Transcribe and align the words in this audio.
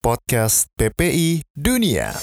podcast 0.00 0.72
PPI 0.80 1.44
Dunia. 1.52 2.16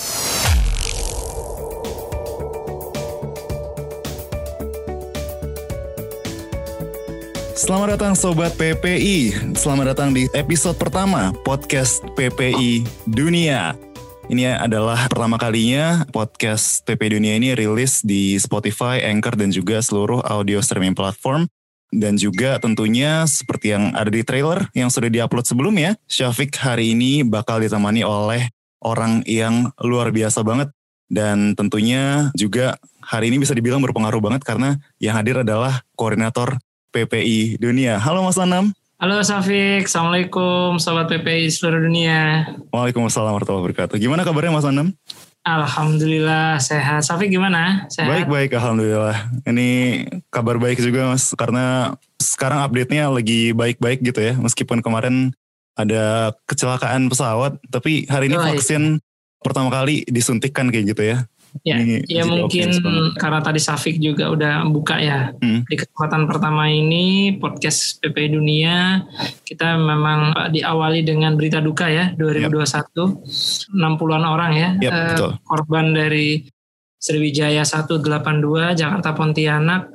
Selamat 7.54 7.94
datang 7.94 8.18
Sobat 8.18 8.58
PPI, 8.58 9.54
selamat 9.54 9.94
datang 9.94 10.10
di 10.10 10.26
episode 10.34 10.74
pertama 10.82 11.30
podcast 11.46 12.02
PPI 12.18 12.82
Dunia. 13.06 13.78
Ini 14.26 14.58
adalah 14.58 15.06
pertama 15.06 15.38
kalinya 15.38 16.02
podcast 16.10 16.82
PPI 16.82 17.22
Dunia 17.22 17.38
ini 17.38 17.54
rilis 17.54 18.02
di 18.02 18.42
Spotify, 18.42 19.06
Anchor, 19.06 19.38
dan 19.38 19.54
juga 19.54 19.86
seluruh 19.86 20.26
audio 20.26 20.66
streaming 20.66 20.98
platform. 20.98 21.46
Dan 21.88 22.20
juga 22.20 22.60
tentunya 22.60 23.24
seperti 23.24 23.72
yang 23.72 23.96
ada 23.96 24.12
di 24.12 24.20
trailer 24.22 24.68
yang 24.76 24.92
sudah 24.92 25.08
diupload 25.08 25.48
sebelumnya, 25.48 25.96
Syafiq 26.08 26.52
hari 26.60 26.92
ini 26.92 27.24
bakal 27.24 27.64
ditemani 27.64 28.04
oleh 28.04 28.52
orang 28.84 29.24
yang 29.24 29.72
luar 29.80 30.12
biasa 30.12 30.44
banget. 30.44 30.70
Dan 31.08 31.56
tentunya 31.56 32.36
juga 32.36 32.76
hari 33.00 33.32
ini 33.32 33.40
bisa 33.40 33.56
dibilang 33.56 33.80
berpengaruh 33.80 34.20
banget 34.20 34.44
karena 34.44 34.76
yang 35.00 35.16
hadir 35.16 35.40
adalah 35.48 35.80
koordinator 35.96 36.60
PPI 36.92 37.56
Dunia. 37.56 37.96
Halo 38.04 38.28
Mas 38.28 38.36
Anam. 38.36 38.76
Halo 38.98 39.22
Syafiq, 39.22 39.86
Assalamualaikum 39.86 40.82
Sobat 40.82 41.08
PPI 41.08 41.54
seluruh 41.54 41.86
dunia. 41.86 42.50
Waalaikumsalam 42.74 43.30
warahmatullahi 43.30 43.64
wabarakatuh. 43.70 43.96
Gimana 44.02 44.26
kabarnya 44.26 44.52
Mas 44.52 44.66
Anam? 44.66 44.92
Alhamdulillah 45.48 46.60
sehat. 46.60 47.08
Syafiq 47.08 47.32
gimana? 47.32 47.88
Sehat? 47.88 48.12
Baik 48.12 48.28
baik 48.28 48.52
Alhamdulillah. 48.60 49.32
Ini 49.48 49.70
kabar 50.28 50.60
baik 50.60 50.84
juga 50.84 51.16
Mas 51.16 51.32
karena 51.40 51.96
sekarang 52.20 52.68
update-nya 52.68 53.08
lagi 53.08 53.56
baik-baik 53.56 54.04
gitu 54.04 54.20
ya. 54.20 54.36
Meskipun 54.36 54.84
kemarin 54.84 55.32
ada 55.80 56.36
kecelakaan 56.50 57.08
pesawat, 57.08 57.64
tapi 57.72 58.04
hari 58.12 58.28
ini 58.28 58.36
Oh, 58.36 58.44
iya. 58.44 58.60
vaksin 58.60 59.00
pertama 59.40 59.72
kali 59.72 60.04
disuntikkan 60.12 60.68
kayak 60.68 60.92
gitu 60.92 61.04
ya. 61.16 61.24
Ya, 61.64 61.78
Ini 61.80 62.06
ya 62.10 62.24
mungkin 62.28 62.70
karena 63.16 63.40
tadi 63.40 63.60
Syafiq 63.62 63.98
juga 63.98 64.30
udah 64.34 64.66
buka 64.70 65.00
ya. 65.00 65.32
Hmm. 65.40 65.64
Di 65.66 65.76
kesempatan 65.78 66.28
pertama 66.28 66.68
ini 66.70 67.38
podcast 67.40 68.02
PPI 68.04 68.30
Dunia 68.34 69.06
kita 69.48 69.80
memang 69.80 70.36
uh, 70.36 70.50
diawali 70.52 71.02
dengan 71.08 71.40
berita 71.40 71.64
duka 71.64 71.88
ya 71.88 72.12
2021 72.20 73.74
60-an 73.74 74.24
orang 74.28 74.52
ya 74.54 74.70
Yap, 74.84 74.92
eh, 74.92 75.08
betul. 75.16 75.32
korban 75.48 75.86
dari 75.96 76.28
Sriwijaya 76.98 77.62
182 77.64 78.74
Jakarta 78.74 79.14
Pontianak 79.14 79.94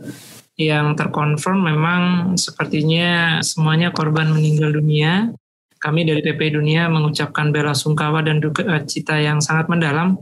yang 0.57 0.95
terkonfirm 0.95 1.65
memang 1.65 2.03
sepertinya 2.39 3.41
semuanya 3.43 3.91
korban 3.91 4.31
meninggal 4.31 4.71
dunia. 4.71 5.35
Kami 5.83 6.07
dari 6.07 6.23
PPI 6.23 6.63
Dunia 6.63 6.87
mengucapkan 6.87 7.51
bela 7.51 7.75
sungkawa 7.75 8.23
dan 8.23 8.39
duka 8.39 8.63
cita 8.87 9.19
yang 9.19 9.43
sangat 9.43 9.67
mendalam 9.67 10.15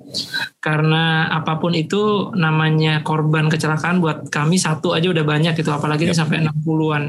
karena 0.57 1.29
apa 1.29 1.61
pun 1.61 1.77
itu 1.77 2.33
namanya 2.33 3.05
korban 3.05 3.53
kecelakaan 3.53 4.01
buat 4.01 4.33
kami 4.33 4.57
satu 4.57 4.97
aja 4.97 5.13
udah 5.13 5.21
banyak 5.21 5.53
gitu 5.53 5.69
apalagi 5.69 6.09
ini 6.09 6.17
Yap. 6.17 6.21
sampai 6.25 6.49
60-an. 6.49 7.05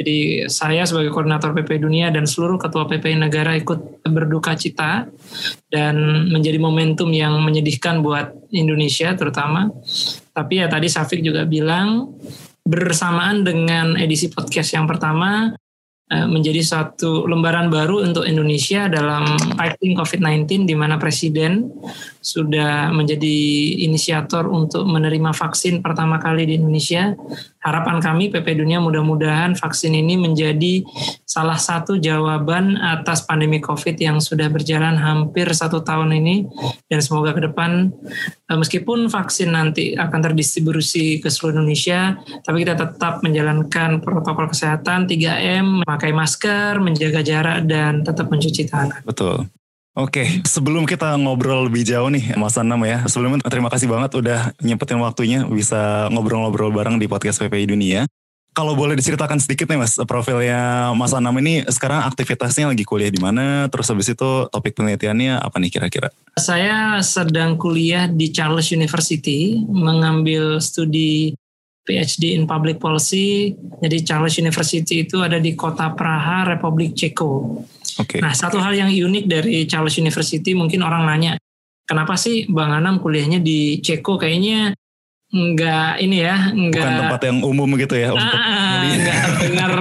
Jadi 0.00 0.48
saya 0.48 0.88
sebagai 0.88 1.12
koordinator 1.12 1.52
PPI 1.52 1.84
Dunia 1.84 2.08
dan 2.08 2.24
seluruh 2.24 2.56
ketua 2.56 2.88
PPI 2.88 3.20
negara 3.20 3.52
ikut 3.52 4.00
berduka 4.08 4.56
cita 4.56 5.04
dan 5.68 5.96
menjadi 6.32 6.56
momentum 6.56 7.12
yang 7.12 7.36
menyedihkan 7.44 8.00
buat 8.00 8.32
Indonesia 8.48 9.12
terutama. 9.12 9.68
Tapi 10.32 10.64
ya 10.64 10.72
tadi 10.72 10.88
Safik 10.88 11.20
juga 11.20 11.44
bilang 11.44 12.16
bersamaan 12.64 13.44
dengan 13.44 13.92
edisi 14.00 14.32
podcast 14.32 14.72
yang 14.72 14.88
pertama 14.88 15.52
eh, 15.52 15.63
menjadi 16.12 16.60
satu 16.60 17.24
lembaran 17.24 17.72
baru 17.72 18.04
untuk 18.04 18.28
Indonesia 18.28 18.92
dalam 18.92 19.24
fighting 19.56 19.96
COVID-19 19.96 20.68
di 20.68 20.76
mana 20.76 21.00
Presiden 21.00 21.72
sudah 22.20 22.92
menjadi 22.92 23.36
inisiator 23.88 24.44
untuk 24.44 24.84
menerima 24.84 25.32
vaksin 25.32 25.80
pertama 25.80 26.20
kali 26.20 26.44
di 26.44 26.60
Indonesia. 26.60 27.16
Harapan 27.64 27.96
kami 27.96 28.28
PP 28.28 28.60
Dunia 28.60 28.76
mudah-mudahan 28.76 29.56
vaksin 29.56 29.96
ini 29.96 30.20
menjadi 30.20 30.84
salah 31.24 31.56
satu 31.56 31.96
jawaban 31.96 32.76
atas 32.76 33.24
pandemi 33.24 33.56
COVID 33.64 33.96
yang 33.96 34.20
sudah 34.20 34.52
berjalan 34.52 35.00
hampir 35.00 35.48
satu 35.48 35.80
tahun 35.80 36.12
ini 36.12 36.44
dan 36.92 37.00
semoga 37.00 37.32
ke 37.32 37.48
depan 37.48 37.88
eh, 38.52 38.58
meskipun 38.60 39.08
vaksin 39.08 39.56
nanti 39.56 39.96
akan 39.96 40.20
terdistribusi 40.20 41.24
ke 41.24 41.32
seluruh 41.32 41.56
Indonesia, 41.56 42.20
tapi 42.44 42.68
kita 42.68 42.76
tetap 42.76 43.24
menjalankan 43.24 44.04
protokol 44.04 44.52
kesehatan 44.52 45.08
3M, 45.08 45.80
memakai 45.80 46.12
masker, 46.12 46.84
menjaga 46.84 47.24
jarak 47.24 47.64
dan 47.64 48.04
tetap 48.04 48.28
mencuci 48.28 48.68
tangan. 48.68 49.00
Betul. 49.08 49.48
Oke, 49.94 50.42
sebelum 50.42 50.90
kita 50.90 51.14
ngobrol 51.14 51.70
lebih 51.70 51.86
jauh 51.86 52.10
nih 52.10 52.34
Mas 52.34 52.58
Anam 52.58 52.82
ya. 52.82 53.06
Sebelumnya 53.06 53.46
terima 53.46 53.70
kasih 53.70 53.86
banget 53.86 54.18
udah 54.18 54.50
nyempetin 54.58 54.98
waktunya 54.98 55.46
bisa 55.46 56.10
ngobrol-ngobrol 56.10 56.74
bareng 56.74 56.98
di 56.98 57.06
podcast 57.06 57.38
PPI 57.38 57.70
Dunia. 57.70 58.02
Kalau 58.54 58.74
boleh 58.74 58.98
diceritakan 58.98 59.38
sedikit 59.38 59.70
nih 59.70 59.78
Mas, 59.78 59.94
profilnya 60.02 60.90
Mas 60.98 61.14
Anam 61.14 61.38
ini 61.38 61.62
sekarang 61.70 62.06
aktivitasnya 62.10 62.74
lagi 62.74 62.82
kuliah 62.82 63.10
di 63.10 63.22
mana? 63.22 63.70
Terus 63.70 63.86
habis 63.86 64.10
itu 64.10 64.50
topik 64.50 64.74
penelitiannya 64.74 65.38
apa 65.38 65.62
nih 65.62 65.70
kira-kira? 65.70 66.10
Saya 66.42 66.98
sedang 66.98 67.54
kuliah 67.54 68.10
di 68.10 68.34
Charles 68.34 68.74
University, 68.74 69.62
mengambil 69.62 70.58
studi 70.58 71.38
PhD 71.86 72.34
in 72.34 72.50
Public 72.50 72.82
Policy. 72.82 73.54
Jadi 73.78 74.02
Charles 74.02 74.34
University 74.42 75.06
itu 75.06 75.22
ada 75.22 75.38
di 75.38 75.54
kota 75.54 75.92
Praha, 75.94 76.50
Republik 76.50 76.98
Ceko. 76.98 77.62
Oke. 78.00 78.18
Nah, 78.18 78.34
satu 78.34 78.58
hal 78.58 78.74
yang 78.74 78.90
unik 78.90 79.24
dari 79.28 79.64
Charles 79.70 79.94
University 80.00 80.56
mungkin 80.56 80.82
orang 80.82 81.06
nanya, 81.06 81.32
kenapa 81.86 82.18
sih 82.18 82.48
Bang 82.50 82.74
Anam 82.74 82.98
kuliahnya 82.98 83.38
di 83.38 83.78
Ceko? 83.78 84.18
Kayaknya 84.18 84.74
nggak 85.34 85.98
ini 85.98 86.16
ya, 86.22 86.54
nggak 86.54 86.78
Bukan 86.78 87.00
tempat 87.02 87.20
yang 87.26 87.38
umum 87.42 87.66
gitu 87.74 87.98
ya 87.98 88.14
untuk 88.14 88.38
Ah, 88.38 88.86
nggak 88.86 89.18
terdengar 89.34 89.72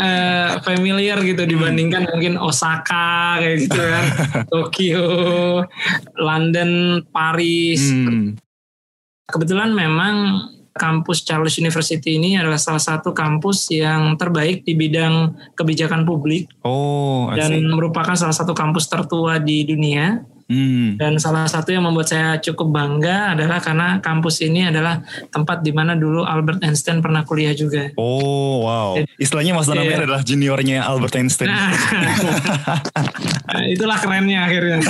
eh, 0.00 0.50
familiar 0.64 1.18
gitu 1.20 1.44
dibandingkan 1.44 2.08
mungkin 2.08 2.40
Osaka 2.40 3.36
kayak 3.36 3.68
gitu 3.68 3.80
kan, 3.84 4.04
Tokyo, 4.52 5.08
London, 6.16 7.04
Paris. 7.12 7.84
Hmm, 7.92 8.32
Kebetulan 9.28 9.76
memang 9.76 10.14
kampus 10.74 11.22
Charles 11.22 11.54
University 11.56 12.18
ini 12.18 12.34
adalah 12.34 12.58
salah 12.58 12.82
satu 12.82 13.10
kampus 13.10 13.70
yang 13.70 14.18
terbaik 14.18 14.62
di 14.62 14.74
bidang 14.74 15.34
kebijakan 15.54 16.02
publik 16.02 16.50
Oh, 16.60 17.30
dan 17.30 17.62
merupakan 17.64 18.12
salah 18.12 18.34
satu 18.34 18.52
kampus 18.52 18.90
tertua 18.90 19.38
di 19.38 19.62
dunia. 19.62 20.26
Hmm, 20.44 21.00
Dan 21.00 21.16
salah 21.16 21.48
satu 21.48 21.72
yang 21.72 21.88
membuat 21.88 22.12
saya 22.12 22.36
cukup 22.36 22.68
bangga 22.68 23.32
adalah 23.32 23.64
karena 23.64 23.96
kampus 24.04 24.44
ini 24.44 24.68
adalah 24.68 25.00
tempat 25.32 25.64
di 25.64 25.72
mana 25.72 25.96
dulu 25.96 26.20
Albert 26.20 26.60
Einstein 26.60 27.00
pernah 27.00 27.24
kuliah 27.24 27.56
juga. 27.56 27.88
Oh, 27.96 28.60
wow. 28.60 29.00
Istilahnya 29.16 29.56
Mas 29.56 29.72
Anam 29.72 29.88
ini 29.88 29.96
Iya. 29.96 30.04
adalah 30.04 30.20
juniornya 30.20 30.84
Albert 30.84 31.16
Einstein. 31.16 31.48
Nah, 31.48 31.72
itulah 33.72 33.96
kerennya 33.96 34.44
akhirnya. 34.44 34.84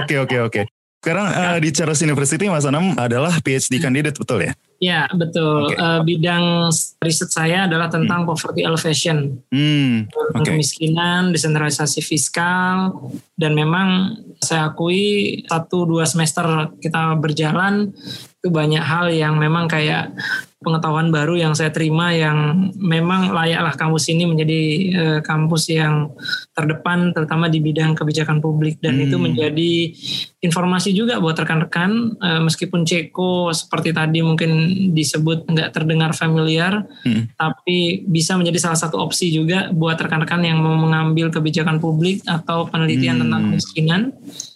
Oke, 0.00 0.16
oke, 0.16 0.36
oke. 0.48 0.60
Sekarang 1.02 1.26
eh, 1.34 1.58
di 1.58 1.74
Charles 1.74 1.98
University 1.98 2.46
Mas 2.46 2.62
Anam 2.62 2.94
adalah 2.94 3.34
PhD 3.42 3.82
candidate 3.82 4.14
betul 4.14 4.38
ya? 4.46 4.54
ya 4.78 5.06
betul. 5.10 5.66
Oke. 5.66 5.74
Eh, 5.74 6.00
bidang 6.06 6.70
riset 7.02 7.30
saya 7.30 7.66
adalah 7.66 7.90
tentang 7.90 8.22
poverty 8.22 8.62
elevation, 8.62 9.34
Hmm, 9.50 10.06
oke. 10.34 10.46
kemiskinan, 10.46 11.34
desentralisasi 11.34 12.02
fiskal, 12.02 12.94
dan 13.34 13.54
memang 13.54 14.14
saya 14.38 14.70
akui 14.70 15.42
satu 15.50 15.86
dua 15.86 16.06
semester 16.06 16.70
kita 16.78 17.18
berjalan 17.18 17.90
itu 18.38 18.48
banyak 18.50 18.82
hal 18.82 19.10
yang 19.10 19.38
memang 19.38 19.66
kayak 19.66 20.10
pengetahuan 20.62 21.10
baru 21.10 21.34
yang 21.36 21.52
saya 21.52 21.68
terima 21.68 22.14
yang 22.14 22.70
memang 22.78 23.34
layaklah 23.34 23.74
kampus 23.74 24.08
ini 24.08 24.24
menjadi 24.24 24.60
eh, 24.94 25.20
kampus 25.20 25.68
yang 25.68 26.14
terdepan 26.54 27.10
terutama 27.10 27.50
di 27.50 27.58
bidang 27.58 27.92
kebijakan 27.92 28.38
publik 28.38 28.78
dan 28.78 28.96
Hmm. 28.96 29.04
itu 29.04 29.16
menjadi 29.18 29.72
informasi 30.40 30.94
juga 30.94 31.18
buat 31.18 31.34
rekan-rekan 31.34 31.90
eh, 32.16 32.40
meskipun 32.40 32.86
Ceko 32.86 33.50
seperti 33.50 33.90
tadi 33.90 34.22
mungkin 34.22 34.50
disebut 34.94 35.50
nggak 35.50 35.70
terdengar 35.74 36.14
familiar 36.14 36.86
Hmm. 37.02 37.26
tapi 37.34 38.06
bisa 38.06 38.38
menjadi 38.38 38.70
salah 38.70 38.78
satu 38.78 39.02
opsi 39.02 39.34
juga 39.34 39.68
buat 39.74 39.98
rekan-rekan 39.98 40.46
yang 40.46 40.62
mau 40.62 40.78
mengambil 40.78 41.28
kebijakan 41.28 41.82
publik 41.82 42.22
atau 42.24 42.70
penelitian 42.70 43.18
Hmm. 43.18 43.22
tentang 43.26 43.40
kemiskinan. 43.50 44.02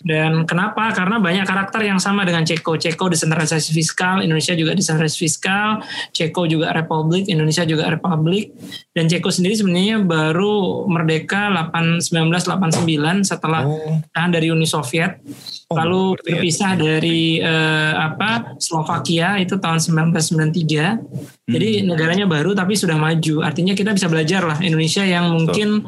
Dan 0.06 0.46
kenapa? 0.46 0.94
Karena 0.94 1.18
banyak 1.18 1.42
karakter 1.42 1.82
yang 1.82 1.98
sama 1.98 2.22
dengan 2.22 2.46
Ceko. 2.46 2.78
Ceko 2.78 3.10
desentralisasi 3.10 3.74
fiskal, 3.74 4.22
Indonesia 4.22 4.54
juga 4.54 4.78
desentralisasi 4.78 5.18
fiskal, 5.18 5.82
Ceko 6.14 6.46
juga 6.46 6.70
republik, 6.70 7.26
Indonesia 7.26 7.66
juga 7.66 7.90
republik 7.90 8.54
dan 8.94 9.10
Ceko 9.10 9.34
sendiri 9.34 9.58
sebenarnya 9.58 10.06
baru 10.06 10.86
merdeka 10.86 11.50
8 11.50 12.06
1989 12.06 13.26
setelah 13.26 13.66
oh. 13.66 13.98
dari 14.30 14.54
Uni 14.54 14.70
Soviet. 14.70 15.18
Oh, 15.66 15.74
lalu 15.74 16.14
ya. 16.14 16.38
berpisah 16.38 16.78
ya. 16.78 16.78
dari 16.78 17.42
uh, 17.42 17.98
apa 17.98 18.54
Slovakia 18.62 19.34
itu 19.42 19.58
tahun 19.58 19.82
1993. 19.82 20.14
Hmm. 20.14 20.94
Jadi 21.42 21.82
negaranya 21.82 22.30
baru 22.30 22.54
tapi 22.54 22.78
sudah 22.78 22.94
maju. 22.94 23.42
Artinya 23.42 23.74
kita 23.74 23.90
bisa 23.90 24.06
belajar 24.06 24.46
lah 24.46 24.62
Indonesia 24.62 25.02
yang 25.02 25.26
mungkin 25.34 25.82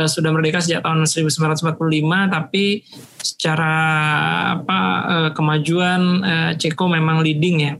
uh, 0.00 0.08
sudah 0.08 0.32
merdeka 0.32 0.64
sejak 0.64 0.80
tahun 0.80 1.04
1945 1.04 1.60
tapi 2.32 2.88
secara 3.20 3.74
apa 4.56 4.80
uh, 5.04 5.30
kemajuan 5.36 6.00
uh, 6.24 6.50
Ceko 6.56 6.88
memang 6.88 7.20
leading 7.20 7.56
ya. 7.60 7.76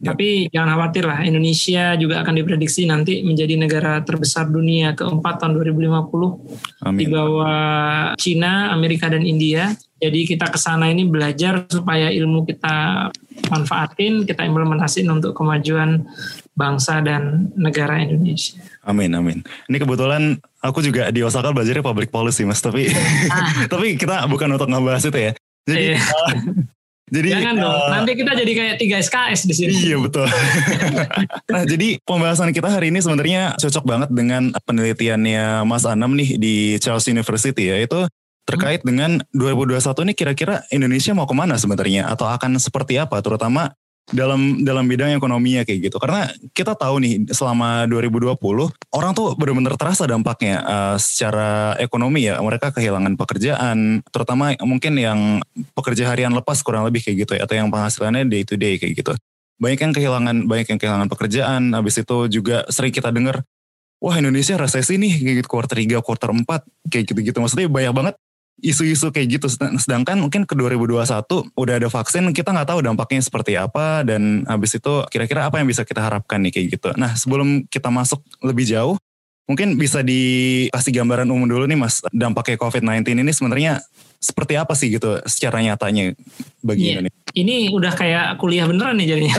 Ya. 0.00 0.16
Tapi 0.16 0.50
jangan 0.50 0.74
khawatir 0.74 1.04
lah, 1.04 1.20
Indonesia 1.22 1.94
juga 2.00 2.24
akan 2.24 2.34
diprediksi 2.34 2.88
nanti 2.88 3.20
menjadi 3.22 3.54
negara 3.60 4.00
terbesar 4.02 4.48
dunia 4.48 4.96
keempat 4.96 5.44
tahun 5.44 5.54
2050 5.60 6.82
Amin. 6.82 6.98
di 6.98 7.06
bawah 7.06 8.16
Cina, 8.18 8.74
Amerika 8.74 9.06
dan 9.06 9.22
India. 9.22 9.70
Jadi 10.00 10.20
kita 10.24 10.48
ke 10.48 10.56
sana 10.56 10.88
ini 10.88 11.04
belajar 11.04 11.68
supaya 11.68 12.08
ilmu 12.08 12.48
kita 12.48 13.08
manfaatin, 13.52 14.24
kita 14.24 14.48
implementasiin 14.48 15.08
untuk 15.12 15.36
kemajuan 15.36 16.08
bangsa 16.56 17.04
dan 17.04 17.52
negara 17.56 18.00
Indonesia. 18.00 18.60
Amin, 18.84 19.12
amin. 19.12 19.44
Ini 19.68 19.76
kebetulan 19.76 20.40
aku 20.64 20.80
juga 20.80 21.12
di 21.12 21.20
Osaka 21.20 21.52
belajar 21.52 21.80
public 21.84 22.08
policy, 22.08 22.48
Mas. 22.48 22.64
Tapi 22.64 22.88
ah. 23.28 23.64
tapi 23.72 24.00
kita 24.00 24.24
bukan 24.24 24.56
untuk 24.56 24.68
ngebahas 24.72 25.04
itu 25.04 25.18
ya. 25.20 25.32
Jadi 25.68 25.94
iya. 25.94 26.00
uh, 26.00 26.32
jadi 27.14 27.28
jangan 27.36 27.54
dong. 27.60 27.76
Uh, 27.76 27.88
nanti 27.92 28.12
kita 28.16 28.32
jadi 28.32 28.52
kayak 28.56 28.76
tiga 28.80 28.96
SKS 29.04 29.40
di 29.48 29.54
sini. 29.56 29.72
Iya 29.72 29.96
betul. 30.00 30.26
nah 31.52 31.62
jadi 31.68 32.00
pembahasan 32.04 32.56
kita 32.56 32.68
hari 32.72 32.88
ini 32.88 33.04
sebenarnya 33.04 33.56
cocok 33.60 33.84
banget 33.84 34.08
dengan 34.12 34.52
penelitiannya 34.64 35.68
Mas 35.68 35.84
Anam 35.84 36.16
nih 36.16 36.40
di 36.40 36.54
Charles 36.80 37.08
University 37.08 37.68
ya 37.68 37.76
itu 37.84 38.08
terkait 38.48 38.82
dengan 38.82 39.22
2021 39.32 40.06
ini 40.10 40.12
kira-kira 40.16 40.66
Indonesia 40.74 41.12
mau 41.14 41.28
ke 41.28 41.34
mana 41.36 41.54
sebenarnya? 41.56 42.10
Atau 42.10 42.26
akan 42.26 42.58
seperti 42.58 42.98
apa 42.98 43.22
terutama 43.22 43.72
dalam 44.10 44.66
dalam 44.66 44.90
bidang 44.90 45.14
ekonominya 45.14 45.62
kayak 45.62 45.90
gitu? 45.90 45.96
Karena 46.02 46.26
kita 46.50 46.74
tahu 46.74 46.98
nih 47.02 47.14
selama 47.30 47.86
2020 47.86 48.36
orang 48.90 49.12
tuh 49.14 49.38
benar-benar 49.38 49.78
terasa 49.78 50.04
dampaknya 50.04 50.62
uh, 50.66 50.96
secara 50.98 51.78
ekonomi 51.78 52.26
ya. 52.26 52.42
Mereka 52.42 52.74
kehilangan 52.74 53.14
pekerjaan 53.14 54.02
terutama 54.10 54.54
mungkin 54.66 54.98
yang 54.98 55.38
pekerja 55.78 56.10
harian 56.10 56.34
lepas 56.34 56.60
kurang 56.66 56.84
lebih 56.84 57.06
kayak 57.06 57.26
gitu 57.26 57.32
ya 57.38 57.46
atau 57.46 57.54
yang 57.54 57.70
penghasilannya 57.70 58.26
day 58.26 58.42
to 58.42 58.58
day 58.58 58.76
kayak 58.76 58.98
gitu. 58.98 59.14
Banyak 59.60 59.78
yang 59.78 59.92
kehilangan 59.94 60.36
banyak 60.48 60.66
yang 60.74 60.80
kehilangan 60.80 61.08
pekerjaan 61.12 61.62
habis 61.76 62.00
itu 62.00 62.16
juga 62.32 62.66
sering 62.72 62.90
kita 62.90 63.12
dengar 63.14 63.46
wah 64.00 64.16
Indonesia 64.16 64.56
resesi 64.56 64.96
nih 64.96 65.20
kayak 65.20 65.36
gitu 65.44 65.48
quarter 65.48 65.76
3 65.76 66.00
quarter 66.00 66.30
4 66.32 66.90
kayak 66.90 67.04
gitu-gitu. 67.12 67.38
Maksudnya 67.38 67.68
banyak 67.68 67.92
banget 67.92 68.14
isu-isu 68.60 69.10
kayak 69.12 69.40
gitu. 69.40 69.46
Sedangkan 69.80 70.20
mungkin 70.20 70.44
ke 70.44 70.54
2021 70.54 71.04
udah 71.56 71.74
ada 71.76 71.88
vaksin, 71.88 72.30
kita 72.32 72.52
nggak 72.52 72.68
tahu 72.70 72.80
dampaknya 72.84 73.20
seperti 73.24 73.56
apa 73.56 74.04
dan 74.04 74.44
habis 74.46 74.76
itu 74.76 75.04
kira-kira 75.08 75.48
apa 75.48 75.58
yang 75.60 75.68
bisa 75.68 75.84
kita 75.84 76.00
harapkan 76.04 76.40
nih 76.44 76.52
kayak 76.52 76.66
gitu. 76.78 76.88
Nah 76.96 77.16
sebelum 77.16 77.64
kita 77.66 77.88
masuk 77.88 78.20
lebih 78.44 78.68
jauh, 78.68 79.00
mungkin 79.50 79.74
bisa 79.74 80.04
dikasih 80.04 80.92
gambaran 80.94 81.26
umum 81.26 81.50
dulu 81.50 81.66
nih 81.66 81.74
mas, 81.74 82.04
dampaknya 82.14 82.54
COVID-19 82.60 83.18
ini 83.18 83.32
sebenarnya 83.34 83.82
seperti 84.20 84.54
apa 84.60 84.76
sih 84.76 84.92
gitu 84.92 85.16
secara 85.24 85.64
nyatanya 85.64 86.12
bagi 86.60 86.92
yeah. 86.92 86.92
Indonesia? 87.00 87.18
Ini 87.30 87.56
udah 87.72 87.92
kayak 87.96 88.26
kuliah 88.36 88.68
beneran 88.68 89.00
nih 89.00 89.16
jadinya. 89.16 89.38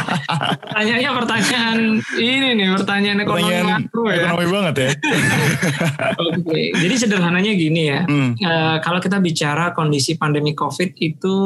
Pertanyaannya 0.70 1.10
pertanyaan 1.12 1.78
ini 2.16 2.48
nih, 2.56 2.66
pertanyaan 2.78 3.18
ekonomi 3.26 3.42
pertanyaan 3.52 3.68
makro 3.84 4.02
ya. 4.08 4.16
Ekonomi 4.22 4.46
banget 4.48 4.74
ya. 4.78 4.90
Oke, 6.24 6.40
okay. 6.40 6.66
jadi 6.78 6.94
sederhananya 6.94 7.52
gini 7.58 7.82
ya. 7.90 8.00
Hmm. 8.06 8.32
Uh, 8.38 8.76
kalau 8.80 9.02
kita 9.02 9.18
bicara 9.18 9.74
kondisi 9.74 10.14
pandemi 10.14 10.54
COVID 10.54 10.94
itu 10.96 11.36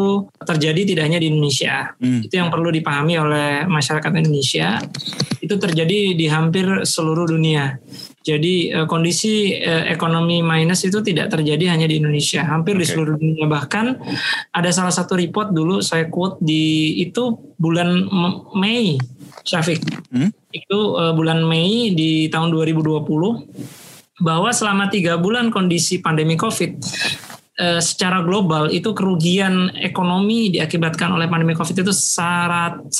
terjadi 0.44 0.80
tidak 0.86 1.04
hanya 1.08 1.18
di 1.18 1.32
Indonesia. 1.32 1.96
Hmm. 1.98 2.20
Itu 2.22 2.34
yang 2.36 2.52
perlu 2.52 2.68
dipahami 2.68 3.14
oleh 3.16 3.48
masyarakat 3.66 4.12
Indonesia. 4.12 4.78
Itu 5.40 5.56
terjadi 5.56 6.14
di 6.14 6.26
hampir 6.28 6.84
seluruh 6.84 7.26
dunia. 7.26 7.80
Jadi 8.22 8.70
uh, 8.70 8.86
kondisi 8.86 9.58
uh, 9.58 9.84
ekonomi 9.90 10.40
minus 10.40 10.86
itu 10.86 11.02
tidak 11.02 11.30
terjadi 11.34 11.74
hanya 11.74 11.90
di 11.90 11.98
Indonesia, 11.98 12.46
hampir 12.46 12.78
okay. 12.78 12.82
di 12.82 12.86
seluruh 12.86 13.16
dunia. 13.19 13.46
Bahkan 13.50 13.86
ada 14.54 14.70
salah 14.70 14.94
satu 14.94 15.19
report 15.19 15.50
dulu 15.50 15.82
saya 15.82 16.06
quote 16.06 16.38
di 16.38 16.96
itu 17.02 17.54
bulan 17.58 18.06
Mei, 18.54 18.96
Syafiq. 19.42 19.82
Hmm? 20.14 20.30
Itu 20.54 20.94
uh, 20.94 21.12
bulan 21.12 21.42
Mei 21.42 21.92
di 21.92 22.30
tahun 22.30 22.54
2020 22.54 23.02
bahwa 24.22 24.54
selama 24.54 24.86
tiga 24.86 25.19
bulan 25.19 25.50
kondisi 25.50 25.98
pandemi 25.98 26.38
COVID 26.38 26.72
Eh, 26.78 27.31
secara 27.78 28.24
global 28.26 28.72
itu 28.74 28.90
kerugian 28.90 29.70
ekonomi 29.78 30.50
diakibatkan 30.50 31.14
oleh 31.14 31.30
pandemi 31.30 31.54
Covid 31.54 31.84
itu 31.84 31.94
131 31.94 32.90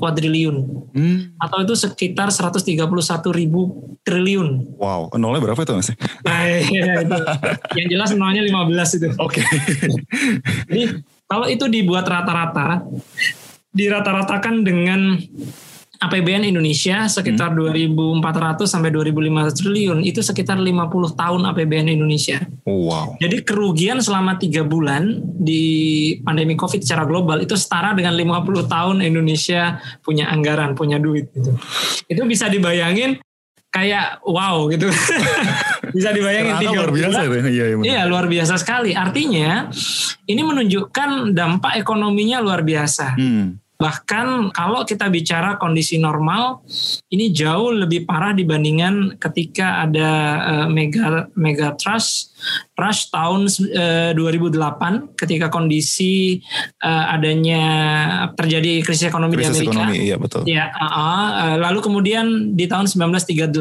kuadriliun. 0.00 0.56
Hmm. 0.90 1.38
Atau 1.38 1.62
itu 1.62 1.74
sekitar 1.78 2.34
131 2.34 2.82
ribu 3.30 3.94
triliun. 4.02 4.78
Wow, 4.78 5.14
nolnya 5.16 5.40
berapa 5.50 5.60
itu 5.62 5.72
masih? 5.74 5.94
Nah, 6.26 6.40
iya, 6.50 7.02
itu. 7.06 7.18
Yang 7.78 7.88
jelas 7.94 8.10
nolnya 8.18 8.42
15 8.42 8.98
itu. 8.98 9.08
Oke. 9.22 9.40
Okay. 9.40 9.44
Jadi 10.68 10.82
kalau 11.24 11.46
itu 11.48 11.64
dibuat 11.70 12.04
rata-rata, 12.04 12.84
dirata-ratakan 13.74 14.62
dengan 14.62 15.18
APBN 16.06 16.48
Indonesia 16.48 17.08
sekitar 17.08 17.54
hmm. 17.56 18.20
2.400 18.20 18.68
sampai 18.68 18.90
2.500 18.92 19.58
triliun 19.58 19.98
itu 20.04 20.20
sekitar 20.20 20.60
50 20.60 21.16
tahun 21.16 21.40
APBN 21.50 21.88
Indonesia. 21.96 22.44
Wow. 22.68 23.16
Jadi 23.18 23.42
kerugian 23.42 23.98
selama 24.04 24.36
tiga 24.36 24.62
bulan 24.62 25.24
di 25.24 25.64
pandemi 26.20 26.54
COVID 26.54 26.80
secara 26.84 27.08
global 27.08 27.40
itu 27.40 27.56
setara 27.56 27.96
dengan 27.96 28.12
50 28.14 28.68
tahun 28.68 28.96
Indonesia 29.00 29.80
punya 30.04 30.28
anggaran, 30.28 30.76
punya 30.76 31.00
duit 31.00 31.32
gitu. 31.32 31.56
Itu 32.06 32.22
bisa 32.28 32.52
dibayangin 32.52 33.18
kayak 33.72 34.22
wow 34.22 34.68
gitu. 34.70 34.86
bisa 35.96 36.10
dibayangin 36.14 36.54
tiga 36.62 36.78
luar 36.84 36.92
biasa 36.92 37.18
bulan. 37.26 37.44
Iya, 37.50 37.64
iya, 37.72 37.76
iya, 37.82 38.02
luar 38.04 38.26
biasa 38.30 38.54
sekali. 38.60 38.92
Artinya 38.92 39.72
ini 40.28 40.42
menunjukkan 40.44 41.32
dampak 41.32 41.80
ekonominya 41.80 42.38
luar 42.44 42.62
biasa. 42.62 43.16
Hmm 43.16 43.63
Bahkan 43.74 44.54
kalau 44.54 44.86
kita 44.86 45.10
bicara 45.10 45.58
kondisi 45.58 45.98
normal, 45.98 46.62
ini 47.10 47.34
jauh 47.34 47.74
lebih 47.74 48.06
parah 48.06 48.30
dibandingkan 48.30 49.18
ketika 49.18 49.82
ada 49.82 50.10
uh, 50.46 50.66
mega 50.70 51.26
mega 51.34 51.74
trust 51.74 52.38
rush 52.78 53.10
tahun 53.10 53.50
uh, 53.74 54.14
eh, 54.14 54.38
2008 54.38 55.18
ketika 55.18 55.50
kondisi 55.50 56.38
uh, 56.86 57.14
adanya 57.18 57.64
terjadi 58.38 58.82
krisis 58.86 59.10
ekonomi 59.10 59.42
krisis 59.42 59.58
di 59.58 59.66
Amerika. 59.66 59.90
Ekonomi, 59.90 59.98
iya 59.98 60.16
betul. 60.22 60.42
Ya, 60.46 60.70
uh, 60.70 60.86
uh, 60.86 61.54
lalu 61.58 61.82
kemudian 61.82 62.54
di 62.54 62.70
tahun 62.70 62.86
1938 62.86 63.58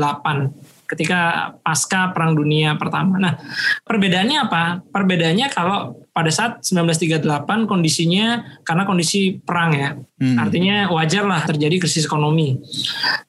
ketika 0.93 1.53
pasca 1.65 2.13
Perang 2.13 2.37
Dunia 2.37 2.77
Pertama. 2.77 3.17
Nah, 3.17 3.33
perbedaannya 3.81 4.37
apa? 4.45 4.63
Perbedaannya 4.93 5.47
kalau 5.49 6.05
pada 6.13 6.29
saat 6.29 6.61
1938 6.61 7.65
kondisinya 7.65 8.61
karena 8.61 8.85
kondisi 8.85 9.41
perang 9.41 9.71
ya. 9.73 9.89
Hmm. 9.97 10.37
Artinya 10.39 10.87
wajar 10.93 11.25
lah 11.25 11.41
terjadi 11.43 11.81
krisis 11.81 12.05
ekonomi. 12.05 12.61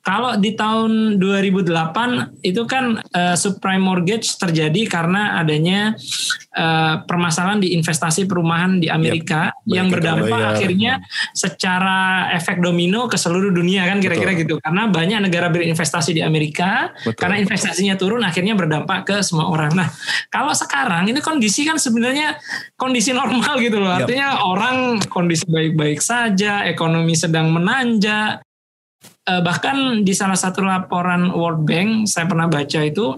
Kalau 0.05 0.37
di 0.37 0.53
tahun 0.53 1.17
2008 1.17 2.45
itu 2.45 2.63
kan 2.69 3.01
uh, 3.01 3.35
subprime 3.35 3.81
mortgage 3.81 4.37
terjadi 4.37 4.85
karena 4.85 5.41
adanya 5.41 5.97
uh, 6.55 7.03
permasalahan 7.09 7.65
di 7.65 7.73
investasi 7.73 8.29
perumahan 8.29 8.79
di 8.79 8.93
Amerika 8.93 9.51
yep. 9.65 9.81
yang 9.81 9.87
berdampak 9.89 10.29
bayar. 10.29 10.53
akhirnya 10.55 10.93
secara 11.33 12.31
efek 12.37 12.61
domino 12.61 13.09
ke 13.09 13.17
seluruh 13.17 13.51
dunia 13.51 13.89
kan 13.89 13.99
kira-kira 13.99 14.37
gitu. 14.37 14.61
Karena 14.61 14.87
banyak 14.93 15.25
negara 15.25 15.49
berinvestasi 15.49 16.15
di 16.15 16.23
Amerika 16.23 16.93
Betul. 17.01 17.17
karena 17.17 17.37
investasinya 17.41 17.97
turun 17.97 18.23
akhirnya 18.23 18.53
berdampak 18.53 19.09
ke 19.09 19.17
semua 19.25 19.49
orang. 19.49 19.73
Nah, 19.73 19.89
kalau 20.29 20.53
sekarang 20.53 21.09
ini 21.09 21.25
kondisi 21.25 21.65
kan 21.65 21.81
sebenarnya 21.81 22.37
kondisi 22.75 23.15
normal 23.15 23.59
gitu 23.63 23.79
loh. 23.81 23.91
Artinya 23.91 24.39
yep. 24.39 24.45
orang 24.45 24.77
kondisi 25.07 25.47
baik-baik 25.47 26.03
saja, 26.03 26.67
ekonomi 26.67 27.15
sedang 27.15 27.51
menanjak. 27.55 28.43
Eh, 29.25 29.41
bahkan 29.41 30.05
di 30.05 30.13
salah 30.13 30.37
satu 30.37 30.65
laporan 30.65 31.33
World 31.33 31.65
Bank 31.65 32.05
saya 32.05 32.29
pernah 32.29 32.45
baca 32.45 32.81
itu 32.85 33.17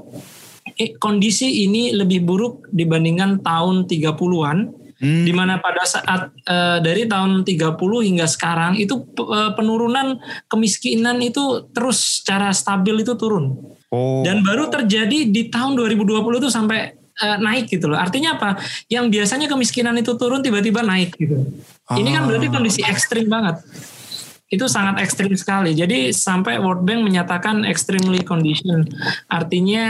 eh, 0.78 0.94
kondisi 0.98 1.66
ini 1.66 1.90
lebih 1.94 2.22
buruk 2.22 2.70
dibandingkan 2.70 3.42
tahun 3.42 3.90
30-an. 3.90 4.86
Hmm. 4.96 5.28
di 5.28 5.32
mana 5.36 5.60
pada 5.60 5.84
saat 5.84 6.32
uh, 6.48 6.80
dari 6.80 7.04
tahun 7.04 7.44
30 7.44 7.76
hingga 7.76 8.25
sekarang 8.25 8.80
itu 8.80 9.04
uh, 9.28 9.52
penurunan 9.52 10.16
kemiskinan 10.48 11.20
itu 11.20 11.68
terus 11.76 12.25
secara 12.25 12.48
stabil 12.56 13.04
itu 13.04 13.12
turun. 13.12 13.60
Oh. 13.92 14.25
Dan 14.25 14.40
baru 14.40 14.72
terjadi 14.72 15.28
di 15.28 15.52
tahun 15.52 15.76
2020 15.76 16.40
itu 16.40 16.48
sampai 16.48 16.96
uh, 17.23 17.37
naik 17.40 17.70
gitu 17.70 17.88
loh. 17.88 17.99
Artinya 17.99 18.37
apa? 18.37 18.61
Yang 18.88 19.06
biasanya 19.12 19.46
kemiskinan 19.49 19.96
itu 19.96 20.14
turun 20.16 20.44
tiba-tiba 20.44 20.85
naik 20.85 21.16
gitu. 21.16 21.46
Ah. 21.88 21.96
Ini 21.96 22.16
kan 22.16 22.28
berarti 22.28 22.49
kondisi 22.50 22.80
ekstrim 22.85 23.30
banget. 23.30 23.62
itu 24.46 24.62
sangat 24.70 25.02
ekstrim 25.02 25.35
sekali. 25.35 25.75
Jadi 25.75 26.14
sampai 26.14 26.62
World 26.62 26.87
Bank 26.87 27.02
menyatakan 27.02 27.66
extremely 27.66 28.23
condition. 28.23 28.87
Artinya 29.26 29.87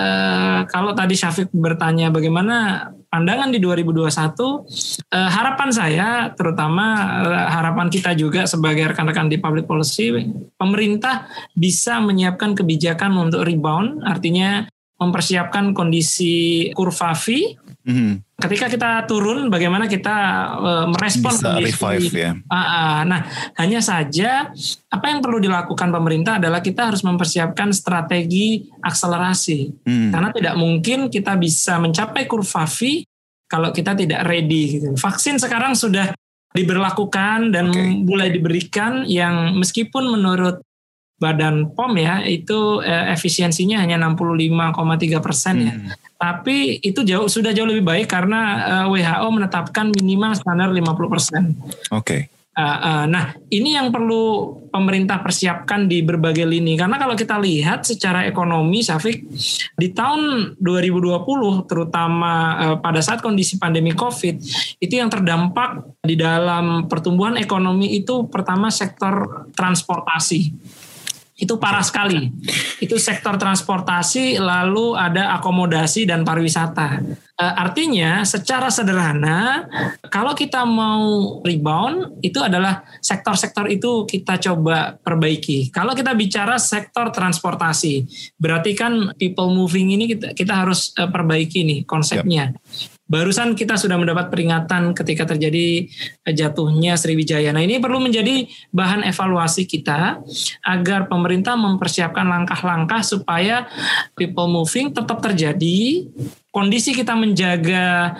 eh, 0.00 0.58
kalau 0.72 0.96
tadi 0.96 1.12
Syafiq 1.12 1.52
bertanya 1.52 2.08
bagaimana 2.08 2.88
pandangan 3.12 3.52
di 3.52 3.60
2021, 3.60 4.64
eh, 5.04 5.28
harapan 5.28 5.68
saya 5.68 6.08
terutama 6.32 6.84
eh, 7.28 7.48
harapan 7.52 7.92
kita 7.92 8.16
juga 8.16 8.48
sebagai 8.48 8.88
rekan-rekan 8.88 9.28
di 9.28 9.36
public 9.36 9.68
policy, 9.68 10.32
pemerintah 10.56 11.28
bisa 11.52 12.00
menyiapkan 12.00 12.56
kebijakan 12.56 13.12
untuk 13.20 13.44
rebound, 13.44 14.00
artinya 14.00 14.64
mempersiapkan 15.00 15.72
kondisi 15.72 16.68
kurva 16.76 17.16
V. 17.16 17.56
Mm-hmm. 17.80 18.36
Ketika 18.36 18.68
kita 18.68 18.90
turun, 19.08 19.48
bagaimana 19.48 19.88
kita 19.88 20.16
uh, 20.60 20.86
merespon 20.92 21.32
Bisa 21.32 21.44
kondisi. 21.56 21.72
Revive, 21.72 22.12
ya. 22.12 22.32
Uh, 22.36 22.56
uh, 22.56 22.98
nah, 23.08 23.20
hanya 23.56 23.80
saja 23.80 24.52
apa 24.92 25.06
yang 25.08 25.24
perlu 25.24 25.40
dilakukan 25.40 25.88
pemerintah 25.88 26.36
adalah 26.36 26.60
kita 26.60 26.92
harus 26.92 27.00
mempersiapkan 27.00 27.72
strategi 27.72 28.68
akselerasi. 28.84 29.88
Mm. 29.88 30.10
Karena 30.12 30.28
tidak 30.36 30.54
mungkin 30.60 31.08
kita 31.08 31.40
bisa 31.40 31.80
mencapai 31.80 32.28
kurva 32.28 32.68
V 32.68 33.00
kalau 33.48 33.72
kita 33.72 33.96
tidak 33.96 34.28
ready. 34.28 34.76
Gitu. 34.76 34.88
Vaksin 35.00 35.40
sekarang 35.40 35.72
sudah 35.72 36.12
diberlakukan 36.52 37.54
dan 37.54 37.72
okay. 37.72 37.96
mulai 37.96 38.28
diberikan 38.28 39.08
yang 39.08 39.56
meskipun 39.56 40.04
menurut 40.04 40.60
Badan 41.20 41.76
POM 41.76 41.92
ya 42.00 42.24
itu 42.24 42.80
eh, 42.80 43.12
efisiensinya 43.12 43.76
hanya 43.84 44.00
65,3 44.00 45.20
persen 45.20 45.56
ya. 45.60 45.74
Hmm. 45.76 45.92
Tapi 46.16 46.80
itu 46.80 47.04
jauh 47.04 47.28
sudah 47.28 47.52
jauh 47.52 47.68
lebih 47.68 47.84
baik 47.84 48.08
karena 48.08 48.40
eh, 48.64 48.86
WHO 48.88 49.28
menetapkan 49.28 49.92
minimal 49.92 50.32
standar 50.32 50.72
50 50.72 51.12
persen. 51.12 51.42
Oke. 51.92 52.00
Okay. 52.00 52.22
Uh, 52.50 52.66
uh, 52.66 53.04
nah 53.06 53.30
ini 53.46 53.78
yang 53.78 53.94
perlu 53.94 54.52
pemerintah 54.74 55.22
persiapkan 55.22 55.86
di 55.86 56.02
berbagai 56.02 56.42
lini 56.42 56.74
karena 56.74 56.98
kalau 56.98 57.14
kita 57.14 57.38
lihat 57.38 57.86
secara 57.86 58.26
ekonomi, 58.26 58.82
Syafiq 58.82 59.22
di 59.78 59.94
tahun 59.94 60.58
2020 60.58 61.70
terutama 61.70 62.58
uh, 62.58 62.76
pada 62.82 62.98
saat 63.06 63.22
kondisi 63.22 63.54
pandemi 63.54 63.94
COVID 63.94 64.42
itu 64.82 64.94
yang 64.98 65.06
terdampak 65.06 65.94
di 66.02 66.18
dalam 66.18 66.90
pertumbuhan 66.90 67.38
ekonomi 67.38 67.96
itu 67.96 68.26
pertama 68.26 68.66
sektor 68.68 69.46
transportasi 69.54 70.50
itu 71.40 71.56
parah 71.56 71.80
sekali. 71.80 72.28
Itu 72.84 73.00
sektor 73.00 73.40
transportasi, 73.40 74.36
lalu 74.36 74.92
ada 74.92 75.32
akomodasi 75.40 76.04
dan 76.04 76.20
pariwisata. 76.20 77.00
E, 77.32 77.44
artinya, 77.44 78.20
secara 78.28 78.68
sederhana, 78.68 79.64
kalau 80.12 80.36
kita 80.36 80.68
mau 80.68 81.40
rebound, 81.40 82.20
itu 82.20 82.44
adalah 82.44 82.84
sektor-sektor 83.00 83.72
itu 83.72 84.04
kita 84.04 84.36
coba 84.36 85.00
perbaiki. 85.00 85.72
Kalau 85.72 85.96
kita 85.96 86.12
bicara 86.12 86.60
sektor 86.60 87.08
transportasi, 87.08 88.04
berarti 88.36 88.76
kan 88.76 89.16
people 89.16 89.48
moving 89.48 89.96
ini 89.96 90.12
kita, 90.12 90.36
kita 90.36 90.52
harus 90.60 90.92
e, 90.92 91.08
perbaiki 91.08 91.64
nih 91.64 91.80
konsepnya. 91.88 92.52
Yep. 92.52 92.99
Barusan 93.10 93.58
kita 93.58 93.74
sudah 93.74 93.98
mendapat 93.98 94.30
peringatan 94.30 94.94
ketika 94.94 95.26
terjadi 95.34 95.90
eh, 96.22 96.34
jatuhnya 96.34 96.94
Sriwijaya. 96.94 97.50
Nah 97.50 97.66
ini 97.66 97.82
perlu 97.82 97.98
menjadi 97.98 98.46
bahan 98.70 99.02
evaluasi 99.02 99.66
kita 99.66 100.22
agar 100.62 101.10
pemerintah 101.10 101.58
mempersiapkan 101.58 102.22
langkah-langkah 102.22 103.02
supaya 103.02 103.66
people 104.14 104.46
moving 104.46 104.94
tetap 104.94 105.18
terjadi, 105.18 106.06
kondisi 106.50 106.90
kita 106.90 107.14
menjaga 107.14 108.14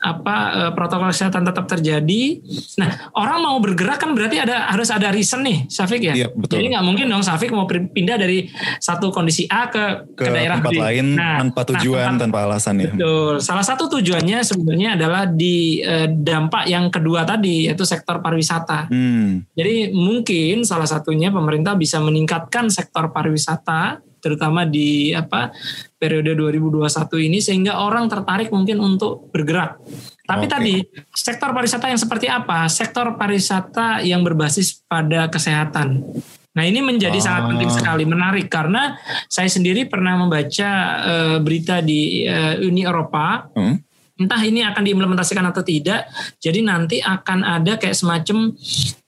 apa 0.00 0.36
eh, 0.56 0.72
protokol 0.72 1.12
kesehatan 1.12 1.44
tetap 1.44 1.68
terjadi. 1.68 2.40
Nah, 2.80 3.12
orang 3.12 3.44
mau 3.44 3.56
bergerak 3.60 4.00
kan 4.00 4.16
berarti 4.16 4.40
ada 4.40 4.72
harus 4.72 4.88
ada 4.88 5.12
reason 5.12 5.44
nih, 5.44 5.68
Safik 5.68 6.00
ya. 6.00 6.16
Iya, 6.16 6.28
betul. 6.32 6.60
Jadi 6.60 6.66
nggak 6.72 6.84
mungkin 6.84 7.06
dong 7.12 7.20
Safik 7.20 7.52
mau 7.52 7.68
pindah 7.68 8.16
dari 8.16 8.48
satu 8.80 9.12
kondisi 9.12 9.44
A 9.52 9.68
ke 9.68 10.08
ke, 10.16 10.24
ke 10.24 10.32
daerah 10.32 10.64
tempat 10.64 10.72
B. 10.72 10.80
lain 10.80 11.06
nah, 11.12 11.36
tanpa 11.44 11.60
tujuan, 11.76 12.16
nah, 12.16 12.20
tanpa 12.24 12.38
alasan 12.48 12.74
ya. 12.80 12.92
Betul. 12.96 13.34
Salah 13.44 13.64
satu 13.64 13.84
tujuannya 14.00 14.40
sebenarnya 14.40 14.96
adalah 14.96 15.28
di 15.28 15.84
eh, 15.84 16.08
dampak 16.08 16.64
yang 16.64 16.88
kedua 16.88 17.28
tadi 17.28 17.68
yaitu 17.68 17.84
sektor 17.84 18.24
pariwisata. 18.24 18.88
Hmm. 18.88 19.44
Jadi 19.52 19.92
mungkin 19.92 20.64
salah 20.64 20.88
satunya 20.88 21.28
pemerintah 21.28 21.76
bisa 21.76 22.00
meningkatkan 22.00 22.72
sektor 22.72 23.12
pariwisata 23.12 24.00
terutama 24.24 24.64
di 24.64 25.12
apa 25.12 25.52
periode 26.00 26.32
2021 26.32 27.28
ini 27.28 27.38
sehingga 27.44 27.84
orang 27.84 28.08
tertarik 28.08 28.48
mungkin 28.48 28.80
untuk 28.80 29.28
bergerak. 29.28 29.76
Tapi 30.24 30.48
okay. 30.48 30.52
tadi 30.56 30.74
sektor 31.12 31.52
pariwisata 31.52 31.92
yang 31.92 32.00
seperti 32.00 32.32
apa? 32.32 32.64
Sektor 32.72 33.20
pariwisata 33.20 34.00
yang 34.00 34.24
berbasis 34.24 34.80
pada 34.88 35.28
kesehatan. 35.28 36.00
Nah 36.54 36.64
ini 36.64 36.80
menjadi 36.80 37.18
oh. 37.18 37.24
sangat 37.24 37.42
penting 37.52 37.70
sekali, 37.70 38.04
menarik 38.08 38.46
karena 38.48 38.96
saya 39.26 39.50
sendiri 39.50 39.84
pernah 39.84 40.16
membaca 40.16 40.70
uh, 41.02 41.36
berita 41.44 41.84
di 41.84 42.24
uh, 42.24 42.56
Uni 42.62 42.88
Eropa. 42.88 43.52
Hmm? 43.52 43.76
Entah 44.14 44.38
ini 44.46 44.62
akan 44.62 44.78
diimplementasikan 44.86 45.42
atau 45.50 45.66
tidak. 45.66 46.06
Jadi 46.38 46.62
nanti 46.62 47.02
akan 47.02 47.42
ada 47.42 47.74
kayak 47.74 47.98
semacam 47.98 48.54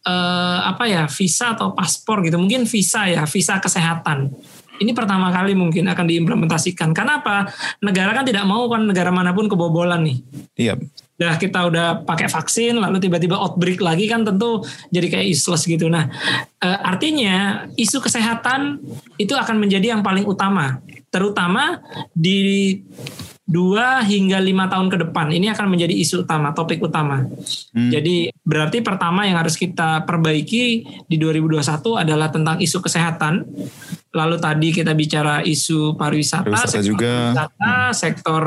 uh, 0.03 0.59
apa 0.67 0.85
ya 0.91 1.07
visa 1.07 1.55
atau 1.55 1.71
paspor 1.71 2.27
gitu. 2.27 2.37
Mungkin 2.37 2.67
visa 2.67 3.07
ya, 3.07 3.23
visa 3.25 3.63
kesehatan 3.63 4.35
ini 4.81 4.93
pertama 4.93 5.33
kali 5.33 5.57
mungkin 5.57 5.87
akan 5.89 6.07
diimplementasikan. 6.07 6.93
Karena 6.93 7.21
apa? 7.23 7.49
Negara 7.81 8.13
kan 8.13 8.25
tidak 8.25 8.45
mau 8.45 8.69
kan 8.69 8.85
negara 8.85 9.11
mana 9.11 9.33
pun 9.33 9.49
kebobolan 9.49 10.05
nih. 10.05 10.19
Iya. 10.57 10.75
Udah 11.17 11.35
kita 11.41 11.65
udah 11.73 11.87
pakai 12.05 12.29
vaksin, 12.29 12.77
lalu 12.77 13.01
tiba-tiba 13.01 13.41
outbreak 13.41 13.81
lagi 13.81 14.05
kan 14.05 14.21
tentu 14.21 14.61
jadi 14.93 15.09
kayak 15.09 15.27
useless 15.33 15.65
gitu. 15.65 15.89
Nah, 15.89 16.13
e, 16.61 16.69
artinya 16.69 17.65
isu 17.73 18.05
kesehatan 18.05 18.85
itu 19.17 19.33
akan 19.33 19.57
menjadi 19.57 19.97
yang 19.97 20.05
paling 20.05 20.29
utama, 20.29 20.85
terutama 21.09 21.81
di 22.13 22.77
dua 23.47 24.03
hingga 24.03 24.43
lima 24.43 24.67
tahun 24.67 24.91
ke 24.91 24.97
depan 25.07 25.31
ini 25.31 25.47
akan 25.55 25.71
menjadi 25.71 25.95
isu 25.95 26.27
utama, 26.27 26.51
topik 26.51 26.83
utama. 26.83 27.25
Hmm. 27.71 27.91
Jadi 27.95 28.35
berarti 28.43 28.83
pertama 28.83 29.23
yang 29.25 29.39
harus 29.39 29.55
kita 29.55 30.03
perbaiki 30.03 30.85
di 31.07 31.17
2021 31.17 31.63
adalah 32.03 32.29
tentang 32.29 32.59
isu 32.59 32.83
kesehatan 32.83 33.47
Lalu 34.17 34.37
tadi 34.41 34.69
kita 34.73 34.97
bicara 34.97 35.45
isu 35.45 35.93
pariwisata, 36.01 36.49
pariwisata 36.49 36.73
sektor 36.73 36.89
juga. 36.89 37.13
pariwisata, 37.37 37.77
hmm. 37.77 37.93
sektor 37.93 38.43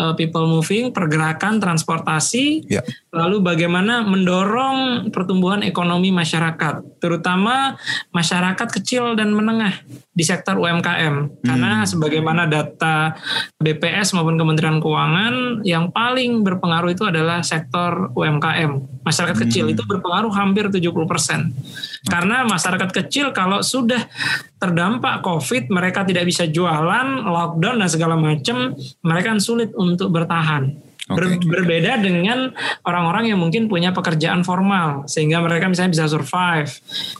uh, 0.00 0.12
people 0.16 0.48
moving, 0.48 0.96
pergerakan, 0.96 1.60
transportasi. 1.60 2.64
Ya. 2.64 2.80
Lalu 3.12 3.44
bagaimana 3.44 4.00
mendorong 4.00 5.12
pertumbuhan 5.12 5.60
ekonomi 5.60 6.08
masyarakat, 6.08 7.04
terutama 7.04 7.76
masyarakat 8.16 8.68
kecil 8.80 9.12
dan 9.12 9.36
menengah 9.36 9.84
di 10.16 10.24
sektor 10.24 10.56
UMKM. 10.56 11.44
Karena 11.44 11.84
hmm. 11.84 11.88
sebagaimana 11.90 12.48
data 12.48 13.12
BPS 13.60 14.16
maupun 14.16 14.40
Kementerian 14.40 14.80
Keuangan, 14.80 15.60
yang 15.68 15.92
paling 15.92 16.40
berpengaruh 16.40 16.96
itu 16.96 17.04
adalah 17.04 17.44
sektor 17.44 18.08
UMKM. 18.16 19.04
Masyarakat 19.04 19.36
hmm. 19.36 19.44
kecil 19.44 19.64
itu 19.68 19.82
berpengaruh 19.84 20.32
hampir 20.32 20.72
70 20.72 20.80
persen. 21.04 21.52
Karena 22.08 22.46
masyarakat 22.48 22.90
kecil 23.04 23.34
kalau 23.34 23.60
sudah 23.60 24.06
terdampak 24.64 25.20
COVID, 25.20 25.68
mereka 25.68 26.08
tidak 26.08 26.24
bisa 26.24 26.48
jualan, 26.48 27.28
lockdown 27.28 27.76
dan 27.84 27.88
segala 27.92 28.16
macam, 28.16 28.72
mereka 29.04 29.36
kan 29.36 29.40
sulit 29.40 29.76
untuk 29.76 30.08
bertahan. 30.08 30.94
Okay. 31.04 31.36
berbeda 31.36 32.00
dengan 32.00 32.48
orang-orang 32.80 33.28
yang 33.28 33.36
mungkin 33.36 33.68
punya 33.68 33.92
pekerjaan 33.92 34.40
formal 34.40 35.04
sehingga 35.04 35.36
mereka 35.44 35.68
misalnya 35.68 35.92
bisa 35.92 36.08
survive. 36.08 36.72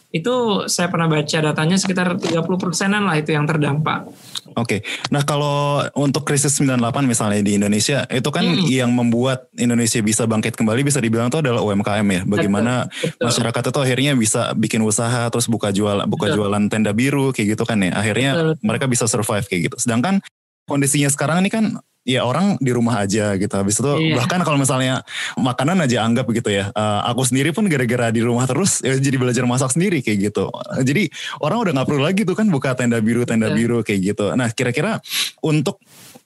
Itu 0.08 0.64
saya 0.72 0.88
pernah 0.88 1.04
baca 1.04 1.38
datanya 1.44 1.76
sekitar 1.76 2.16
30 2.16 2.32
persenan 2.56 3.04
lah 3.04 3.20
itu 3.20 3.36
yang 3.36 3.44
terdampak. 3.44 4.08
Oke, 4.54 4.80
okay. 4.80 4.80
nah 5.10 5.26
kalau 5.26 5.82
untuk 5.98 6.22
krisis 6.22 6.54
98 6.62 6.78
misalnya 7.04 7.42
di 7.42 7.58
Indonesia, 7.58 8.06
itu 8.06 8.30
kan 8.30 8.46
hmm. 8.46 8.70
yang 8.70 8.90
membuat 8.94 9.50
Indonesia 9.58 9.98
bisa 9.98 10.24
bangkit 10.30 10.54
kembali 10.54 10.86
bisa 10.86 11.02
dibilang 11.02 11.26
itu 11.28 11.42
adalah 11.42 11.60
UMKM 11.66 12.06
ya. 12.06 12.22
Bagaimana 12.22 12.86
betul, 12.86 13.10
betul. 13.10 13.24
masyarakat 13.26 13.62
itu 13.74 13.78
akhirnya 13.82 14.12
bisa 14.14 14.42
bikin 14.54 14.80
usaha 14.86 15.26
terus 15.28 15.50
buka 15.50 15.74
jual 15.74 16.06
buka 16.06 16.30
betul. 16.30 16.46
jualan 16.46 16.62
tenda 16.70 16.94
biru 16.94 17.34
kayak 17.34 17.58
gitu 17.58 17.64
kan 17.66 17.82
ya. 17.82 17.92
Akhirnya 17.98 18.30
betul. 18.34 18.52
mereka 18.62 18.86
bisa 18.86 19.04
survive 19.10 19.46
kayak 19.50 19.72
gitu. 19.72 19.76
Sedangkan 19.82 20.22
kondisinya 20.64 21.08
sekarang 21.12 21.44
ini 21.44 21.50
kan 21.52 21.64
ya 22.04 22.20
orang 22.22 22.60
di 22.60 22.70
rumah 22.70 23.02
aja 23.02 23.34
gitu. 23.34 23.50
Habis 23.50 23.80
itu 23.80 23.92
iya. 23.98 24.14
bahkan 24.20 24.44
kalau 24.44 24.60
misalnya 24.60 25.02
makanan 25.40 25.80
aja 25.80 26.04
anggap 26.04 26.28
gitu 26.30 26.52
ya. 26.52 26.68
Uh, 26.76 27.00
aku 27.08 27.24
sendiri 27.24 27.50
pun 27.50 27.64
gara-gara 27.66 28.12
di 28.12 28.20
rumah 28.20 28.44
terus 28.44 28.84
ya 28.84 28.94
jadi 29.00 29.16
belajar 29.16 29.48
masak 29.48 29.72
sendiri 29.72 30.04
kayak 30.04 30.30
gitu. 30.30 30.52
Jadi 30.84 31.08
orang 31.40 31.64
udah 31.64 31.72
nggak 31.80 31.88
perlu 31.88 32.02
lagi 32.04 32.22
tuh 32.28 32.36
kan 32.36 32.46
buka 32.52 32.76
tenda 32.76 33.00
biru 33.00 33.24
tenda 33.24 33.50
yeah. 33.50 33.56
biru 33.56 33.80
kayak 33.80 34.14
gitu. 34.14 34.36
Nah 34.36 34.52
kira-kira 34.52 35.00
untuk 35.40 35.80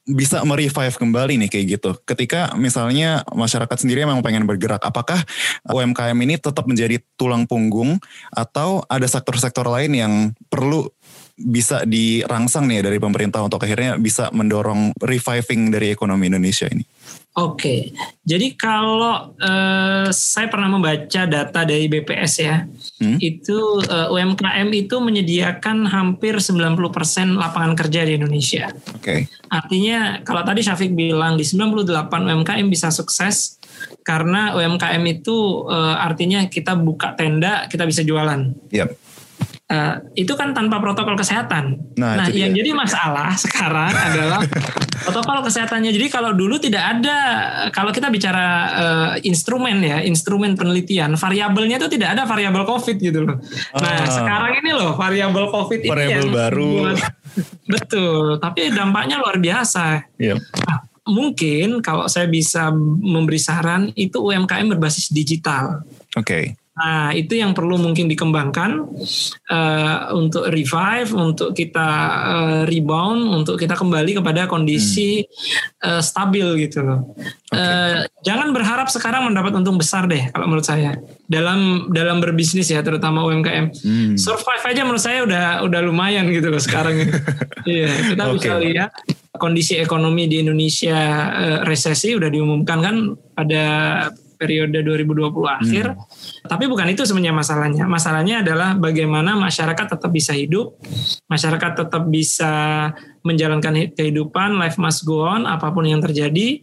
bisa 0.09 0.41
merevive 0.41 0.97
kembali 0.97 1.37
nih 1.45 1.51
kayak 1.53 1.67
gitu. 1.79 1.91
Ketika 2.09 2.57
misalnya 2.57 3.21
masyarakat 3.29 3.77
sendiri 3.77 4.09
memang 4.09 4.25
pengen 4.25 4.49
bergerak, 4.49 4.81
apakah 4.81 5.21
UMKM 5.69 6.17
ini 6.25 6.41
tetap 6.41 6.65
menjadi 6.65 6.97
tulang 7.21 7.45
punggung 7.45 8.01
atau 8.33 8.81
ada 8.89 9.05
sektor-sektor 9.05 9.69
lain 9.69 9.93
yang 9.93 10.13
perlu 10.49 10.89
bisa 11.39 11.87
dirangsang 11.87 12.67
nih 12.67 12.83
dari 12.83 12.99
pemerintah 12.99 13.47
untuk 13.47 13.63
akhirnya 13.63 13.95
bisa 13.95 14.29
mendorong 14.35 14.91
reviving 14.99 15.71
dari 15.71 15.95
ekonomi 15.95 16.27
Indonesia 16.27 16.67
ini? 16.67 16.83
Oke, 17.39 17.95
jadi 18.27 18.59
kalau 18.59 19.31
uh, 19.39 20.11
saya 20.11 20.51
pernah 20.51 20.75
membaca 20.75 21.23
data 21.23 21.63
dari 21.63 21.87
BPS 21.87 22.33
ya, 22.43 22.67
hmm? 22.99 23.23
itu 23.23 23.79
uh, 23.87 24.11
UMKM 24.11 24.67
itu 24.75 24.99
menyediakan 24.99 25.87
hampir 25.87 26.35
90% 26.43 27.39
lapangan 27.39 27.79
kerja 27.79 28.03
di 28.03 28.19
Indonesia. 28.19 28.75
Oke. 28.91 28.99
Okay. 28.99 29.21
Artinya 29.55 30.19
kalau 30.27 30.43
tadi 30.43 30.67
Syafiq 30.67 30.99
bilang 30.99 31.39
di 31.39 31.47
98 31.47 32.11
UMKM 32.11 32.67
bisa 32.67 32.91
sukses 32.91 33.63
karena 34.03 34.59
UMKM 34.59 35.03
itu 35.07 35.63
uh, 35.71 35.95
artinya 35.95 36.43
kita 36.51 36.75
buka 36.75 37.15
tenda, 37.15 37.71
kita 37.71 37.87
bisa 37.87 38.03
jualan. 38.03 38.51
Yep 38.75 39.08
Uh, 39.69 40.01
itu 40.17 40.33
kan 40.33 40.57
tanpa 40.57 40.81
protokol 40.81 41.13
kesehatan. 41.13 41.77
Nah, 42.01 42.17
nah 42.17 42.27
yang 42.33 42.57
dia. 42.57 42.65
jadi 42.65 42.73
masalah 42.73 43.37
sekarang 43.45 43.93
adalah 43.93 44.41
protokol 45.05 45.45
kesehatannya. 45.45 45.93
Jadi 45.93 46.09
kalau 46.09 46.33
dulu 46.33 46.57
tidak 46.57 46.97
ada, 46.97 47.19
kalau 47.69 47.93
kita 47.93 48.09
bicara 48.09 48.47
uh, 48.73 49.13
instrumen 49.21 49.85
ya, 49.85 50.01
instrumen 50.01 50.57
penelitian, 50.57 51.21
variabelnya 51.21 51.77
itu 51.85 51.89
tidak 51.93 52.17
ada 52.17 52.25
variabel 52.25 52.65
COVID 52.65 52.97
gitu 52.97 53.29
loh. 53.29 53.37
Nah 53.77 53.93
ah. 53.93 54.09
sekarang 54.09 54.57
ini 54.65 54.73
loh 54.73 54.97
variabel 54.97 55.53
COVID 55.53 55.81
variabel 55.85 56.17
ini 56.17 56.17
yang 56.17 56.33
baru. 56.33 56.73
Buat, 56.73 56.97
betul, 57.69 58.25
tapi 58.41 58.73
dampaknya 58.73 59.21
luar 59.21 59.37
biasa. 59.37 60.01
Yep. 60.17 60.39
Nah, 60.65 60.79
mungkin 61.09 61.81
kalau 61.81 62.09
saya 62.09 62.25
bisa 62.25 62.73
memberi 62.73 63.41
saran 63.41 63.93
itu 63.97 64.17
UMKM 64.21 64.77
berbasis 64.77 65.13
digital. 65.13 65.85
Oke. 66.17 66.25
Okay. 66.25 66.45
Nah, 66.79 67.11
itu 67.11 67.35
yang 67.35 67.59
perlu 67.59 67.75
mungkin 67.75 68.07
dikembangkan 68.07 68.87
uh, 69.51 70.15
untuk 70.15 70.47
revive, 70.47 71.11
untuk 71.11 71.51
kita 71.51 71.89
uh, 72.23 72.61
rebound, 72.71 73.43
untuk 73.43 73.59
kita 73.59 73.75
kembali 73.75 74.23
kepada 74.23 74.47
kondisi 74.47 75.27
hmm. 75.27 75.83
uh, 75.83 76.03
stabil 76.03 76.47
gitu 76.63 76.87
loh. 76.87 77.19
Okay. 77.51 77.59
Uh, 77.59 78.07
jangan 78.23 78.55
berharap 78.55 78.87
sekarang 78.87 79.27
mendapat 79.27 79.59
untung 79.59 79.75
besar 79.75 80.07
deh 80.07 80.31
kalau 80.31 80.47
menurut 80.47 80.63
saya 80.69 80.95
dalam 81.27 81.91
dalam 81.91 82.23
berbisnis 82.23 82.71
ya, 82.71 82.79
terutama 82.79 83.27
UMKM. 83.27 83.75
Hmm. 83.75 84.15
Survive 84.15 84.63
aja 84.63 84.87
menurut 84.87 85.03
saya 85.03 85.27
udah 85.27 85.67
udah 85.67 85.81
lumayan 85.83 86.31
gitu 86.31 86.49
loh 86.49 86.63
sekarang. 86.63 86.95
Iya, 87.69 88.17
kita 88.17 88.25
okay. 88.25 88.35
bisa 88.39 88.53
lihat 88.65 88.91
kondisi 89.37 89.77
ekonomi 89.77 90.25
di 90.25 90.41
Indonesia 90.41 90.97
uh, 91.29 91.59
resesi 91.69 92.17
udah 92.17 92.33
diumumkan 92.33 92.79
kan 92.81 92.97
pada 93.37 93.65
periode 94.39 94.81
2020 94.87 95.35
akhir. 95.45 95.87
Hmm. 95.93 96.47
Tapi 96.47 96.65
bukan 96.71 96.87
itu 96.95 97.03
sebenarnya 97.03 97.35
masalahnya. 97.35 97.85
Masalahnya 97.91 98.47
adalah 98.47 98.79
bagaimana 98.79 99.35
masyarakat 99.35 99.99
tetap 99.99 100.11
bisa 100.15 100.33
hidup, 100.33 100.79
masyarakat 101.27 101.85
tetap 101.85 102.07
bisa 102.07 102.55
menjalankan 103.27 103.93
kehidupan, 103.93 104.57
life 104.57 104.81
must 104.81 105.05
go 105.05 105.27
on, 105.27 105.45
apa 105.45 105.69
pun 105.75 105.85
yang 105.85 106.01
terjadi. 106.01 106.63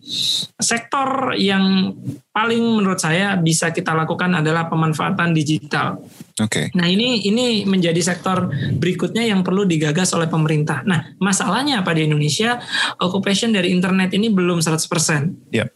Sektor 0.57 1.37
yang 1.37 1.93
paling 2.33 2.81
menurut 2.81 2.97
saya 2.97 3.37
bisa 3.37 3.69
kita 3.69 3.93
lakukan 3.93 4.41
adalah 4.41 4.65
pemanfaatan 4.65 5.35
digital. 5.35 6.01
Oke. 6.41 6.49
Okay. 6.49 6.65
Nah 6.73 6.89
ini 6.89 7.21
ini 7.27 7.63
menjadi 7.69 8.01
sektor 8.01 8.49
berikutnya 8.75 9.23
yang 9.29 9.45
perlu 9.45 9.67
digagas 9.67 10.15
oleh 10.17 10.25
pemerintah. 10.25 10.81
Nah 10.87 11.15
masalahnya 11.21 11.85
apa 11.85 11.93
di 11.93 12.07
Indonesia? 12.09 12.57
Occupation 12.97 13.53
dari 13.53 13.69
internet 13.69 14.15
ini 14.17 14.33
belum 14.33 14.59
100%. 14.63 15.53
Yep. 15.53 15.69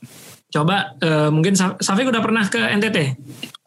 Coba 0.50 0.98
uh, 0.98 1.30
mungkin 1.30 1.54
Safik 1.54 2.10
udah 2.10 2.22
pernah 2.26 2.42
ke 2.50 2.58
NTT? 2.58 2.98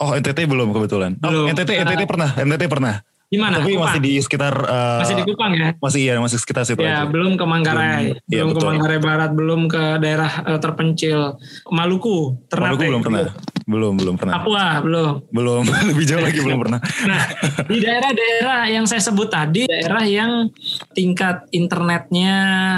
Oh 0.02 0.18
NTT 0.18 0.50
belum 0.50 0.74
kebetulan. 0.74 1.14
Oh, 1.22 1.30
belum. 1.30 1.44
Oh, 1.46 1.52
NTT 1.54 1.70
NTT 1.78 2.02
pernah, 2.10 2.30
NTT 2.34 2.64
pernah. 2.66 2.94
Di 3.32 3.40
mana? 3.40 3.64
Tapi 3.64 3.72
Kupang. 3.72 3.88
masih 3.88 4.00
di 4.04 4.12
sekitar 4.20 4.54
uh, 4.60 5.00
masih 5.00 5.16
di 5.16 5.24
Kupang 5.24 5.52
ya? 5.56 5.68
Masih 5.80 6.00
iya, 6.04 6.20
masih 6.20 6.36
sekitar 6.36 6.68
situ 6.68 6.84
ya, 6.84 7.00
aja. 7.00 7.08
belum 7.08 7.40
ke 7.40 7.44
Manggarai, 7.48 8.12
belum, 8.12 8.28
ya, 8.28 8.42
belum 8.44 8.52
ke 8.52 8.60
Manggarai 8.60 9.00
Barat, 9.00 9.30
belum 9.32 9.60
ke 9.72 9.82
daerah 10.04 10.32
uh, 10.44 10.58
terpencil 10.60 11.40
Maluku, 11.72 12.36
Ternate. 12.52 12.76
Maluku 12.76 12.84
belum 12.92 13.00
pernah. 13.00 13.32
Belum, 13.72 13.96
belum 13.96 14.14
pernah. 14.20 14.44
Papua 14.44 14.84
belum. 14.84 15.32
Belum, 15.32 15.64
lebih 15.90 16.04
jauh 16.04 16.20
lagi 16.20 16.38
belum 16.44 16.60
pernah. 16.60 16.80
Nah, 17.02 17.24
di 17.66 17.82
daerah-daerah 17.82 18.70
yang 18.70 18.84
saya 18.86 19.02
sebut 19.02 19.26
tadi, 19.26 19.66
daerah 19.66 20.04
yang 20.06 20.48
tingkat 20.94 21.50
internetnya 21.50 22.34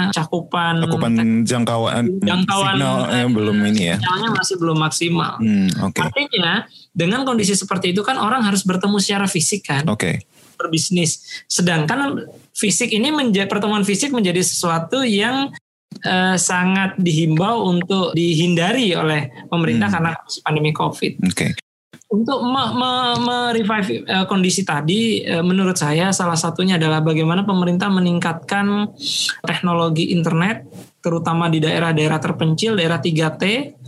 cakupan 0.09 0.81
cakupan 0.81 1.45
jangkauan 1.45 2.19
jangkauan 2.25 2.73
signal 2.73 2.95
yang 3.13 3.31
belum 3.31 3.55
ini 3.69 3.83
ya. 3.93 3.97
Sinyalnya 4.01 4.29
masih 4.33 4.55
belum 4.57 4.77
maksimal. 4.81 5.37
Hmm, 5.37 5.69
okay. 5.85 6.09
Artinya 6.09 6.65
dengan 6.89 7.21
kondisi 7.21 7.53
seperti 7.53 7.93
itu 7.93 8.01
kan 8.01 8.17
orang 8.17 8.41
harus 8.43 8.65
bertemu 8.65 8.97
secara 8.97 9.27
fisik 9.29 9.67
kan. 9.67 9.83
Oke. 9.85 9.99
Okay 9.99 10.15
berbisnis. 10.55 11.43
Sedangkan 11.51 12.25
fisik 12.55 12.89
ini 12.95 13.11
menjadi 13.11 13.45
pertemuan 13.45 13.83
fisik 13.83 14.15
menjadi 14.15 14.41
sesuatu 14.41 15.03
yang 15.03 15.51
uh, 16.03 16.35
sangat 16.35 16.99
dihimbau 16.99 17.71
untuk 17.71 18.11
dihindari 18.11 18.91
oleh 18.97 19.31
pemerintah 19.47 19.87
hmm. 19.87 19.95
karena 19.95 20.11
pandemi 20.43 20.71
Covid. 20.75 21.13
Okay. 21.31 21.55
Untuk 22.05 22.37
me-revive 22.45 23.89
me, 23.91 23.97
me 24.05 24.11
uh, 24.13 24.25
kondisi 24.29 24.61
tadi, 24.63 25.25
uh, 25.25 25.41
menurut 25.41 25.75
saya 25.75 26.13
salah 26.15 26.37
satunya 26.37 26.77
adalah 26.77 27.01
bagaimana 27.01 27.43
pemerintah 27.43 27.91
meningkatkan 27.91 28.93
teknologi 29.43 30.13
internet 30.13 30.63
terutama 31.05 31.45
di 31.53 31.61
daerah-daerah 31.61 32.17
terpencil, 32.17 32.73
daerah 32.73 32.97
3T 32.97 33.43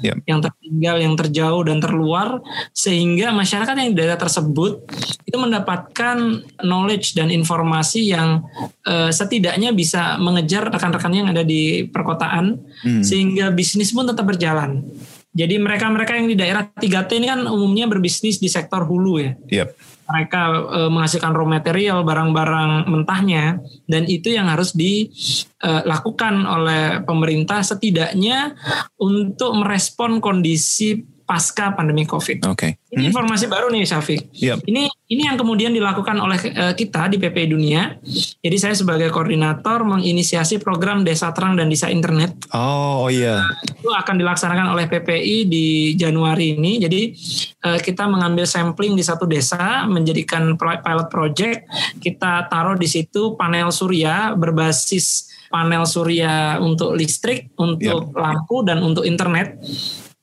yep. 0.06 0.22
yang 0.30 0.38
tertinggal, 0.38 1.02
yang 1.02 1.18
terjauh 1.18 1.66
dan 1.66 1.82
terluar, 1.82 2.38
sehingga 2.78 3.34
masyarakat 3.34 3.74
yang 3.74 3.90
di 3.90 3.98
daerah 3.98 4.22
tersebut 4.22 4.86
itu 5.26 5.34
mendapatkan 5.34 6.46
knowledge 6.62 7.18
dan 7.18 7.34
informasi 7.34 8.14
yang 8.14 8.46
uh, 8.86 9.10
setidaknya 9.10 9.74
bisa 9.74 10.22
mengejar 10.22 10.70
rekan-rekannya 10.70 11.26
yang 11.26 11.32
ada 11.34 11.42
di 11.42 11.90
perkotaan, 11.90 12.62
hmm. 12.86 13.02
sehingga 13.02 13.50
bisnis 13.50 13.90
pun 13.90 14.06
tetap 14.06 14.30
berjalan. 14.30 14.86
Jadi 15.34 15.58
mereka-mereka 15.58 16.14
yang 16.22 16.30
di 16.30 16.38
daerah 16.38 16.70
3T 16.70 17.18
ini 17.18 17.34
kan 17.34 17.42
umumnya 17.50 17.90
berbisnis 17.90 18.38
di 18.38 18.46
sektor 18.46 18.86
hulu 18.86 19.14
ya. 19.18 19.34
Yep 19.50 19.97
mereka 20.08 20.42
e, 20.72 20.80
menghasilkan 20.88 21.36
raw 21.36 21.48
material 21.48 22.02
barang-barang 22.08 22.88
mentahnya 22.88 23.60
dan 23.86 24.04
itu 24.08 24.32
yang 24.32 24.48
harus 24.48 24.72
dilakukan 24.72 26.36
e, 26.44 26.48
oleh 26.48 26.84
pemerintah 27.04 27.60
setidaknya 27.62 28.56
untuk 28.98 29.52
merespon 29.60 30.24
kondisi 30.24 31.18
pasca 31.28 31.76
pandemi 31.76 32.08
COVID. 32.08 32.48
Oke. 32.48 32.56
Okay. 32.56 32.72
Ini 32.96 33.04
hmm. 33.04 33.12
informasi 33.12 33.46
baru 33.52 33.68
nih 33.68 33.84
Syafiq. 33.84 34.32
Yep. 34.32 34.64
Ini 34.64 34.88
ini 35.08 35.24
yang 35.24 35.40
kemudian 35.40 35.72
dilakukan 35.72 36.20
oleh 36.20 36.36
uh, 36.52 36.74
kita 36.76 37.08
di 37.08 37.16
PPI 37.16 37.48
Dunia. 37.48 37.96
Jadi 38.44 38.58
saya 38.60 38.76
sebagai 38.76 39.08
koordinator 39.08 39.88
menginisiasi 39.88 40.60
program 40.60 41.08
Desa 41.08 41.32
Terang 41.32 41.56
dan 41.56 41.72
Desa 41.72 41.88
Internet. 41.88 42.52
Oh, 42.52 43.08
oh 43.08 43.10
iya. 43.12 43.40
itu 43.72 43.88
akan 43.88 44.20
dilaksanakan 44.20 44.76
oleh 44.76 44.92
PPI 44.92 45.48
di 45.48 45.96
Januari 45.96 46.60
ini. 46.60 46.84
Jadi 46.84 47.02
uh, 47.64 47.80
kita 47.80 48.04
mengambil 48.12 48.44
sampling 48.44 49.00
di 49.00 49.04
satu 49.04 49.24
desa, 49.24 49.88
menjadikan 49.88 50.60
pilot 50.60 51.08
project. 51.08 51.64
Kita 52.04 52.52
taruh 52.52 52.76
di 52.76 52.92
situ 52.92 53.40
panel 53.40 53.72
surya 53.72 54.36
berbasis 54.36 55.32
panel 55.48 55.88
surya 55.88 56.60
untuk 56.60 57.00
listrik, 57.00 57.56
untuk 57.56 58.12
yep. 58.12 58.20
lampu 58.20 58.68
dan 58.68 58.84
untuk 58.84 59.08
internet 59.08 59.56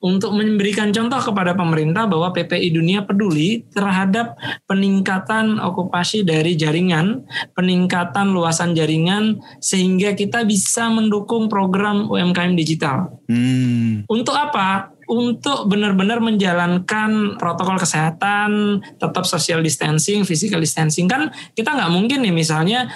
untuk 0.05 0.37
memberikan 0.37 0.93
contoh 0.93 1.17
kepada 1.33 1.57
pemerintah 1.57 2.05
bahwa 2.05 2.29
PPI 2.37 2.77
Dunia 2.77 3.09
peduli 3.09 3.65
terhadap 3.73 4.37
peningkatan 4.69 5.57
okupasi 5.57 6.29
dari 6.29 6.61
jaringan, 6.61 7.25
peningkatan 7.57 8.37
luasan 8.37 8.77
jaringan 8.77 9.41
sehingga 9.65 10.13
kita 10.13 10.45
bisa 10.45 10.93
mendukung 10.93 11.49
program 11.49 12.13
UMKM 12.13 12.53
digital. 12.53 13.17
Hmm. 13.33 14.05
Untuk 14.05 14.37
apa? 14.37 14.94
Untuk 15.09 15.69
benar-benar 15.69 16.21
menjalankan 16.21 17.37
protokol 17.37 17.77
kesehatan, 17.81 18.81
tetap 18.97 19.25
social 19.29 19.61
distancing, 19.61 20.25
physical 20.25 20.61
distancing 20.61 21.07
kan 21.07 21.31
kita 21.53 21.75
nggak 21.75 21.91
mungkin 21.93 22.25
nih 22.25 22.35
misalnya 22.35 22.89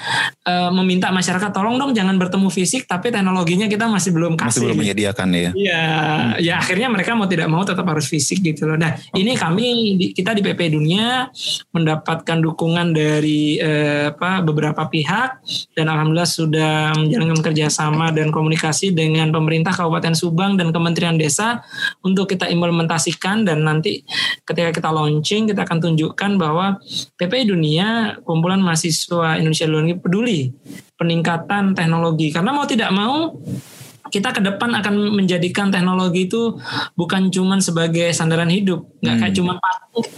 uh, 0.45 0.71
meminta 0.73 1.13
masyarakat 1.13 1.51
tolong 1.53 1.77
dong 1.77 1.93
jangan 1.93 2.17
bertemu 2.17 2.49
fisik, 2.49 2.89
tapi 2.89 3.13
teknologinya 3.13 3.67
kita 3.69 3.87
masih 3.89 4.11
belum 4.15 4.35
kasih. 4.37 4.49
Masih 4.49 4.63
belum 4.69 4.79
menyediakan 4.81 5.29
ya. 5.33 5.51
Iya, 5.53 5.85
hmm. 5.87 6.31
ya 6.43 6.55
akhirnya 6.61 6.89
mereka 6.93 7.13
mau 7.17 7.29
tidak 7.29 7.49
mau 7.49 7.63
tetap 7.65 7.85
harus 7.89 8.07
fisik 8.09 8.41
gitu 8.41 8.69
loh. 8.69 8.77
Nah 8.81 8.97
okay. 8.97 9.21
ini 9.21 9.33
kami 9.37 9.67
kita 10.13 10.33
di 10.37 10.43
PP 10.45 10.73
Dunia 10.73 11.29
mendapatkan 11.73 12.39
dukungan 12.41 12.93
dari 12.93 13.61
uh, 13.61 14.13
apa 14.15 14.41
beberapa 14.43 14.89
pihak 14.89 15.45
dan 15.77 15.87
alhamdulillah 15.91 16.29
sudah 16.29 16.93
menjalankan 16.97 17.41
kerjasama 17.45 18.11
dan 18.15 18.33
komunikasi 18.33 18.93
dengan 18.93 19.31
pemerintah 19.31 19.75
Kabupaten 19.75 20.15
Subang 20.17 20.57
dan 20.57 20.73
Kementerian 20.75 21.17
Desa 21.19 21.61
untuk 22.03 22.31
kita 22.31 22.47
implementasikan 22.47 23.43
dan 23.43 23.67
nanti 23.67 24.07
ketika 24.47 24.71
kita 24.71 24.89
launching 24.95 25.51
kita 25.51 25.67
akan 25.67 25.79
tunjukkan 25.83 26.31
bahwa 26.39 26.79
PPI 27.19 27.51
Dunia 27.51 28.19
kumpulan 28.23 28.63
mahasiswa 28.63 29.39
Indonesia 29.39 29.67
luar 29.67 29.83
negeri 29.87 29.99
peduli 29.99 30.41
peningkatan 30.95 31.75
teknologi. 31.75 32.31
Karena 32.31 32.55
mau 32.55 32.67
tidak 32.67 32.91
mau 32.95 33.35
kita 34.09 34.33
ke 34.33 34.41
depan 34.41 34.73
akan 34.79 34.95
menjadikan 35.21 35.69
teknologi 35.69 36.31
itu 36.31 36.57
bukan 36.97 37.29
cuma 37.29 37.61
sebagai 37.61 38.09
sandaran 38.17 38.49
hidup, 38.49 38.89
nggak 39.05 39.15
hmm. 39.15 39.23
kayak 39.23 39.35
cuma 39.37 39.53
patung 39.61 40.09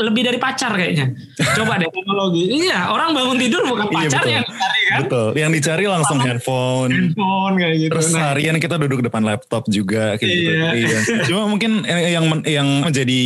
lebih 0.00 0.24
dari 0.24 0.38
pacar 0.40 0.72
kayaknya. 0.72 1.12
Coba 1.52 1.76
deh 1.76 1.84
teknologi. 1.86 2.48
Iya, 2.64 2.88
orang 2.88 3.12
bangun 3.12 3.36
tidur 3.36 3.60
bukan 3.68 3.86
Iya, 3.86 3.96
pacar 4.00 4.20
betul. 4.24 4.32
yang 4.32 4.44
dicari 4.48 4.80
kan. 4.82 4.98
Betul. 5.04 5.28
Yang 5.36 5.50
dicari 5.52 5.84
langsung 5.84 6.18
handphone. 6.18 6.90
Handphone 6.90 7.54
kayak 7.60 7.74
gitu. 7.76 7.92
Terus 7.92 8.06
Nah, 8.10 8.24
harian 8.32 8.56
kita 8.56 8.76
duduk 8.80 9.00
depan 9.04 9.22
laptop 9.22 9.62
juga 9.68 10.16
kayak 10.16 10.32
gitu. 10.32 10.48
Iya. 10.48 10.68
Iya. 10.74 10.98
Cuma 11.28 11.44
mungkin 11.44 11.84
yang 11.84 12.24
yang 12.48 12.68
menjadi 12.82 13.20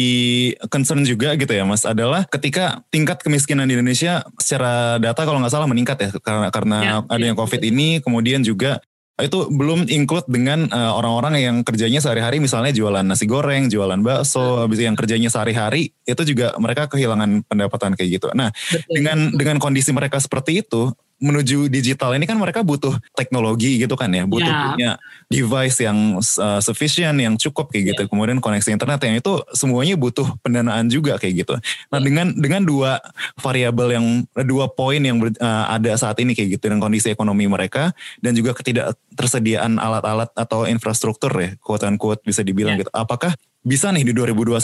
concern 0.66 1.06
juga 1.06 1.38
gitu 1.38 1.54
ya 1.54 1.62
Mas 1.62 1.86
adalah 1.86 2.26
ketika 2.26 2.82
tingkat 2.90 3.22
kemiskinan 3.22 3.70
di 3.70 3.78
Indonesia 3.78 4.26
secara 4.36 4.98
data 4.98 5.22
kalau 5.22 5.38
nggak 5.38 5.54
salah 5.54 5.70
meningkat 5.70 5.96
ya 6.02 6.08
karena 6.18 6.48
karena 6.50 6.76
Ya, 6.82 6.96
adanya 7.08 7.34
iya. 7.34 7.38
Covid 7.38 7.62
ini 7.62 8.02
kemudian 8.02 8.42
juga 8.42 8.82
itu 9.16 9.48
belum 9.48 9.88
include 9.88 10.28
dengan 10.28 10.68
eh, 10.68 10.92
orang-orang 10.92 11.40
yang 11.40 11.56
kerjanya 11.64 12.04
sehari-hari 12.04 12.36
misalnya 12.36 12.68
jualan 12.76 13.00
nasi 13.00 13.24
goreng, 13.24 13.72
jualan 13.72 13.96
bakso, 14.04 14.60
habis 14.60 14.84
yang 14.84 14.92
kerjanya 14.92 15.32
sehari-hari 15.32 15.88
itu 16.04 16.22
juga 16.28 16.52
mereka 16.60 16.84
kehilangan 16.84 17.48
pendapatan 17.48 17.96
kayak 17.96 18.20
gitu. 18.20 18.28
Nah, 18.36 18.52
betul. 18.52 18.92
dengan 18.92 19.18
dengan 19.32 19.56
kondisi 19.56 19.88
mereka 19.96 20.20
seperti 20.20 20.60
itu 20.60 20.92
menuju 21.16 21.72
digital 21.72 22.12
ini 22.12 22.28
kan 22.28 22.36
mereka 22.36 22.60
butuh 22.60 22.92
teknologi 23.16 23.80
gitu 23.80 23.96
kan 23.96 24.12
ya 24.12 24.28
butuh 24.28 24.44
Ya. 24.46 24.62
punya 24.68 24.90
device 25.26 25.80
yang 25.80 26.20
uh, 26.20 26.60
sufficient 26.60 27.16
yang 27.18 27.34
cukup 27.34 27.72
kayak 27.72 27.96
gitu. 27.96 28.02
Kemudian 28.06 28.38
koneksi 28.38 28.68
internet 28.76 29.00
yang 29.02 29.16
itu 29.16 29.32
semuanya 29.56 29.96
butuh 29.96 30.28
pendanaan 30.44 30.86
juga 30.86 31.16
kayak 31.16 31.42
gitu. 31.42 31.54
Nah 31.88 31.98
dengan 31.98 32.36
dengan 32.36 32.62
dua 32.62 33.00
variabel 33.40 33.96
yang 33.96 34.06
dua 34.44 34.68
poin 34.68 35.00
yang 35.00 35.16
ber- 35.16 35.34
uh, 35.40 35.72
ada 35.72 35.96
saat 35.96 36.20
ini 36.20 36.36
kayak 36.36 36.60
gitu 36.60 36.68
dengan 36.68 36.84
kondisi 36.84 37.08
ekonomi 37.08 37.48
mereka 37.48 37.96
dan 38.20 38.36
juga 38.36 38.52
ketidaktersediaan 38.52 39.80
alat-alat 39.80 40.30
atau 40.36 40.68
infrastruktur 40.68 41.32
ya 41.32 41.50
quote 41.58 41.84
unquote 41.88 42.20
bisa 42.22 42.44
dibilang 42.44 42.76
Ya. 42.76 42.84
gitu. 42.84 42.92
Apakah 42.92 43.32
bisa 43.66 43.90
nih 43.90 44.06
di 44.06 44.12
2021 44.14 44.62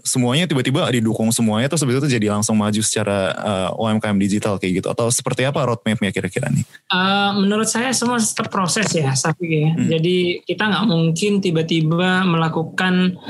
semuanya 0.00 0.48
tiba-tiba 0.48 0.88
didukung 0.88 1.28
semuanya 1.28 1.68
terus 1.68 1.84
habis 1.84 2.00
itu 2.00 2.08
jadi 2.08 2.32
langsung 2.32 2.56
maju 2.56 2.80
secara 2.80 3.36
uh, 3.36 3.76
UMKM 3.76 4.16
digital 4.16 4.56
kayak 4.56 4.80
gitu 4.80 4.88
atau 4.88 5.12
seperti 5.12 5.44
apa 5.44 5.60
roadmapnya 5.68 6.08
kira-kira 6.08 6.48
nih? 6.48 6.64
Eh, 6.64 7.30
menurut 7.36 7.68
saya 7.68 7.92
semua 7.92 8.16
tetap 8.16 8.48
proses 8.48 8.88
ya, 8.90 9.12
Safi 9.12 9.68
ya. 9.68 9.70
Hmm. 9.76 9.88
Jadi 9.92 10.40
kita 10.48 10.72
nggak 10.72 10.86
mungkin 10.88 11.32
tiba-tiba 11.44 12.24
melakukan 12.24 13.20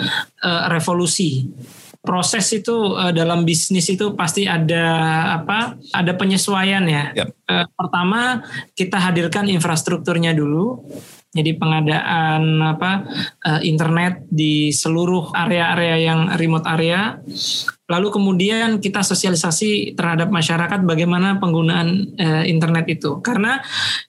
eh, 0.40 0.62
revolusi. 0.70 1.50
Proses 2.00 2.48
itu 2.54 2.96
eh, 2.96 3.12
dalam 3.12 3.44
bisnis 3.44 3.90
itu 3.90 4.14
pasti 4.14 4.46
ada 4.46 4.86
apa? 5.42 5.76
Ada 5.92 6.14
penyesuaian 6.14 6.86
ya. 6.86 7.04
Yap. 7.18 7.28
Eh, 7.50 7.66
pertama 7.74 8.46
kita 8.78 8.96
hadirkan 8.96 9.50
infrastrukturnya 9.50 10.32
dulu. 10.32 10.86
Jadi 11.30 11.54
pengadaan 11.54 12.58
apa 12.58 13.06
eh, 13.46 13.60
internet 13.70 14.26
di 14.26 14.74
seluruh 14.74 15.30
area-area 15.30 15.96
yang 16.02 16.20
remote 16.34 16.66
area. 16.66 17.22
Lalu 17.90 18.08
kemudian 18.14 18.78
kita 18.78 19.02
sosialisasi 19.02 19.98
terhadap 19.98 20.30
masyarakat 20.30 20.86
bagaimana 20.86 21.42
penggunaan 21.42 22.14
eh, 22.14 22.44
internet 22.46 22.86
itu. 22.86 23.18
Karena 23.18 23.58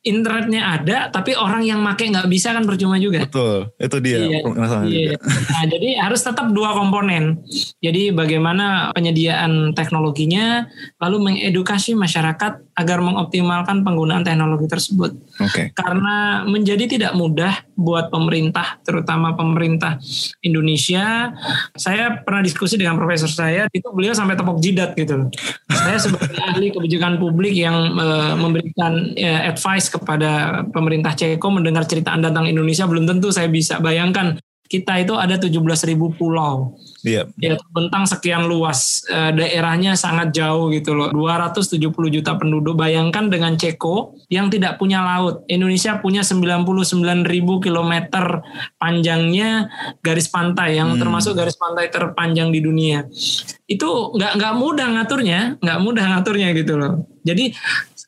internetnya 0.05 0.77
ada, 0.77 0.97
tapi 1.09 1.33
orang 1.33 1.65
yang 1.65 1.81
make 1.81 2.05
nggak 2.05 2.29
bisa 2.29 2.53
kan 2.53 2.61
percuma 2.69 3.01
juga. 3.01 3.25
Betul, 3.25 3.73
itu 3.81 3.97
dia 3.97 4.17
Iya, 4.21 4.39
masalahnya 4.45 4.89
Iya. 4.93 5.05
juga. 5.17 5.17
Nah, 5.51 5.63
jadi 5.67 5.89
harus 5.99 6.21
tetap 6.21 6.47
dua 6.53 6.77
komponen. 6.77 7.41
Jadi 7.81 8.13
bagaimana 8.13 8.93
penyediaan 8.93 9.73
teknologinya, 9.73 10.69
lalu 11.01 11.17
mengedukasi 11.33 11.97
masyarakat 11.97 12.61
agar 12.77 12.97
mengoptimalkan 13.01 13.81
penggunaan 13.81 14.21
teknologi 14.21 14.69
tersebut. 14.69 15.11
Oke, 15.41 15.73
Karena 15.73 16.45
menjadi 16.45 16.85
tidak 16.87 17.13
mudah 17.17 17.65
buat 17.81 18.13
pemerintah, 18.13 18.77
terutama 18.85 19.33
pemerintah 19.33 19.97
Indonesia. 20.45 21.33
Saya 21.73 22.21
pernah 22.21 22.45
diskusi 22.45 22.77
dengan 22.77 23.01
profesor 23.01 23.27
saya, 23.27 23.65
itu 23.73 23.89
beliau 23.89 24.13
sampai 24.13 24.37
tepuk 24.37 24.61
jidat 24.61 24.93
gitu. 24.93 25.27
Saya 25.67 25.97
sebagai 25.97 26.37
ahli 26.37 26.69
kebijakan 26.69 27.17
publik 27.17 27.57
yang 27.57 27.97
eh, 27.97 28.33
memberikan 28.37 29.17
eh, 29.17 29.49
advice 29.49 29.89
kepada 29.89 30.61
pemerintah 30.69 31.17
Ceko 31.17 31.49
mendengar 31.49 31.89
cerita 31.89 32.13
Anda 32.13 32.29
tentang 32.29 32.47
Indonesia 32.47 32.85
belum 32.85 33.09
tentu 33.09 33.33
saya 33.33 33.49
bisa 33.49 33.81
bayangkan 33.81 34.37
kita 34.71 35.03
itu 35.03 35.19
ada 35.19 35.35
17.000 35.35 36.15
pulau. 36.15 36.79
Iya, 37.03 37.27
ya 37.43 37.59
terbentang 37.59 38.07
sekian 38.07 38.47
luas. 38.47 39.03
Eh, 39.11 39.35
daerahnya 39.35 39.99
sangat 39.99 40.31
jauh 40.31 40.71
gitu 40.71 40.95
loh. 40.95 41.11
270 41.11 41.91
juta 42.07 42.39
penduduk. 42.39 42.79
Bayangkan 42.79 43.27
dengan 43.27 43.59
Ceko 43.59 44.15
yang 44.31 44.47
tidak 44.47 44.79
punya 44.79 45.03
laut. 45.03 45.43
Indonesia 45.51 45.99
punya 45.99 46.23
99 46.23 47.27
ribu 47.27 47.59
kilometer 47.59 48.39
panjangnya 48.79 49.67
garis 49.99 50.31
pantai 50.31 50.79
yang 50.79 50.95
Hmm. 50.95 51.01
termasuk 51.03 51.35
garis 51.35 51.59
pantai 51.59 51.91
terpanjang 51.91 52.53
di 52.55 52.63
dunia. 52.63 53.03
Itu 53.67 54.15
nggak 54.15 54.39
nggak 54.39 54.53
mudah 54.55 54.87
ngaturnya. 54.95 55.59
Nggak 55.59 55.79
mudah 55.83 56.05
ngaturnya 56.15 56.47
gitu 56.55 56.79
loh. 56.79 57.03
Jadi 57.27 57.51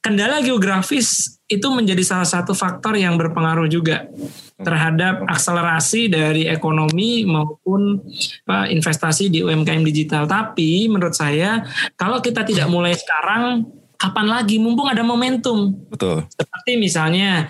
kendala 0.04 0.44
geografis 0.44 1.40
itu 1.48 1.64
menjadi 1.72 2.04
salah 2.04 2.28
satu 2.28 2.52
faktor 2.52 3.00
yang 3.00 3.16
berpengaruh 3.16 3.72
juga 3.72 4.04
terhadap 4.60 5.24
akselerasi 5.32 6.12
dari 6.12 6.44
ekonomi 6.52 7.24
maupun 7.24 8.04
apa, 8.46 8.68
investasi 8.68 9.32
di 9.32 9.40
UMKM 9.40 9.84
digital. 9.88 10.28
Tapi 10.28 10.92
menurut 10.92 11.16
saya 11.16 11.64
kalau 11.96 12.20
kita 12.20 12.44
tidak 12.44 12.68
mulai 12.68 12.92
sekarang, 12.94 13.64
kapan 14.04 14.28
lagi? 14.28 14.60
Mumpung 14.60 14.92
ada 14.92 15.00
momentum. 15.00 15.72
betul. 15.88 16.28
Seperti 16.28 16.76
misalnya 16.76 17.48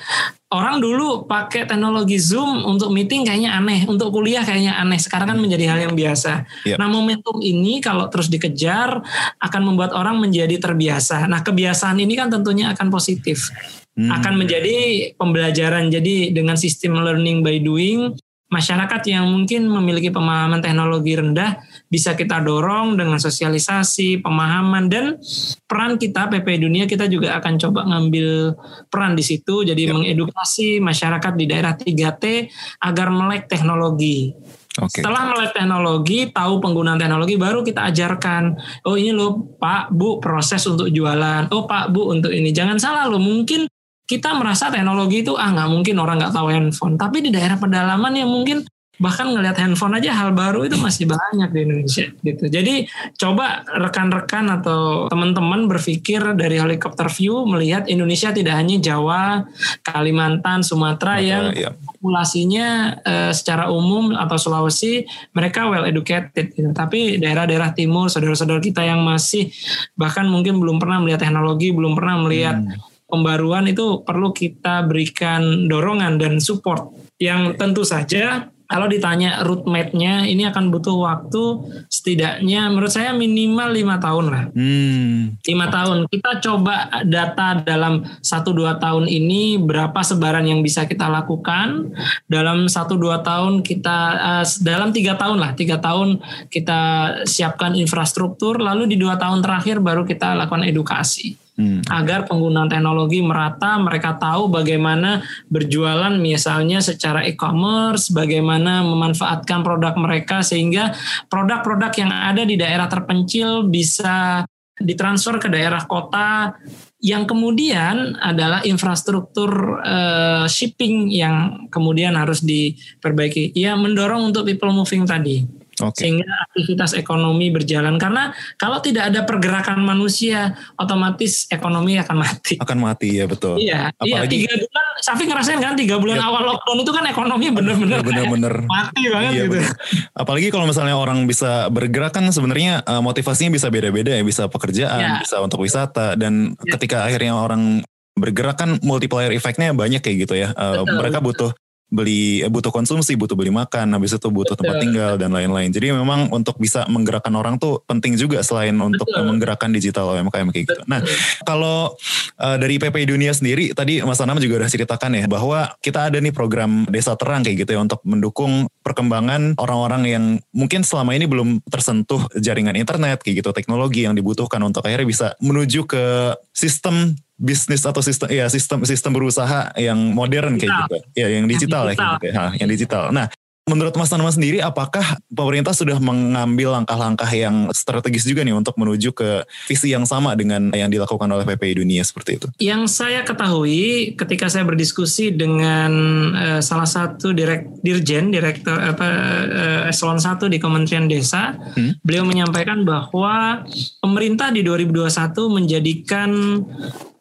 orang 0.53 0.77
dulu 0.77 1.25
pakai 1.25 1.65
teknologi 1.65 2.21
Zoom 2.21 2.61
untuk 2.69 2.93
meeting 2.93 3.25
kayaknya 3.25 3.57
aneh, 3.57 3.89
untuk 3.89 4.13
kuliah 4.13 4.45
kayaknya 4.45 4.77
aneh. 4.77 5.01
Sekarang 5.01 5.33
kan 5.33 5.39
menjadi 5.41 5.73
hal 5.73 5.89
yang 5.89 5.97
biasa. 5.97 6.45
Iya. 6.69 6.77
Nah 6.77 6.85
momentum 6.93 7.41
ini 7.41 7.81
kalau 7.81 8.05
terus 8.13 8.29
dikejar 8.29 9.01
akan 9.41 9.61
membuat 9.65 9.97
orang 9.97 10.21
menjadi 10.21 10.61
terbiasa. 10.61 11.25
Nah 11.25 11.41
kebiasaan 11.41 11.97
ini 11.97 12.13
kan 12.13 12.29
tentunya 12.29 12.69
akan 12.69 12.93
positif 12.93 13.49
Hmm. 13.93 14.09
akan 14.09 14.41
menjadi 14.41 15.13
pembelajaran. 15.21 15.85
Jadi 15.93 16.33
dengan 16.33 16.57
sistem 16.57 16.97
learning 16.97 17.45
by 17.45 17.61
doing, 17.61 18.17
masyarakat 18.49 19.01
yang 19.05 19.29
mungkin 19.29 19.69
memiliki 19.69 20.09
pemahaman 20.09 20.61
teknologi 20.61 21.13
rendah 21.13 21.61
bisa 21.93 22.17
kita 22.17 22.41
dorong 22.41 22.97
dengan 22.97 23.21
sosialisasi, 23.21 24.25
pemahaman 24.25 24.89
dan 24.89 25.21
peran 25.69 26.01
kita 26.01 26.25
PP 26.25 26.65
Dunia 26.65 26.89
kita 26.89 27.05
juga 27.05 27.37
akan 27.37 27.61
coba 27.61 27.85
ngambil 27.85 28.57
peran 28.89 29.13
di 29.13 29.21
situ. 29.21 29.61
Jadi 29.61 29.85
Yap. 29.85 30.01
mengedukasi 30.01 30.81
masyarakat 30.81 31.33
di 31.37 31.45
daerah 31.45 31.77
3T 31.77 32.49
agar 32.81 33.13
melek 33.13 33.45
teknologi. 33.45 34.33
Oke. 34.81 35.05
Setelah 35.05 35.29
melek 35.29 35.53
teknologi, 35.53 36.33
tahu 36.33 36.57
penggunaan 36.57 36.97
teknologi, 36.97 37.37
baru 37.37 37.61
kita 37.61 37.93
ajarkan. 37.93 38.57
Oh 38.89 38.97
ini 38.97 39.13
loh 39.13 39.53
Pak, 39.61 39.93
Bu, 39.93 40.17
proses 40.17 40.65
untuk 40.65 40.89
jualan. 40.89 41.53
Oh 41.53 41.69
Pak, 41.69 41.93
Bu, 41.93 42.09
untuk 42.09 42.33
ini. 42.33 42.49
Jangan 42.49 42.81
salah 42.81 43.05
loh, 43.05 43.21
mungkin 43.21 43.69
kita 44.09 44.33
merasa 44.33 44.73
teknologi 44.73 45.21
itu, 45.21 45.37
ah 45.37 45.53
nggak 45.53 45.69
mungkin 45.69 45.95
orang 46.01 46.17
nggak 46.17 46.33
tahu 46.33 46.49
handphone. 46.49 46.97
Tapi 46.97 47.21
di 47.21 47.29
daerah 47.29 47.61
pedalaman 47.61 48.17
yang 48.17 48.33
mungkin 48.33 48.65
bahkan 49.01 49.25
ngelihat 49.33 49.57
handphone 49.57 49.97
aja 49.97 50.13
hal 50.13 50.37
baru 50.37 50.69
itu 50.69 50.77
masih 50.77 51.09
banyak 51.09 51.49
di 51.49 51.59
Indonesia 51.65 52.05
gitu. 52.13 52.45
Jadi 52.45 52.85
coba 53.17 53.65
rekan-rekan 53.65 54.45
atau 54.61 55.09
teman-teman 55.09 55.65
berpikir 55.65 56.21
dari 56.37 56.61
helikopter 56.61 57.09
view 57.09 57.41
melihat 57.49 57.89
Indonesia 57.89 58.29
tidak 58.29 58.53
hanya 58.53 58.77
Jawa, 58.77 59.49
Kalimantan, 59.81 60.61
Sumatera 60.61 61.17
yang 61.17 61.43
Iya. 61.57 61.73
populasinya 61.73 62.67
eh, 63.01 63.31
secara 63.33 63.73
umum 63.73 64.13
atau 64.13 64.37
Sulawesi 64.37 65.09
mereka 65.33 65.65
well 65.73 65.89
educated 65.89 66.53
gitu. 66.53 66.69
Tapi 66.69 67.17
daerah-daerah 67.17 67.73
timur 67.73 68.13
saudara-saudara 68.13 68.61
kita 68.61 68.85
yang 68.85 69.01
masih 69.01 69.49
bahkan 69.97 70.29
mungkin 70.29 70.61
belum 70.61 70.77
pernah 70.77 71.01
melihat 71.01 71.25
teknologi, 71.25 71.73
belum 71.73 71.97
pernah 71.97 72.21
melihat 72.21 72.61
Hmm. 72.61 72.77
pembaruan 73.09 73.65
itu 73.65 74.05
perlu 74.05 74.29
kita 74.33 74.85
berikan 74.85 75.65
dorongan 75.65 76.21
dan 76.21 76.37
support 76.37 76.93
yang 77.17 77.53
tentu 77.57 77.85
saja 77.85 78.52
kalau 78.67 78.87
ditanya 78.87 79.43
roadmap-nya 79.43 80.25
ini 80.25 80.47
akan 80.47 80.71
butuh 80.71 80.95
waktu 80.95 81.43
setidaknya 81.91 82.71
menurut 82.71 82.89
saya 82.89 83.11
minimal 83.11 83.69
lima 83.69 83.95
tahun 83.99 84.25
lah. 84.31 84.43
Hmm. 84.55 85.35
lima 85.43 85.67
tahun. 85.69 86.07
Kita 86.07 86.39
coba 86.39 86.89
data 87.03 87.61
dalam 87.61 88.01
satu 88.23 88.55
dua 88.55 88.79
tahun 88.79 89.05
ini 89.11 89.59
berapa 89.61 89.99
sebaran 90.01 90.47
yang 90.47 90.63
bisa 90.63 90.87
kita 90.87 91.11
lakukan. 91.11 91.91
Dalam 92.25 92.71
satu 92.71 92.95
dua 92.95 93.21
tahun 93.21 93.61
kita 93.61 93.97
eh, 94.41 94.45
dalam 94.63 94.89
tiga 94.95 95.19
tahun 95.19 95.37
lah 95.37 95.51
tiga 95.53 95.77
tahun 95.77 96.23
kita 96.49 96.81
siapkan 97.27 97.75
infrastruktur 97.75 98.57
lalu 98.57 98.89
di 98.89 98.97
dua 98.97 99.19
tahun 99.19 99.43
terakhir 99.43 99.83
baru 99.83 100.07
kita 100.07 100.33
lakukan 100.33 100.65
edukasi 100.65 101.42
Hmm. 101.53 101.85
agar 101.85 102.25
penggunaan 102.25 102.65
teknologi 102.65 103.21
merata, 103.21 103.77
mereka 103.77 104.17
tahu 104.17 104.49
bagaimana 104.49 105.21
berjualan 105.45 106.09
misalnya 106.17 106.81
secara 106.81 107.29
e-commerce, 107.29 108.09
bagaimana 108.09 108.81
memanfaatkan 108.81 109.61
produk 109.61 109.93
mereka 109.93 110.41
sehingga 110.41 110.97
produk-produk 111.29 111.93
yang 111.93 112.09
ada 112.09 112.41
di 112.41 112.57
daerah 112.57 112.89
terpencil 112.89 113.69
bisa 113.69 114.41
ditransfer 114.81 115.37
ke 115.37 115.45
daerah 115.53 115.85
kota 115.85 116.57
yang 117.03 117.29
kemudian 117.29 118.17
adalah 118.17 118.65
infrastruktur 118.65 119.77
eh, 119.85 120.49
shipping 120.49 121.13
yang 121.13 121.69
kemudian 121.69 122.17
harus 122.17 122.41
diperbaiki. 122.41 123.53
Ya 123.53 123.77
mendorong 123.77 124.33
untuk 124.33 124.49
people 124.49 124.73
moving 124.73 125.05
tadi. 125.05 125.62
Oke. 125.81 126.05
sehingga 126.05 126.29
aktivitas 126.45 126.93
ekonomi 126.93 127.49
berjalan 127.49 127.97
karena 127.97 128.29
kalau 128.55 128.77
tidak 128.77 129.09
ada 129.09 129.25
pergerakan 129.25 129.81
manusia 129.81 130.53
otomatis 130.77 131.49
ekonomi 131.49 131.97
akan 131.97 132.17
mati. 132.19 132.61
Akan 132.61 132.77
mati 132.77 133.17
ya 133.17 133.25
betul. 133.25 133.57
Iya, 133.57 133.89
iya 134.05 134.21
Apalagi- 134.21 134.45
tiga 134.45 134.53
bulan. 134.59 134.85
Safi 134.99 135.23
ngerasain 135.25 135.59
kan 135.59 135.73
tiga 135.73 135.97
bulan 135.97 136.15
Iya. 136.15 136.29
awal 136.29 136.43
lockdown 136.45 136.77
itu 136.79 136.91
kan 136.91 137.05
ekonomi 137.05 137.47
bener-bener 137.49 137.99
kayak 137.99 138.07
Bener-bener. 138.07 138.53
mati 138.71 139.01
banget 139.07 139.31
Iya, 139.31 139.43
gitu. 139.43 139.53
bener. 139.57 139.71
Apalagi 140.13 140.47
kalau 140.47 140.65
misalnya 140.65 140.95
orang 140.95 141.25
bisa 141.25 141.67
bergerak 141.67 142.13
kan 142.13 142.25
sebenarnya 142.29 142.83
eh, 142.83 143.01
motivasinya 143.01 143.51
bisa 143.51 143.67
beda-beda 143.67 144.13
ya, 144.13 144.21
bisa 144.21 144.45
pekerjaan, 144.45 144.99
Ya. 144.99 145.13
bisa 145.19 145.41
untuk 145.41 145.59
wisata 145.59 146.13
dan 146.13 146.53
Ya. 146.59 146.77
ketika 146.77 147.03
akhirnya 147.03 147.33
orang 147.33 147.81
bergerak 148.13 148.55
kan 148.55 148.77
multiplier 148.79 149.33
efeknya 149.33 149.73
banyak 149.73 149.99
kayak 149.99 150.17
gitu 150.23 150.37
ya. 150.37 150.53
Eh, 150.53 150.79
Betul. 150.79 150.95
mereka 151.01 151.17
butuh 151.19 151.51
beli 151.93 152.41
eh, 152.41 152.49
butuh 152.49 152.73
konsumsi, 152.73 153.13
butuh 153.13 153.37
beli 153.37 153.53
makan, 153.53 153.93
habis 153.93 154.17
itu 154.17 154.27
butuh 154.33 154.57
tempat 154.57 154.81
tinggal 154.81 155.13
dan 155.21 155.29
lain-lain. 155.29 155.69
Jadi 155.69 155.93
memang 155.93 156.33
untuk 156.33 156.57
bisa 156.57 156.89
menggerakkan 156.89 157.29
orang 157.37 157.61
tuh 157.61 157.85
penting 157.85 158.17
juga 158.17 158.41
selain 158.41 158.73
untuk 158.81 159.05
Betul. 159.05 159.21
eh, 159.21 159.25
menggerakkan 159.29 159.69
digital 159.69 160.17
UMKM 160.17 160.49
kayak 160.49 160.65
gitu. 160.65 160.81
Nah, 160.89 161.05
kalau 161.45 161.93
eh, 162.41 162.57
dari 162.57 162.81
PP 162.81 163.05
Dunia 163.05 163.29
sendiri 163.29 163.77
tadi 163.77 164.01
Mas 164.01 164.17
Anam 164.17 164.41
juga 164.41 164.65
udah 164.65 164.69
ceritakan 164.73 165.11
ya 165.21 165.25
bahwa 165.29 165.69
kita 165.85 166.09
ada 166.09 166.17
nih 166.17 166.33
program 166.33 166.89
Desa 166.89 167.13
Terang 167.13 167.45
kayak 167.45 167.69
gitu 167.69 167.77
ya 167.77 167.79
untuk 167.85 168.01
mendukung 168.01 168.65
perkembangan 168.81 169.61
orang-orang 169.61 170.03
yang 170.09 170.25
mungkin 170.49 170.81
selama 170.81 171.13
ini 171.13 171.29
belum 171.29 171.61
tersentuh 171.69 172.25
jaringan 172.35 172.73
internet 172.73 173.21
kayak 173.21 173.45
gitu 173.45 173.53
teknologi 173.53 174.03
yang 174.09 174.17
dibutuhkan 174.17 174.59
untuk 174.65 174.81
akhirnya 174.83 175.07
bisa 175.07 175.27
menuju 175.39 175.85
ke 175.85 176.35
sistem 176.55 177.15
bisnis 177.37 177.81
atau 177.83 177.99
sistem 177.99 178.29
ya 178.29 178.45
sistem 178.47 178.85
sistem 178.85 179.11
berusaha 179.13 179.73
yang 179.75 179.97
modern 180.13 180.55
kayak 180.61 180.69
Digital. 180.69 180.87
gitu. 180.87 180.97
Ya, 181.17 181.27
yang 181.29 181.45
digital, 181.49 181.83
ya 181.89 181.93
kayak 181.93 181.97
digital. 181.97 182.13
gitu. 182.21 182.25
ya. 182.29 182.33
Ha, 182.37 182.45
yang 182.61 182.69
digital. 182.69 183.03
Nah, 183.09 183.25
Menurut 183.63 183.95
Mas 183.95 184.11
Tanama 184.11 184.27
sendiri, 184.27 184.59
apakah 184.59 185.15
pemerintah 185.31 185.71
sudah 185.71 185.95
mengambil 185.95 186.75
langkah-langkah 186.75 187.31
yang 187.31 187.71
strategis 187.71 188.27
juga 188.27 188.43
nih 188.43 188.51
untuk 188.51 188.75
menuju 188.75 189.15
ke 189.15 189.47
visi 189.71 189.95
yang 189.95 190.03
sama 190.03 190.35
dengan 190.35 190.67
yang 190.75 190.91
dilakukan 190.91 191.31
oleh 191.31 191.47
PPI 191.47 191.79
Dunia 191.79 192.03
seperti 192.03 192.43
itu? 192.43 192.47
Yang 192.59 192.91
saya 192.91 193.23
ketahui 193.23 194.19
ketika 194.19 194.51
saya 194.51 194.67
berdiskusi 194.67 195.31
dengan 195.31 195.91
eh, 196.35 196.59
salah 196.59 196.83
satu 196.83 197.31
direk, 197.31 197.79
dirjen, 197.79 198.35
direktur 198.35 198.75
apa 198.75 199.07
eh, 199.47 199.91
eselon 199.95 200.19
1 200.19 200.51
di 200.51 200.59
Kementerian 200.59 201.07
Desa, 201.07 201.55
Hmm. 201.73 201.95
beliau 202.03 202.27
menyampaikan 202.27 202.83
bahwa 202.83 203.63
pemerintah 204.03 204.51
di 204.51 204.59
2021 204.67 205.47
menjadikan 205.47 206.29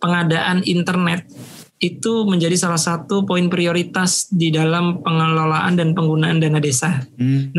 pengadaan 0.02 0.66
internet 0.66 1.22
itu 1.82 2.22
menjadi 2.22 2.54
salah 2.54 2.78
satu 2.78 3.26
poin 3.26 3.50
prioritas 3.50 4.30
di 4.30 4.54
dalam 4.54 5.02
pengelolaan 5.02 5.74
dan 5.74 5.98
penggunaan 5.98 6.38
dana 6.38 6.62
desa. 6.62 7.02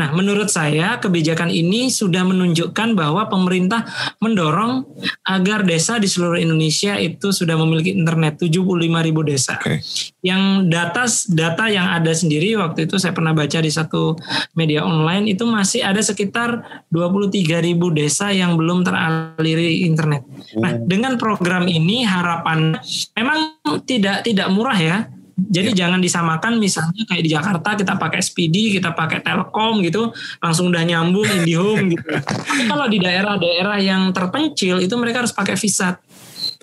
Nah, 0.00 0.16
menurut 0.16 0.48
saya 0.48 0.96
kebijakan 0.96 1.52
ini 1.52 1.92
sudah 1.92 2.24
menunjukkan 2.24 2.96
bahwa 2.96 3.28
pemerintah 3.28 3.84
mendorong 4.24 4.88
agar 5.28 5.68
desa 5.68 6.00
di 6.00 6.08
seluruh 6.08 6.40
Indonesia 6.40 6.96
itu 6.96 7.36
sudah 7.36 7.52
memiliki 7.60 7.92
internet 7.92 8.40
75 8.40 8.64
ribu 9.04 9.20
desa. 9.20 9.60
Oke. 9.60 9.84
Yang 10.24 10.42
data 10.72 11.04
data 11.28 11.64
yang 11.68 11.92
ada 11.92 12.12
sendiri 12.16 12.56
waktu 12.56 12.88
itu 12.88 12.96
saya 12.96 13.12
pernah 13.12 13.36
baca 13.36 13.60
di 13.60 13.68
satu 13.68 14.16
media 14.56 14.88
online 14.88 15.36
itu 15.36 15.44
masih 15.44 15.84
ada 15.84 16.00
sekitar 16.00 16.84
23 16.88 17.60
ribu 17.60 17.92
desa 17.92 18.32
yang 18.32 18.56
belum 18.56 18.88
teraliri 18.88 19.84
internet. 19.84 20.24
Nah, 20.56 20.80
dengan 20.80 21.20
program 21.20 21.68
ini 21.68 22.08
harapan 22.08 22.72
memang 23.12 23.60
tidak 23.84 24.22
tidak 24.22 24.48
murah 24.52 24.76
ya. 24.76 24.96
Jadi 25.34 25.74
jangan 25.74 25.98
disamakan 25.98 26.62
misalnya 26.62 27.02
kayak 27.10 27.22
di 27.26 27.30
Jakarta 27.34 27.74
kita 27.74 27.98
pakai 27.98 28.22
SPD, 28.22 28.78
kita 28.78 28.94
pakai 28.94 29.18
Telkom 29.18 29.82
gitu, 29.82 30.14
langsung 30.38 30.70
udah 30.70 30.86
nyambung 30.86 31.26
IndiHome 31.26 31.90
gitu. 31.90 32.06
Tapi 32.22 32.62
kalau 32.70 32.86
di 32.86 33.02
daerah-daerah 33.02 33.82
yang 33.82 34.14
terpencil 34.14 34.78
itu 34.78 34.94
mereka 34.94 35.26
harus 35.26 35.34
pakai 35.34 35.58
VSAT. 35.58 35.98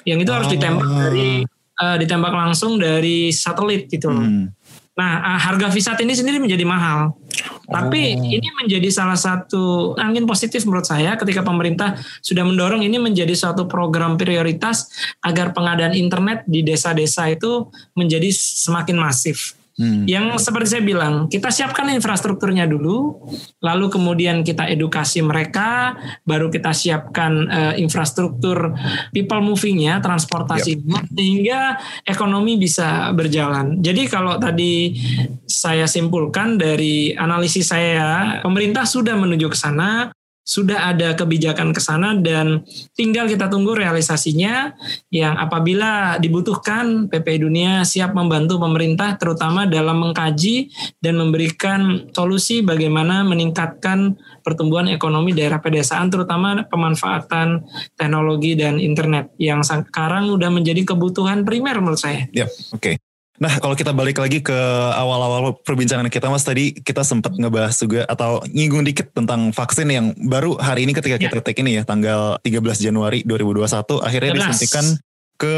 Yang 0.08 0.20
itu 0.24 0.32
harus 0.32 0.48
Ah. 0.48 0.54
ditembak 0.56 0.88
dari 0.88 1.30
eh, 1.82 1.98
ditembak 2.00 2.32
langsung 2.32 2.80
dari 2.80 3.34
satelit 3.36 3.92
gitu. 3.92 4.08
Hmm. 4.08 4.54
Nah, 4.92 5.24
ah, 5.24 5.40
harga 5.40 5.72
VSAT 5.72 6.04
ini 6.04 6.12
sendiri 6.12 6.38
menjadi 6.38 6.68
mahal. 6.68 7.16
Tapi 7.72 8.02
Oh. 8.20 8.28
ini 8.28 8.50
menjadi 8.60 8.92
salah 8.92 9.16
satu 9.16 9.96
angin 9.96 10.28
positif 10.28 10.68
menurut 10.68 10.84
saya 10.84 11.16
ketika 11.16 11.40
pemerintah 11.40 11.96
sudah 12.20 12.44
mendorong 12.44 12.84
ini 12.84 13.00
menjadi 13.00 13.32
suatu 13.32 13.72
program 13.72 14.20
prioritas 14.20 14.92
agar 15.24 15.56
pengadaan 15.56 15.96
internet 15.96 16.44
di 16.44 16.60
desa-desa 16.68 17.32
itu 17.32 17.72
menjadi 17.96 18.28
semakin 18.36 19.00
masif. 19.00 19.56
Hmm. 19.82 20.06
Yang 20.06 20.46
seperti 20.46 20.78
saya 20.78 20.84
bilang, 20.86 21.26
kita 21.26 21.50
siapkan 21.50 21.90
infrastrukturnya 21.90 22.70
dulu, 22.70 23.26
lalu 23.66 23.90
kemudian 23.90 24.46
kita 24.46 24.70
edukasi 24.70 25.26
mereka, 25.26 25.98
baru 26.22 26.54
kita 26.54 26.70
siapkan 26.70 27.50
eh, 27.50 27.74
infrastruktur 27.82 28.78
people 29.10 29.42
movingnya, 29.42 29.98
transportasinya, 29.98 31.02
sehingga 31.10 31.82
ekonomi 32.06 32.62
bisa 32.62 33.10
berjalan. 33.18 33.82
Jadi 33.82 34.06
kalau 34.06 34.38
tadi 34.38 34.94
saya 35.50 35.90
simpulkan 35.90 36.62
dari 36.62 37.18
analisis 37.18 37.74
saya, 37.74 38.38
pemerintah 38.46 38.86
sudah 38.86 39.18
menuju 39.18 39.50
ke 39.50 39.58
sana, 39.58 40.14
sudah 40.52 40.92
ada 40.92 41.16
kebijakan 41.16 41.72
ke 41.72 41.80
sana 41.80 42.12
dan 42.20 42.68
tinggal 42.92 43.24
kita 43.32 43.48
tunggu 43.48 43.72
realisasinya 43.72 44.76
yang 45.08 45.40
apabila 45.40 46.20
dibutuhkan 46.20 47.08
PPI 47.08 47.40
Dunia 47.40 47.72
siap 47.88 48.12
membantu 48.12 48.60
pemerintah 48.60 49.16
terutama 49.16 49.64
dalam 49.64 50.04
mengkaji 50.04 50.68
dan 51.00 51.16
memberikan 51.16 52.12
solusi 52.12 52.60
bagaimana 52.60 53.24
meningkatkan 53.24 54.20
pertumbuhan 54.44 54.92
ekonomi 54.92 55.32
daerah 55.32 55.64
pedesaan 55.64 56.12
terutama 56.12 56.68
pemanfaatan 56.68 57.64
teknologi 57.96 58.60
dan 58.60 58.76
internet 58.76 59.32
yang 59.40 59.64
sekarang 59.64 60.36
udah 60.36 60.52
menjadi 60.52 60.84
kebutuhan 60.84 61.48
primer 61.48 61.80
menurut 61.80 62.02
saya. 62.02 62.28
Yap, 62.36 62.52
oke. 62.76 63.11
Nah, 63.42 63.58
kalau 63.58 63.74
kita 63.74 63.90
balik 63.90 64.22
lagi 64.22 64.38
ke 64.46 64.54
awal-awal 64.94 65.58
perbincangan 65.66 66.06
kita, 66.14 66.30
Mas, 66.30 66.46
tadi 66.46 66.78
kita 66.78 67.02
sempat 67.02 67.34
ngebahas 67.34 67.74
juga 67.74 68.06
atau 68.06 68.46
nyinggung 68.46 68.86
dikit 68.86 69.10
tentang 69.18 69.50
vaksin 69.50 69.90
yang 69.90 70.14
baru 70.30 70.62
hari 70.62 70.86
ini 70.86 70.94
ketika 70.94 71.18
kita 71.18 71.42
take 71.42 71.66
ini 71.66 71.82
ya, 71.82 71.84
tanggal 71.84 72.38
13 72.46 72.62
Januari 72.78 73.26
2021, 73.26 73.98
akhirnya 73.98 74.32
13. 74.38 74.38
disuntikan 74.38 74.86
ke 75.42 75.58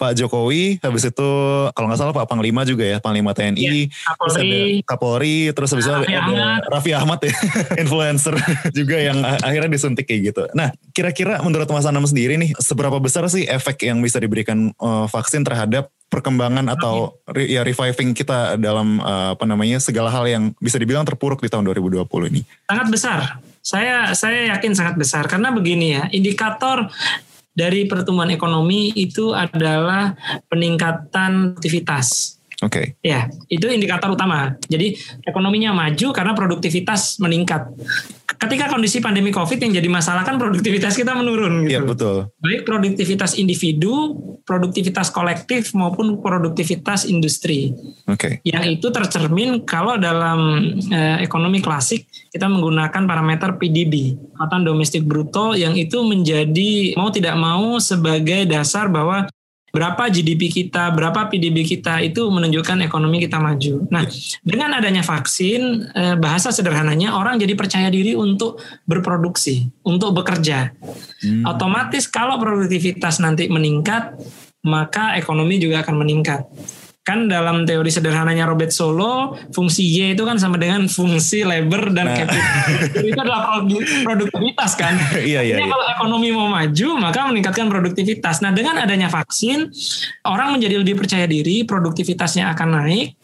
Pak 0.00 0.16
Jokowi, 0.16 0.80
habis 0.80 1.04
itu 1.04 1.28
kalau 1.76 1.92
nggak 1.92 2.00
salah 2.00 2.16
Pak 2.16 2.24
Panglima 2.24 2.64
juga 2.64 2.88
ya, 2.88 3.04
Panglima 3.04 3.36
TNI, 3.36 3.92
terus 3.92 4.32
ada 4.32 4.48
Kapolri, 4.48 4.80
Kapolri, 4.80 5.36
terus 5.52 5.68
habis 5.76 5.84
itu 5.84 5.92
Raffi 5.92 6.16
ada 6.16 6.24
Ahmad. 6.24 6.60
Raffi 6.72 6.92
Ahmad 6.96 7.18
ya, 7.20 7.34
influencer 7.84 8.34
juga 8.80 8.96
yang 8.96 9.20
akhirnya 9.20 9.68
disuntik 9.68 10.08
kayak 10.08 10.32
gitu. 10.32 10.48
Nah, 10.56 10.72
kira-kira 10.96 11.44
menurut 11.44 11.68
Mas 11.68 11.84
Anam 11.84 12.08
sendiri 12.08 12.40
nih, 12.40 12.56
seberapa 12.56 12.96
besar 12.96 13.28
sih 13.28 13.44
efek 13.44 13.84
yang 13.84 14.00
bisa 14.00 14.16
diberikan 14.16 14.72
eh, 14.72 15.06
vaksin 15.12 15.44
terhadap 15.44 15.92
perkembangan 16.10 16.66
atau 16.74 17.22
re- 17.30 17.46
ya 17.46 17.62
reviving 17.62 18.12
kita 18.12 18.58
dalam 18.58 18.98
eh, 18.98 19.28
apa 19.38 19.46
namanya 19.46 19.78
segala 19.78 20.10
hal 20.10 20.26
yang 20.26 20.50
bisa 20.58 20.76
dibilang 20.76 21.06
terpuruk 21.06 21.38
di 21.40 21.48
tahun 21.48 21.64
2020 21.70 22.04
ini? 22.34 22.42
sangat 22.66 22.88
besar. 22.90 23.20
Saya 23.60 24.10
saya 24.16 24.56
yakin 24.56 24.72
sangat 24.74 24.98
besar 24.98 25.28
karena 25.30 25.54
begini 25.54 25.94
ya, 25.94 26.02
indikator 26.10 26.90
dari 27.54 27.84
pertumbuhan 27.86 28.32
ekonomi 28.32 28.90
itu 28.96 29.36
adalah 29.36 30.16
peningkatan 30.48 31.54
aktivitas. 31.54 32.40
Oke, 32.60 32.92
Ya, 33.00 33.32
itu 33.48 33.72
indikator 33.72 34.12
utama. 34.12 34.52
Jadi 34.68 34.92
ekonominya 35.24 35.72
maju 35.72 36.12
karena 36.12 36.36
produktivitas 36.36 37.16
meningkat. 37.16 37.72
Ketika 38.40 38.72
kondisi 38.72 39.04
pandemi 39.04 39.28
Covid 39.28 39.60
yang 39.60 39.76
jadi 39.76 39.88
masalah 39.92 40.24
kan 40.24 40.40
produktivitas 40.40 40.96
kita 40.96 41.12
menurun 41.12 41.68
iya 41.68 41.84
gitu. 41.84 41.92
betul. 41.92 42.16
Baik 42.40 42.64
produktivitas 42.64 43.36
individu, 43.36 44.16
produktivitas 44.48 45.12
kolektif 45.12 45.76
maupun 45.76 46.16
produktivitas 46.24 47.04
industri. 47.04 47.76
Oke, 48.08 48.40
Yang 48.40 48.80
itu 48.80 48.86
tercermin 48.88 49.68
kalau 49.68 50.00
dalam 50.00 50.72
eh, 50.88 51.20
ekonomi 51.20 51.60
klasik 51.60 52.08
kita 52.32 52.48
menggunakan 52.48 53.04
parameter 53.04 53.60
PDB, 53.60 54.16
pendapatan 54.40 54.64
domestik 54.64 55.04
bruto 55.04 55.52
yang 55.52 55.76
itu 55.76 56.00
menjadi 56.00 56.96
mau 56.96 57.12
tidak 57.12 57.36
mau 57.36 57.76
sebagai 57.76 58.48
dasar 58.48 58.88
bahwa 58.88 59.28
berapa 59.70 60.10
GDP 60.10 60.50
kita, 60.50 60.90
berapa 60.90 61.30
PDB 61.30 61.62
kita 61.62 62.02
itu 62.02 62.26
menunjukkan 62.26 62.82
ekonomi 62.84 63.22
kita 63.22 63.38
maju. 63.38 63.86
Nah, 63.90 64.04
dengan 64.42 64.74
adanya 64.76 65.02
vaksin, 65.06 65.90
eh, 65.94 66.16
bahasa 66.18 66.50
sederhananya 66.50 67.14
orang 67.14 67.38
jadi 67.38 67.54
percaya 67.54 67.88
diri 67.88 68.18
untuk 68.18 68.58
berproduksi, 68.84 69.70
untuk 69.86 70.14
bekerja. 70.14 70.74
Hmm. 71.22 71.46
Otomatis 71.46 72.10
kalau 72.10 72.36
produktivitas 72.42 73.22
nanti 73.22 73.46
meningkat, 73.46 74.18
maka 74.66 75.16
ekonomi 75.16 75.56
juga 75.56 75.80
akan 75.86 75.96
meningkat. 76.04 76.44
Kan 77.10 77.26
dalam 77.26 77.66
teori 77.66 77.90
sederhananya 77.90 78.46
Robert 78.46 78.70
Solo, 78.70 79.34
fungsi 79.50 79.82
Y 79.82 80.14
itu 80.14 80.22
kan 80.22 80.38
sama 80.38 80.54
dengan 80.54 80.86
fungsi 80.86 81.42
labor 81.42 81.90
dan 81.90 82.06
Nah. 82.06 82.14
capital. 82.22 82.54
itu 83.02 83.18
adalah 83.18 83.40
produ- 83.50 83.82
produktivitas 84.06 84.78
kan. 84.78 84.94
iya 85.18 85.42
iya. 85.42 85.58
Iya. 85.58 85.66
kalau 85.66 85.86
ekonomi 85.90 86.30
mau 86.30 86.46
maju, 86.46 86.88
maka 87.02 87.26
meningkatkan 87.26 87.66
produktivitas. 87.66 88.38
Nah, 88.40 88.54
dengan 88.54 88.78
adanya 88.78 89.10
vaksin, 89.10 89.66
orang 90.22 90.54
menjadi 90.54 90.78
lebih 90.78 90.94
percaya 90.94 91.26
diri, 91.26 91.66
produktivitasnya 91.66 92.54
akan 92.54 92.68
naik. 92.78 93.18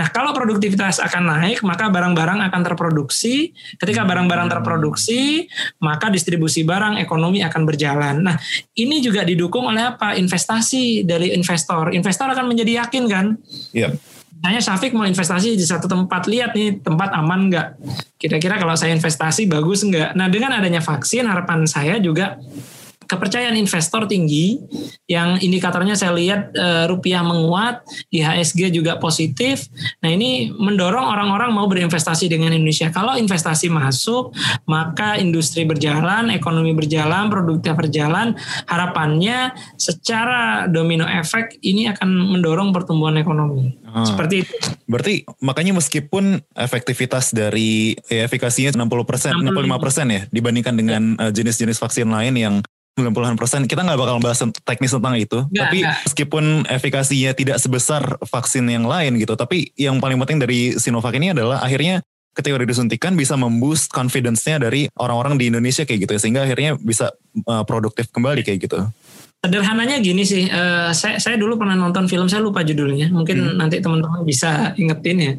Nah, 0.00 0.08
kalau 0.08 0.32
produktivitas 0.32 0.96
akan 0.96 1.28
naik, 1.28 1.60
maka 1.60 1.92
barang-barang 1.92 2.40
akan 2.48 2.60
terproduksi. 2.64 3.52
Ketika 3.76 4.08
barang-barang 4.08 4.48
terproduksi, 4.48 5.44
maka 5.84 6.08
distribusi 6.08 6.64
barang 6.64 6.96
ekonomi 6.96 7.44
akan 7.44 7.68
berjalan. 7.68 8.24
Nah, 8.24 8.40
ini 8.80 9.04
juga 9.04 9.28
didukung 9.28 9.68
oleh 9.68 9.92
apa? 9.92 10.16
Investasi 10.16 11.04
dari 11.04 11.36
investor. 11.36 11.92
Investor 11.92 12.32
akan 12.32 12.48
menjadi 12.48 12.80
yakin 12.80 13.04
kan? 13.12 13.36
Iya. 13.76 13.92
Misalnya 14.40 14.64
Syafiq 14.64 14.96
mau 14.96 15.04
investasi 15.04 15.52
di 15.52 15.66
satu 15.68 15.84
tempat, 15.84 16.24
lihat 16.24 16.56
nih 16.56 16.80
tempat 16.80 17.12
aman 17.12 17.52
nggak? 17.52 17.68
Kira-kira 18.16 18.56
kalau 18.56 18.72
saya 18.72 18.96
investasi 18.96 19.44
bagus 19.44 19.84
nggak? 19.84 20.16
Nah 20.16 20.32
dengan 20.32 20.56
adanya 20.56 20.80
vaksin 20.80 21.28
harapan 21.28 21.68
saya 21.68 22.00
juga 22.00 22.40
kepercayaan 23.10 23.58
investor 23.58 24.06
tinggi 24.06 24.62
yang 25.10 25.42
indikatornya 25.42 25.98
saya 25.98 26.14
lihat 26.14 26.54
e, 26.54 26.86
rupiah 26.86 27.26
menguat, 27.26 27.82
IHSG 28.14 28.70
juga 28.70 29.02
positif. 29.02 29.66
Nah, 29.98 30.14
ini 30.14 30.54
mendorong 30.54 31.02
orang-orang 31.02 31.50
mau 31.50 31.66
berinvestasi 31.66 32.30
dengan 32.30 32.54
Indonesia. 32.54 32.94
Kalau 32.94 33.18
investasi 33.18 33.66
masuk, 33.66 34.30
maka 34.70 35.18
industri 35.18 35.66
berjalan, 35.66 36.30
ekonomi 36.30 36.70
berjalan, 36.70 37.26
produktif 37.26 37.74
berjalan. 37.74 38.38
Harapannya 38.70 39.58
secara 39.74 40.70
domino 40.70 41.10
efek 41.10 41.58
ini 41.66 41.90
akan 41.90 42.38
mendorong 42.38 42.70
pertumbuhan 42.70 43.18
ekonomi. 43.18 43.74
Hmm. 43.90 44.06
Seperti 44.06 44.46
itu. 44.46 44.54
Berarti 44.86 45.26
makanya 45.42 45.74
meskipun 45.74 46.38
efektivitas 46.54 47.34
dari 47.34 47.98
ya, 48.06 48.30
efikasinya 48.30 48.78
60%, 48.78 49.42
65%, 49.42 49.50
65% 49.50 50.14
ya 50.14 50.22
dibandingkan 50.30 50.74
dengan 50.78 51.02
ya. 51.18 51.34
jenis-jenis 51.34 51.82
vaksin 51.82 52.06
lain 52.06 52.38
yang 52.38 52.54
90-an 53.00 53.36
persen 53.40 53.64
kita 53.64 53.80
nggak 53.80 53.98
bakal 53.98 54.16
bahas 54.20 54.38
teknis 54.64 54.92
tentang 54.92 55.16
itu 55.16 55.38
gak, 55.48 55.60
tapi 55.64 55.78
gak. 55.82 55.96
meskipun 56.06 56.44
efikasinya 56.68 57.32
tidak 57.32 57.56
sebesar 57.58 58.02
vaksin 58.28 58.68
yang 58.68 58.84
lain 58.84 59.16
gitu 59.16 59.34
tapi 59.34 59.72
yang 59.80 59.98
paling 59.98 60.20
penting 60.20 60.38
dari 60.38 60.76
Sinovac 60.76 61.16
ini 61.16 61.32
adalah 61.32 61.64
akhirnya 61.64 62.04
ketika 62.30 62.62
udah 62.62 62.68
disuntikan 62.68 63.12
bisa 63.18 63.34
memboost 63.34 63.90
confidence-nya 63.90 64.62
dari 64.62 64.86
orang-orang 64.96 65.34
di 65.34 65.50
Indonesia 65.50 65.82
kayak 65.82 66.06
gitu 66.06 66.12
sehingga 66.16 66.46
akhirnya 66.46 66.78
bisa 66.78 67.10
uh, 67.48 67.66
produktif 67.66 68.08
kembali 68.14 68.46
kayak 68.46 68.70
gitu 68.70 68.86
sederhananya 69.40 69.96
gini 70.04 70.20
sih 70.20 70.44
uh, 70.52 70.92
saya 70.92 71.16
saya 71.16 71.40
dulu 71.40 71.56
pernah 71.56 71.72
nonton 71.72 72.04
film 72.04 72.28
saya 72.28 72.44
lupa 72.44 72.60
judulnya 72.60 73.08
mungkin 73.08 73.40
hmm. 73.40 73.56
nanti 73.56 73.80
teman-teman 73.80 74.20
bisa 74.20 74.76
ingetin 74.76 75.16
ya 75.16 75.32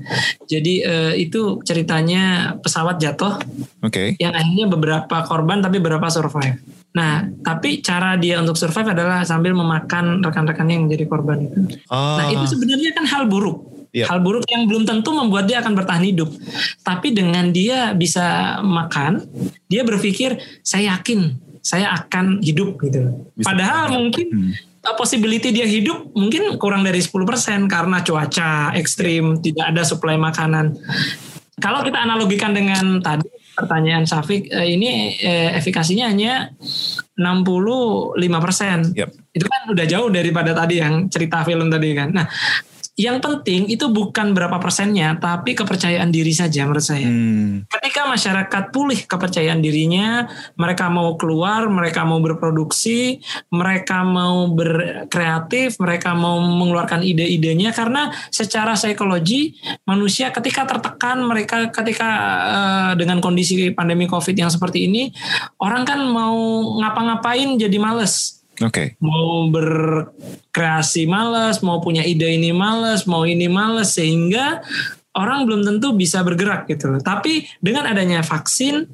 jadi 0.49 0.73
uh, 0.89 1.13
itu 1.13 1.61
ceritanya 1.61 2.57
pesawat 2.65 2.97
jatuh 2.97 3.37
oke 3.85 3.93
okay. 3.93 4.17
yang 4.17 4.33
akhirnya 4.33 4.65
beberapa 4.73 5.17
korban 5.29 5.61
tapi 5.61 5.77
beberapa 5.77 6.09
survive 6.09 6.57
Nah, 6.91 7.23
tapi 7.39 7.79
cara 7.79 8.19
dia 8.19 8.43
untuk 8.43 8.59
survive 8.59 8.91
adalah 8.91 9.23
sambil 9.23 9.55
memakan 9.55 10.19
rekan-rekannya 10.19 10.73
yang 10.75 10.85
menjadi 10.91 11.05
korban 11.07 11.47
itu. 11.47 11.59
Oh. 11.87 12.19
Nah, 12.19 12.27
itu 12.27 12.45
sebenarnya 12.51 12.91
kan 12.91 13.05
hal 13.07 13.31
buruk. 13.31 13.71
Yep. 13.91 14.07
Hal 14.07 14.19
buruk 14.23 14.47
yang 14.47 14.71
belum 14.71 14.83
tentu 14.87 15.11
membuat 15.11 15.51
dia 15.51 15.59
akan 15.59 15.75
bertahan 15.75 16.03
hidup. 16.03 16.31
Tapi 16.83 17.11
dengan 17.11 17.51
dia 17.51 17.91
bisa 17.91 18.59
makan, 18.63 19.27
dia 19.67 19.83
berpikir 19.83 20.39
saya 20.63 20.95
yakin 20.95 21.35
saya 21.61 21.93
akan 21.93 22.41
hidup 22.41 22.79
gitu. 22.81 23.31
Bisa 23.37 23.45
Padahal 23.47 23.93
mungkin 23.95 24.27
hmm. 24.31 24.53
Uh, 24.81 24.97
possibility 24.97 25.53
dia 25.53 25.69
hidup 25.69 26.09
mungkin 26.17 26.57
kurang 26.57 26.81
dari 26.81 26.97
10% 26.97 27.13
karena 27.69 28.01
cuaca 28.01 28.73
ekstrim, 28.73 29.37
tidak 29.37 29.69
ada 29.69 29.85
suplai 29.85 30.17
makanan. 30.17 30.73
Kalau 31.61 31.85
kita 31.85 32.01
analogikan 32.01 32.49
dengan 32.49 32.97
tadi 32.97 33.29
pertanyaan 33.61 34.09
Safik 34.09 34.49
eh, 34.49 34.73
ini 34.73 35.15
eh, 35.21 35.53
efikasinya 35.53 36.09
hanya 36.09 36.49
65 37.15 38.17
persen. 38.41 38.77
Yep. 38.97 39.09
Itu 39.31 39.45
kan 39.45 39.61
udah 39.69 39.85
jauh 39.85 40.09
daripada 40.09 40.51
tadi 40.57 40.81
yang 40.81 41.05
cerita 41.07 41.45
film 41.45 41.69
tadi 41.69 41.89
kan. 41.93 42.09
Nah, 42.09 42.25
yang 42.99 43.23
penting 43.23 43.71
itu 43.71 43.87
bukan 43.87 44.35
berapa 44.35 44.59
persennya, 44.59 45.15
tapi 45.15 45.55
kepercayaan 45.55 46.11
diri 46.11 46.35
saja 46.35 46.67
menurut 46.67 46.83
saya. 46.83 47.07
Hmm. 47.07 47.63
Ketika 47.71 48.03
masyarakat 48.03 48.63
pulih 48.75 48.99
kepercayaan 49.07 49.63
dirinya, 49.63 50.27
mereka 50.59 50.91
mau 50.91 51.15
keluar, 51.15 51.71
mereka 51.71 52.03
mau 52.03 52.19
berproduksi, 52.19 53.23
mereka 53.47 54.03
mau 54.03 54.51
berkreatif, 54.51 55.79
mereka 55.79 56.11
mau 56.11 56.43
mengeluarkan 56.43 56.99
ide-idenya 56.99 57.71
karena 57.71 58.11
secara 58.27 58.75
psikologi 58.75 59.55
manusia 59.87 60.35
ketika 60.35 60.67
tertekan, 60.67 61.23
mereka 61.23 61.71
ketika 61.71 62.09
uh, 62.43 62.91
dengan 62.99 63.23
kondisi 63.23 63.71
pandemi 63.71 64.03
Covid 64.03 64.35
yang 64.35 64.51
seperti 64.51 64.91
ini, 64.91 65.15
orang 65.63 65.87
kan 65.87 66.03
mau 66.11 66.35
ngapa-ngapain 66.83 67.55
jadi 67.55 67.79
males 67.79 68.40
Oke. 68.61 68.73
Okay. 68.73 68.87
Mau 69.01 69.49
berkreasi 69.49 71.09
malas, 71.09 71.65
mau 71.65 71.81
punya 71.81 72.05
ide 72.05 72.29
ini 72.29 72.53
malas, 72.53 73.09
mau 73.09 73.25
ini 73.25 73.49
malas 73.49 73.97
sehingga 73.97 74.61
orang 75.11 75.43
belum 75.43 75.61
tentu 75.67 75.91
bisa 75.91 76.23
bergerak 76.23 76.71
gitu. 76.71 76.95
Tapi 77.03 77.43
dengan 77.59 77.83
adanya 77.91 78.23
vaksin 78.23 78.87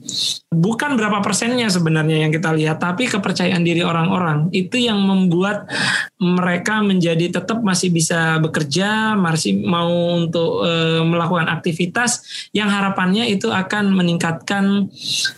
bukan 0.50 0.98
berapa 0.98 1.22
persennya 1.22 1.70
sebenarnya 1.70 2.26
yang 2.26 2.32
kita 2.34 2.50
lihat, 2.58 2.82
tapi 2.82 3.06
kepercayaan 3.06 3.62
diri 3.62 3.86
orang-orang 3.86 4.50
itu 4.50 4.82
yang 4.82 4.98
membuat 4.98 5.70
mereka 6.18 6.82
menjadi 6.82 7.42
tetap 7.42 7.62
masih 7.62 7.94
bisa 7.94 8.42
bekerja, 8.42 9.14
masih 9.14 9.62
mau 9.62 10.18
untuk 10.18 10.66
e, 10.66 11.06
melakukan 11.06 11.46
aktivitas 11.54 12.26
yang 12.50 12.74
harapannya 12.74 13.30
itu 13.30 13.54
akan 13.54 13.94
meningkatkan 13.94 14.90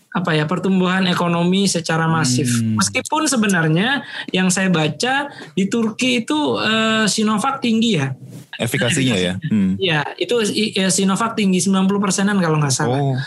apa 0.09 0.33
ya 0.33 0.49
pertumbuhan 0.49 1.05
ekonomi 1.05 1.69
secara 1.69 2.09
masif. 2.09 2.49
Hmm. 2.49 2.81
Meskipun 2.81 3.29
sebenarnya 3.29 4.01
yang 4.33 4.49
saya 4.49 4.73
baca 4.73 5.29
di 5.53 5.69
Turki 5.69 6.25
itu 6.25 6.57
uh, 6.57 7.05
Sinovac 7.05 7.61
tinggi 7.61 8.01
ya. 8.01 8.13
Efikasinya 8.59 9.15
ya. 9.15 9.33
Hmm. 9.49 9.79
Ya, 9.81 10.05
itu 10.19 10.35
ya, 10.75 10.93
Sinovac 10.93 11.33
tinggi 11.33 11.57
90 11.63 11.89
persenan 11.97 12.37
kalau 12.37 12.61
nggak 12.61 12.73
salah. 12.73 13.01
Oh. 13.01 13.17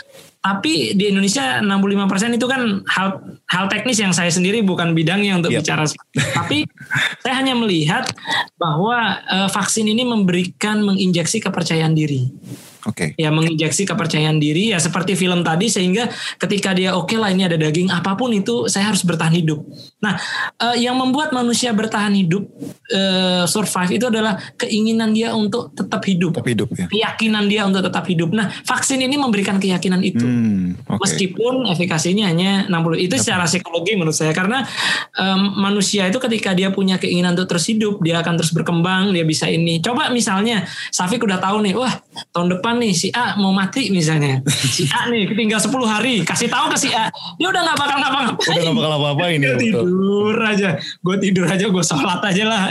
Tapi 0.43 0.91
di 0.95 1.07
Indonesia 1.07 1.63
65 1.63 2.11
persen 2.11 2.29
itu 2.35 2.47
kan 2.51 2.83
hal 2.83 3.23
hal 3.47 3.65
teknis 3.71 3.99
yang 3.99 4.11
saya 4.11 4.27
sendiri 4.27 4.59
bukan 4.59 4.91
bidangnya 4.91 5.39
untuk 5.39 5.51
yep. 5.55 5.63
bicara. 5.63 5.87
Tapi 6.11 6.67
saya 7.23 7.33
hanya 7.39 7.55
melihat 7.55 8.07
bahwa 8.59 9.23
uh, 9.23 9.49
vaksin 9.51 9.87
ini 9.87 10.03
memberikan 10.03 10.83
menginjeksi 10.83 11.39
kepercayaan 11.43 11.95
diri. 11.95 12.27
Oke. 12.83 13.15
Okay. 13.15 13.21
Ya 13.21 13.31
menginjeksi 13.31 13.87
kepercayaan 13.87 14.37
diri 14.43 14.75
ya 14.75 14.79
seperti 14.79 15.15
film 15.15 15.41
tadi 15.41 15.71
sehingga 15.71 16.11
ketika 16.35 16.75
dia 16.75 16.91
oke 16.91 17.07
okay 17.07 17.17
lah 17.17 17.31
ini 17.31 17.47
ada 17.47 17.55
daging 17.55 17.87
apa 17.87 18.19
pun 18.19 18.35
itu 18.35 18.67
saya 18.67 18.91
harus 18.91 19.07
bertahan 19.07 19.31
hidup. 19.31 19.63
Nah, 20.03 20.19
uh, 20.59 20.75
yang 20.75 20.99
membuat 20.99 21.31
manusia 21.31 21.71
bertahan 21.71 22.11
hidup 22.11 22.43
uh, 22.91 23.47
survive 23.47 23.95
itu 23.95 24.05
adalah 24.11 24.35
keinginan 24.59 25.15
dia 25.15 25.31
untuk 25.31 25.71
tetap 25.71 26.03
hidup. 26.03 26.35
Tetap 26.35 26.49
hidup 26.51 26.69
ya. 26.75 26.87
Keyakinan 26.91 27.43
dia 27.47 27.61
untuk 27.63 27.87
tetap 27.87 28.03
hidup. 28.03 28.29
Nah, 28.35 28.51
vaksin 28.67 28.99
ini 28.99 29.15
memberikan 29.15 29.63
keyakinan 29.63 30.03
itu. 30.03 30.27
Hmm, 30.27 30.75
okay. 30.83 30.99
Meskipun 31.07 31.71
efikasinya 31.71 32.27
hanya 32.27 32.67
60 32.67 32.99
itu 32.99 33.15
secara 33.15 33.47
psikologi 33.47 33.95
menurut 33.95 34.15
saya 34.15 34.35
karena 34.35 34.67
um, 35.15 35.55
manusia 35.55 36.11
itu 36.11 36.19
ketika 36.19 36.51
dia 36.51 36.67
punya 36.75 36.99
keinginan 36.99 37.31
untuk 37.39 37.55
terus 37.55 37.63
hidup, 37.71 38.03
dia 38.03 38.19
akan 38.19 38.35
terus 38.35 38.51
berkembang, 38.51 39.15
dia 39.15 39.23
bisa 39.23 39.47
ini. 39.47 39.79
Coba 39.79 40.11
misalnya 40.11 40.67
Safik 40.91 41.23
udah 41.23 41.39
tahu 41.39 41.63
nih, 41.63 41.73
wah, 41.79 42.02
tahun 42.33 42.47
depan 42.57 42.79
nih 42.81 42.93
si 42.93 43.07
A 43.13 43.37
mau 43.37 43.53
mati 43.53 43.89
misalnya. 43.89 44.41
Si 44.47 44.89
A 44.89 45.09
nih 45.09 45.29
tinggal 45.33 45.61
10 45.61 45.69
hari, 45.85 46.25
kasih 46.25 46.49
tahu 46.49 46.71
ke 46.73 46.77
si 46.77 46.89
A, 46.93 47.09
dia 47.37 47.47
udah 47.49 47.61
nggak 47.61 47.77
bakal 47.77 47.97
ngapa-ngapain. 48.01 48.49
Udah 48.53 48.61
nggak 48.63 48.77
bakal 48.77 48.91
apa-apain 48.97 49.39
ya. 49.41 49.53
tidur 49.57 50.37
aja, 50.41 50.69
gue 50.79 51.15
tidur 51.21 51.45
aja, 51.45 51.65
gue 51.69 51.83
sholat 51.83 52.21
aja 52.25 52.43
lah. 52.47 52.61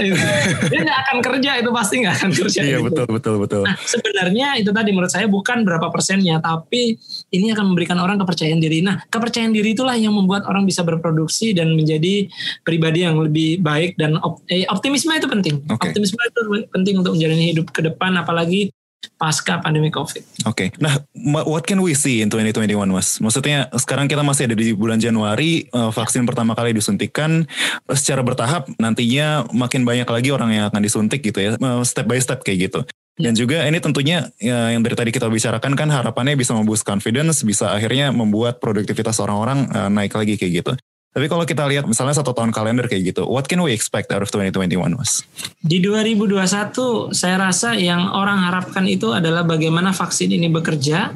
dia 0.70 0.81
nggak 0.83 0.98
akan 1.09 1.16
kerja 1.22 1.50
itu 1.62 1.70
pasti 1.70 1.94
nggak 2.02 2.14
akan 2.18 2.31
kerja. 2.35 2.61
Iya 2.62 2.78
gitu. 2.78 2.87
betul 2.90 3.07
betul 3.11 3.35
betul. 3.42 3.62
Nah, 3.66 3.76
sebenarnya 3.78 4.48
itu 4.59 4.70
tadi 4.74 4.90
menurut 4.90 5.12
saya 5.12 5.26
bukan 5.31 5.62
berapa 5.62 5.87
persennya, 5.90 6.42
tapi 6.42 6.98
ini 7.31 7.55
akan 7.55 7.74
memberikan 7.74 7.98
orang 8.00 8.18
kepercayaan 8.18 8.59
diri. 8.59 8.83
Nah 8.83 9.02
kepercayaan 9.07 9.52
diri 9.55 9.74
itulah 9.74 9.94
yang 9.94 10.14
membuat 10.14 10.46
orang 10.46 10.66
bisa 10.66 10.83
berproduksi 10.83 11.55
dan 11.55 11.72
menjadi 11.74 12.28
pribadi 12.66 13.07
yang 13.07 13.18
lebih 13.18 13.62
baik 13.62 13.96
dan 13.96 14.18
eh, 14.50 14.66
optimisme 14.68 15.12
itu 15.14 15.28
penting. 15.31 15.62
Okay. 15.66 15.90
Optimisme 15.90 16.20
itu 16.20 16.40
penting 16.70 16.94
untuk 17.00 17.12
menjalani 17.14 17.55
hidup 17.55 17.70
ke 17.70 17.81
depan, 17.85 18.16
apalagi 18.18 18.74
pasca 19.19 19.62
pandemi 19.62 19.91
COVID. 19.91 20.47
Oke, 20.47 20.69
okay. 20.69 20.69
nah 20.83 20.99
what 21.47 21.67
can 21.67 21.79
we 21.83 21.95
see 21.95 22.23
in 22.23 22.31
2021 22.31 22.91
mas? 22.91 23.19
Maksudnya 23.19 23.71
sekarang 23.75 24.11
kita 24.11 24.23
masih 24.23 24.51
ada 24.51 24.57
di 24.59 24.75
bulan 24.75 24.99
Januari, 24.99 25.67
uh, 25.71 25.91
vaksin 25.95 26.27
pertama 26.27 26.55
kali 26.55 26.75
disuntikan 26.75 27.47
secara 27.91 28.23
bertahap, 28.27 28.71
nantinya 28.79 29.47
makin 29.55 29.87
banyak 29.87 30.07
lagi 30.07 30.29
orang 30.35 30.55
yang 30.55 30.65
akan 30.71 30.83
disuntik 30.83 31.23
gitu 31.23 31.38
ya, 31.38 31.51
uh, 31.59 31.83
step 31.87 32.07
by 32.07 32.19
step 32.19 32.43
kayak 32.43 32.71
gitu. 32.71 32.81
Ya. 33.21 33.29
Dan 33.29 33.37
juga 33.37 33.69
ini 33.69 33.77
tentunya 33.77 34.33
ya, 34.41 34.73
yang 34.73 34.81
dari 34.81 34.97
tadi 34.97 35.11
kita 35.12 35.29
bicarakan 35.29 35.77
kan 35.77 35.88
harapannya 35.93 36.33
bisa 36.33 36.57
memboost 36.57 36.83
confidence, 36.83 37.45
bisa 37.45 37.69
akhirnya 37.69 38.09
membuat 38.09 38.57
produktivitas 38.57 39.21
orang-orang 39.21 39.69
uh, 39.69 39.93
naik 39.93 40.17
lagi 40.17 40.41
kayak 40.41 40.65
gitu. 40.65 40.73
Tapi 41.12 41.29
kalau 41.29 41.44
kita 41.44 41.68
lihat 41.68 41.85
misalnya 41.85 42.16
satu 42.16 42.33
tahun 42.33 42.57
kalender 42.57 42.88
kayak 42.88 43.12
gitu, 43.12 43.29
what 43.29 43.44
can 43.44 43.61
we 43.61 43.77
expect 43.77 44.09
out 44.16 44.25
of 44.25 44.33
2021 44.33 44.96
mas? 44.96 45.20
Di 45.61 45.77
2021 45.85 47.12
saya 47.12 47.37
rasa 47.37 47.77
yang 47.77 48.09
orang 48.16 48.40
harapkan 48.40 48.88
itu 48.88 49.12
adalah 49.12 49.44
bagaimana 49.44 49.92
vaksin 49.92 50.33
ini 50.33 50.48
bekerja, 50.48 51.12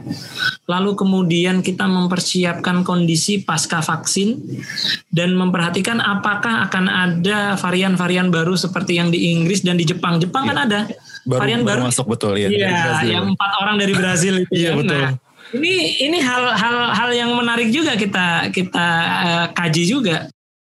lalu 0.69 0.93
kemudian 1.01 1.65
kita 1.65 1.89
mempersiapkan 1.89 2.85
kondisi 2.85 3.41
pasca 3.41 3.81
vaksin 3.81 4.37
dan 5.09 5.33
memperhatikan 5.33 6.05
apakah 6.05 6.69
akan 6.69 6.93
ada 6.93 7.57
varian-varian 7.57 8.29
baru 8.29 8.53
seperti 8.53 9.01
yang 9.01 9.09
di 9.09 9.33
Inggris 9.33 9.65
dan 9.65 9.81
di 9.81 9.89
Jepang. 9.89 10.21
Jepang 10.21 10.45
yeah. 10.45 10.53
kan 10.53 10.59
iya. 10.61 10.67
ada 10.69 10.81
baru, 11.25 11.41
varian 11.41 11.61
baru 11.65 11.81
baru 11.81 11.89
masuk 11.89 12.07
betul 12.13 12.37
ya. 12.37 12.53
Iya, 12.53 13.01
yang 13.17 13.33
empat 13.33 13.51
orang 13.65 13.81
dari 13.81 13.97
Brazil 13.97 14.45
itu. 14.45 14.53
Iya 14.53 14.77
kan. 14.77 14.79
betul. 14.85 15.01
Nah, 15.01 15.26
ini 15.55 16.03
ini 16.03 16.19
hal-hal 16.19 16.77
hal 16.91 17.11
yang 17.15 17.31
menarik 17.37 17.71
juga 17.71 17.95
kita 17.95 18.51
kita 18.51 18.87
uh, 19.23 19.47
kaji 19.55 19.85
juga. 19.87 20.27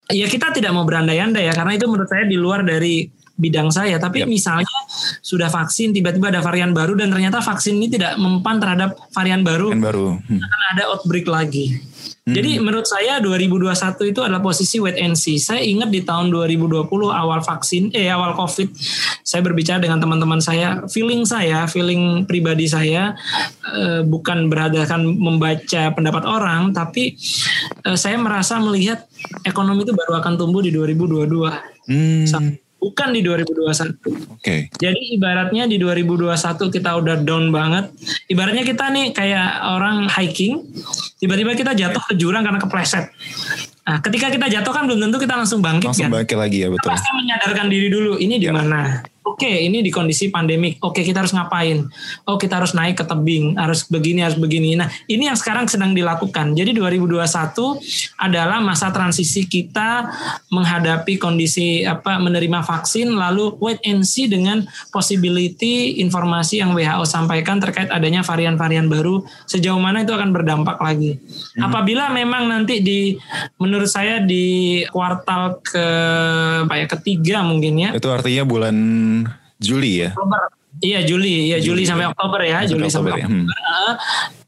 Ya 0.07 0.27
kita 0.27 0.55
tidak 0.55 0.71
mau 0.71 0.87
berandai-andai 0.87 1.51
ya 1.51 1.53
karena 1.55 1.75
itu 1.75 1.83
menurut 1.87 2.07
saya 2.07 2.23
di 2.23 2.39
luar 2.39 2.63
dari 2.63 3.11
bidang 3.37 3.69
saya. 3.69 4.01
Tapi 4.01 4.23
Yap. 4.23 4.27
misalnya 4.27 4.77
sudah 5.21 5.47
vaksin 5.47 5.93
tiba-tiba 5.93 6.33
ada 6.33 6.41
varian 6.41 6.73
baru 6.73 6.97
dan 6.97 7.13
ternyata 7.13 7.39
vaksin 7.39 7.77
ini 7.77 7.87
tidak 7.93 8.17
mempan 8.17 8.57
terhadap 8.57 8.97
varian 9.13 9.45
baru, 9.45 9.71
Yang 9.71 9.85
baru. 9.85 10.07
Hmm. 10.25 10.41
akan 10.41 10.61
ada 10.75 10.83
outbreak 10.95 11.27
lagi. 11.29 11.77
Jadi 12.27 12.59
menurut 12.59 12.83
saya 12.83 13.23
2021 13.23 14.11
itu 14.11 14.19
adalah 14.19 14.43
posisi 14.43 14.83
wait 14.83 14.99
and 14.99 15.15
see. 15.15 15.39
Saya 15.39 15.63
ingat 15.63 15.87
di 15.87 16.03
tahun 16.03 16.27
2020 16.27 16.91
awal 17.07 17.39
vaksin, 17.39 17.95
eh 17.95 18.11
awal 18.11 18.35
COVID, 18.35 18.67
saya 19.23 19.39
berbicara 19.39 19.79
dengan 19.79 20.03
teman-teman 20.03 20.43
saya, 20.43 20.83
feeling 20.91 21.23
saya, 21.23 21.63
feeling 21.71 22.27
pribadi 22.27 22.67
saya 22.67 23.15
eh, 23.63 24.03
bukan 24.03 24.51
berdasarkan 24.51 25.07
membaca 25.07 25.95
pendapat 25.95 26.23
orang, 26.27 26.75
tapi 26.75 27.15
eh, 27.87 27.95
saya 27.95 28.19
merasa 28.19 28.59
melihat 28.59 29.07
ekonomi 29.47 29.87
itu 29.87 29.95
baru 29.95 30.19
akan 30.19 30.35
tumbuh 30.35 30.59
di 30.59 30.75
2022, 30.75 31.79
Hmm. 31.87 32.27
Bukan 32.77 33.09
di 33.13 33.21
2021. 33.25 34.37
Oke. 34.37 34.69
Jadi 34.77 35.01
ibaratnya 35.17 35.65
di 35.65 35.77
2021 35.81 36.73
kita 36.73 36.89
udah 36.97 37.15
down 37.25 37.49
banget. 37.49 37.91
Ibaratnya 38.29 38.63
kita 38.63 38.89
nih 38.93 39.11
kayak 39.13 39.49
orang 39.77 40.07
hiking, 40.07 40.61
tiba-tiba 41.17 41.53
kita 41.57 41.71
jatuh 41.73 42.01
ke 42.07 42.13
jurang 42.15 42.45
karena 42.45 42.61
kepleset. 42.61 43.09
Nah, 43.87 44.03
ketika 44.03 44.27
kita 44.27 44.47
jatuh 44.51 44.73
kan 44.75 44.83
belum 44.83 44.99
tentu 44.99 45.15
kita 45.15 45.39
langsung 45.39 45.63
bangkit 45.63 45.95
Langsung 45.95 46.11
kan. 46.11 46.19
bangkit 46.19 46.37
lagi 46.37 46.57
ya 46.63 46.67
betul. 46.67 46.91
Pasti 46.91 47.09
menyadarkan 47.15 47.65
diri 47.71 47.87
dulu 47.87 48.19
ini 48.19 48.35
di 48.35 48.45
Ya. 48.47 48.53
Oke, 49.27 49.67
ini 49.67 49.83
di 49.83 49.91
kondisi 49.91 50.31
pandemik. 50.31 50.79
Oke, 50.79 51.03
kita 51.03 51.19
harus 51.19 51.35
ngapain? 51.35 51.83
Oh, 52.23 52.39
kita 52.39 52.63
harus 52.63 52.71
naik 52.71 53.03
ke 53.03 53.05
tebing, 53.05 53.59
harus 53.59 53.83
begini, 53.83 54.23
harus 54.23 54.39
begini. 54.39 54.79
Nah, 54.79 54.87
ini 55.11 55.27
yang 55.27 55.35
sekarang 55.35 55.67
sedang 55.67 55.91
dilakukan. 55.91 56.55
Jadi 56.55 56.71
2021 56.71 57.19
adalah 58.15 58.63
masa 58.63 58.87
transisi 58.95 59.43
kita 59.43 60.07
menghadapi 60.47 61.19
kondisi 61.19 61.83
apa 61.83 62.15
menerima 62.23 62.63
vaksin 62.63 63.11
lalu 63.11 63.51
wait 63.59 63.83
and 63.83 64.07
see 64.07 64.31
dengan 64.31 64.63
possibility 64.95 65.99
informasi 65.99 66.63
yang 66.63 66.71
WHO 66.71 67.03
sampaikan 67.03 67.59
terkait 67.59 67.91
adanya 67.91 68.23
varian-varian 68.23 68.87
baru 68.87 69.27
sejauh 69.43 69.79
mana 69.79 70.07
itu 70.07 70.15
akan 70.15 70.31
berdampak 70.31 70.79
lagi. 70.79 71.19
Apabila 71.59 72.09
memang 72.15 72.47
nanti 72.47 72.79
di 72.79 73.19
menurut 73.59 73.89
saya 73.91 74.23
di 74.23 74.81
kuartal 74.87 75.59
ke 75.59 75.85
apa 76.63 76.75
ya 76.77 76.87
ketiga 76.87 77.37
mungkin 77.43 77.73
ya 77.77 77.89
Itu 77.93 78.09
artinya 78.13 78.43
bulan 78.47 78.75
Juli 79.57 80.05
ya. 80.05 80.09
Oktober. 80.13 80.41
Iya 80.77 80.99
Juli, 81.01 81.49
iya 81.49 81.57
Juli, 81.57 81.81
Juli, 81.81 81.89
sampai 81.89 82.05
Oktober 82.13 82.39
ya, 82.45 82.61
Sampai 82.61 82.69
Juli 82.69 82.87
sampai 82.93 83.11
Oktober 83.17 83.25
ya. 83.25 83.27
Eh, 83.33 83.95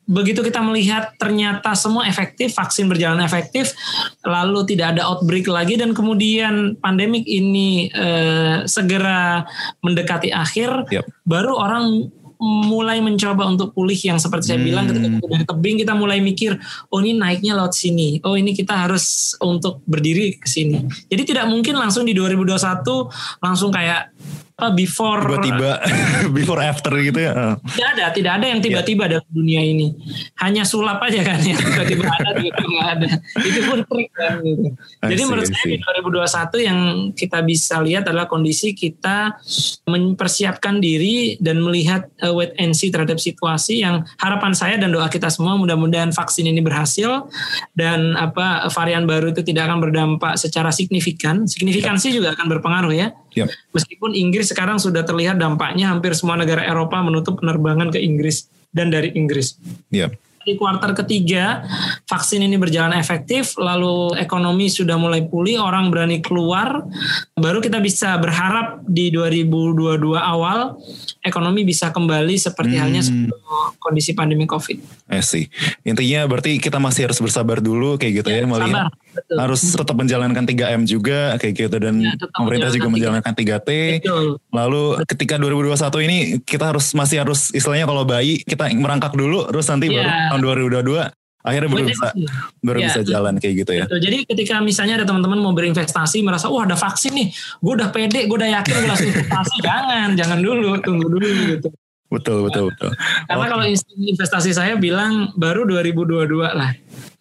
Begitu 0.09 0.41
kita 0.41 0.57
melihat 0.65 1.13
ternyata 1.21 1.77
semua 1.77 2.09
efektif, 2.09 2.57
vaksin 2.57 2.89
berjalan 2.89 3.21
efektif, 3.21 3.77
lalu 4.25 4.65
tidak 4.65 4.97
ada 4.97 5.05
outbreak 5.05 5.45
lagi 5.45 5.77
dan 5.77 5.93
kemudian 5.93 6.73
pandemik 6.81 7.29
ini 7.29 7.93
eh, 7.93 8.65
segera 8.65 9.45
mendekati 9.85 10.33
akhir, 10.33 10.89
Yap. 10.89 11.05
baru 11.29 11.53
orang 11.53 12.09
mulai 12.41 13.03
mencoba 13.03 13.51
untuk 13.51 13.75
pulih 13.75 13.99
yang 13.99 14.15
seperti 14.15 14.55
saya 14.55 14.63
bilang 14.63 14.87
ketika 14.87 15.11
kita 15.11 15.27
dari 15.27 15.43
tebing 15.43 15.75
kita 15.83 15.91
mulai 15.91 16.23
mikir 16.23 16.55
oh 16.87 17.03
ini 17.03 17.19
naiknya 17.19 17.51
lewat 17.51 17.75
sini 17.75 18.23
oh 18.23 18.39
ini 18.39 18.55
kita 18.55 18.87
harus 18.87 19.35
untuk 19.43 19.83
berdiri 19.83 20.39
ke 20.39 20.47
sini 20.47 20.87
jadi 21.11 21.35
tidak 21.35 21.45
mungkin 21.51 21.75
langsung 21.75 22.07
di 22.07 22.15
2021 22.15 23.43
langsung 23.43 23.75
kayak 23.75 24.15
apa 24.59 24.75
before 24.75 25.23
Tiba-tiba 25.23 25.71
before 26.37 26.59
after 26.59 26.91
gitu 26.99 27.23
ya. 27.23 27.31
Ah. 27.31 27.55
tidak 27.63 27.87
ada 27.95 28.05
tidak 28.11 28.31
ada 28.35 28.45
yang 28.51 28.59
tiba-tiba 28.59 29.03
dalam 29.07 29.29
dunia 29.31 29.63
ini. 29.63 29.95
Hanya 30.43 30.67
sulap 30.67 30.99
aja 30.99 31.23
kan 31.23 31.39
yang 31.39 31.55
tiba-tiba 31.55 32.03
ada 32.03 32.35
tiba-tiba 32.35 32.67
nggak 32.67 32.89
ada. 32.99 33.07
Itu 33.39 33.59
pun 33.63 33.79
trik 33.87 34.11
kan 34.11 34.43
gitu. 34.43 34.67
I 34.99 35.15
jadi 35.15 35.21
see, 35.23 35.29
menurut 35.31 35.47
saya 35.47 35.65
di 35.71 35.77
2021 35.79 36.67
yang 36.67 36.79
kita 37.15 37.39
bisa 37.47 37.75
lihat 37.79 38.03
adalah 38.11 38.27
kondisi 38.27 38.75
kita 38.75 39.39
mempersiapkan 39.87 40.83
diri 40.83 41.39
dan 41.39 41.63
melihat 41.63 42.11
uh, 42.19 42.35
wait 42.35 42.51
and 42.59 42.75
see 42.75 42.91
terhadap 42.91 43.15
situasi 43.15 43.79
yang 43.79 44.03
harapan 44.19 44.51
saya 44.51 44.75
dan 44.75 44.91
doa 44.91 45.07
kita 45.07 45.31
semua 45.31 45.55
mudah-mudahan 45.55 46.11
vaksin 46.11 46.51
ini 46.51 46.59
berhasil 46.59 47.31
dan 47.79 48.19
apa 48.19 48.67
varian 48.75 49.07
baru 49.07 49.31
itu 49.31 49.39
tidak 49.47 49.71
akan 49.71 49.79
berdampak 49.79 50.35
secara 50.35 50.75
signifikan. 50.75 51.47
Signifikansi 51.47 52.11
juga 52.11 52.35
akan 52.35 52.45
berpengaruh 52.59 52.91
ya 52.91 53.15
Yap. 53.35 53.49
Meskipun 53.75 54.17
Inggris 54.17 54.49
sekarang 54.49 54.81
sudah 54.81 55.05
terlihat 55.05 55.37
dampaknya 55.37 55.91
hampir 55.91 56.15
semua 56.17 56.39
negara 56.39 56.65
Eropa 56.65 57.01
menutup 57.03 57.41
penerbangan 57.41 57.93
ke 57.93 57.99
Inggris 58.01 58.49
dan 58.73 58.89
dari 58.89 59.13
Inggris. 59.13 59.57
Yap. 59.93 60.13
Di 60.39 60.55
kuartal 60.55 60.95
ketiga, 60.95 61.61
vaksin 62.07 62.41
ini 62.41 62.55
berjalan 62.55 62.95
efektif, 62.97 63.59
lalu 63.59 64.17
ekonomi 64.17 64.71
sudah 64.71 64.95
mulai 64.97 65.27
pulih, 65.27 65.59
orang 65.59 65.91
berani 65.91 66.23
keluar, 66.23 66.89
baru 67.35 67.59
kita 67.59 67.77
bisa 67.83 68.15
berharap 68.17 68.81
di 68.87 69.11
2022 69.13 69.99
awal 70.15 70.79
ekonomi 71.21 71.67
bisa 71.67 71.91
kembali 71.91 72.39
seperti 72.39 72.79
halnya 72.79 73.03
sebelum 73.03 73.37
kondisi 73.83 74.15
pandemi 74.15 74.47
COVID. 74.47 74.98
I 75.09 75.19
see. 75.19 75.49
Intinya 75.81 76.23
berarti 76.25 76.57
kita 76.57 76.77
masih 76.77 77.09
harus 77.09 77.17
bersabar 77.17 77.57
dulu 77.57 77.97
kayak 77.97 78.21
gitu 78.21 78.29
ya, 78.29 78.45
melihat 78.45 78.93
Sabar, 78.93 79.17
betul. 79.17 79.37
harus 79.41 79.61
tetap 79.65 79.95
menjalankan 79.97 80.43
3M 80.45 80.81
juga 80.85 81.33
kayak 81.35 81.53
gitu 81.57 81.77
dan 81.81 81.95
Ya, 81.97 82.13
pemerintah 82.31 82.69
juga 82.69 82.87
menjalankan 82.87 83.33
menjalankan 83.33 83.33
3T. 83.33 83.69
Betul. 84.05 84.25
Lalu 84.53 84.83
ketika 85.09 85.35
2021 85.35 86.05
ini 86.05 86.17
kita 86.39 86.69
harus 86.69 86.93
masih 86.93 87.25
harus 87.25 87.49
istilahnya 87.49 87.89
kalau 87.89 88.05
bayi 88.05 88.39
kita 88.41 88.69
merangkak 88.71 89.11
dulu 89.11 89.49
terus 89.49 89.65
nanti 89.65 89.89
baru 89.89 90.05
Ya. 90.05 90.29
tahun 90.29 90.41
2022 90.45 91.09
akhirnya 91.39 91.69
baru 91.71 91.85
bisa 91.87 92.07
see. 92.11 92.27
baru 92.59 92.77
Ya. 92.77 92.85
bisa 92.91 92.99
jalan 93.01 93.33
kayak 93.39 93.55
gitu 93.63 93.71
ya. 93.73 93.83
Betul. 93.87 93.99
Jadi 94.03 94.17
ketika 94.27 94.55
misalnya 94.59 95.01
ada 95.01 95.05
teman-teman 95.07 95.39
mau 95.39 95.55
berinvestasi 95.55 96.21
merasa 96.21 96.51
wah 96.51 96.67
ada 96.67 96.75
vaksin 96.75 97.15
nih, 97.15 97.27
gue 97.33 97.73
udah 97.79 97.89
pede, 97.89 98.27
gue 98.27 98.37
udah 98.37 98.51
yakin 98.61 98.73
gue 98.75 98.85
langsung 98.85 99.09
investasi, 99.09 99.55
jangan, 99.67 100.07
jangan 100.13 100.37
dulu, 100.37 100.77
tunggu 100.83 101.07
dulu 101.07 101.27
gitu. 101.49 101.67
Betul 102.09 102.49
betul 102.49 102.73
betul. 102.73 102.91
Karena 103.29 103.45
kalau 103.45 103.65
insting 103.69 104.01
investasi 104.01 104.49
saya 104.49 104.73
bilang 104.73 105.29
baru 105.37 105.61
2022 105.69 106.41
lah. 106.41 106.73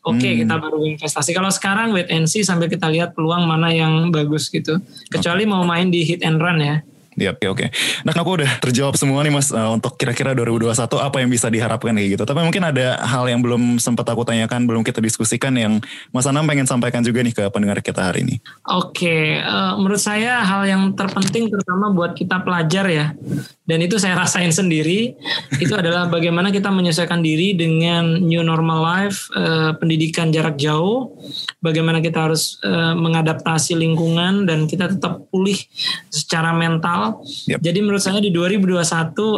Oke 0.09 0.25
Hmm. 0.25 0.39
kita 0.41 0.55
baru 0.57 0.81
investasi. 0.97 1.37
Kalau 1.37 1.53
sekarang 1.53 1.93
wait 1.93 2.09
and 2.09 2.25
see 2.25 2.41
sambil 2.41 2.73
kita 2.73 2.89
lihat 2.89 3.13
peluang 3.13 3.45
mana 3.45 3.69
yang 3.69 4.09
bagus 4.09 4.49
gitu. 4.49 4.81
Kecuali 5.13 5.45
mau 5.45 5.61
main 5.69 5.93
di 5.93 6.09
hit 6.09 6.25
and 6.25 6.41
run 6.41 6.65
ya. 6.65 6.81
Oke 7.27 7.47
oke. 7.51 7.67
Nah, 8.07 8.15
aku 8.15 8.39
udah 8.39 8.51
terjawab 8.63 8.95
semua 8.95 9.27
nih 9.27 9.35
Mas 9.35 9.51
eh, 9.51 9.71
untuk 9.73 9.99
kira-kira 9.99 10.37
2021 10.39 10.79
apa 11.03 11.17
yang 11.19 11.31
bisa 11.33 11.51
diharapkan 11.51 11.97
kayak 11.97 12.19
gitu. 12.19 12.25
Tapi 12.29 12.41
mungkin 12.47 12.63
ada 12.63 13.03
hal 13.03 13.27
yang 13.27 13.43
belum 13.43 13.83
sempat 13.83 14.07
aku 14.07 14.23
tanyakan, 14.23 14.69
belum 14.69 14.87
kita 14.87 15.03
diskusikan 15.03 15.57
yang 15.59 15.83
Mas 16.15 16.29
Anam 16.29 16.47
pengen 16.47 16.69
sampaikan 16.69 17.01
juga 17.01 17.25
nih 17.25 17.35
ke 17.35 17.45
pendengar 17.49 17.81
kita 17.81 18.13
hari 18.13 18.29
ini. 18.29 18.37
Oke, 18.69 19.41
eh, 19.41 19.73
menurut 19.81 19.99
saya 19.99 20.45
hal 20.45 20.69
yang 20.69 20.83
terpenting 20.93 21.49
terutama 21.49 21.91
buat 21.91 22.13
kita 22.13 22.45
pelajar 22.45 22.85
ya, 22.87 23.07
dan 23.65 23.79
itu 23.81 23.97
saya 23.97 24.15
rasain 24.23 24.53
sendiri, 24.53 25.17
itu 25.57 25.73
adalah 25.73 26.07
bagaimana 26.13 26.53
kita 26.53 26.69
menyesuaikan 26.69 27.25
diri 27.25 27.57
dengan 27.57 28.21
new 28.21 28.45
normal 28.45 28.85
life, 28.85 29.33
eh, 29.33 29.73
pendidikan 29.81 30.29
jarak 30.29 30.61
jauh, 30.61 31.17
bagaimana 31.65 32.05
kita 32.05 32.29
harus 32.29 32.61
eh, 32.61 32.95
mengadaptasi 32.95 33.73
lingkungan 33.79 34.45
dan 34.45 34.69
kita 34.69 34.93
tetap 34.93 35.25
pulih 35.33 35.57
secara 36.13 36.53
mental. 36.53 37.08
Yap. 37.49 37.61
Jadi 37.61 37.79
menurut 37.81 38.03
saya 38.03 38.19
di 38.21 38.31
2021 38.31 38.79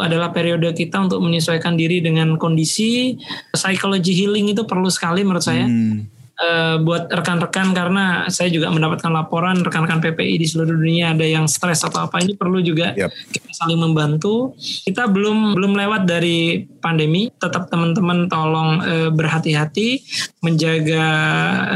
adalah 0.00 0.28
periode 0.30 0.68
kita 0.74 1.06
untuk 1.06 1.20
menyesuaikan 1.22 1.74
diri 1.74 2.02
dengan 2.04 2.36
kondisi 2.36 3.16
psychology 3.54 4.12
healing 4.14 4.52
itu 4.52 4.62
perlu 4.66 4.88
sekali 4.90 5.22
menurut 5.22 5.44
saya. 5.44 5.64
Hmm, 5.66 6.06
eh, 6.41 6.76
buat 6.80 7.12
rekan-rekan 7.12 7.76
karena 7.76 8.26
saya 8.32 8.49
juga 8.49 8.72
mendapatkan 8.72 9.12
laporan 9.12 9.61
rekan-rekan 9.61 10.01
PPI 10.01 10.41
di 10.41 10.47
seluruh 10.49 10.72
dunia 10.72 11.12
ada 11.12 11.26
yang 11.28 11.45
stres 11.45 11.84
atau 11.84 12.09
apa 12.09 12.24
ini 12.24 12.32
perlu 12.32 12.64
juga 12.64 12.97
Yap. 12.97 13.12
kita 13.28 13.51
saling 13.53 13.76
membantu. 13.76 14.57
Kita 14.59 15.05
belum 15.07 15.53
belum 15.53 15.76
lewat 15.76 16.09
dari 16.09 16.64
pandemi, 16.80 17.28
tetap 17.36 17.68
teman-teman 17.68 18.24
tolong 18.32 18.80
eh, 18.80 19.11
berhati-hati, 19.12 20.01
menjaga 20.41 21.07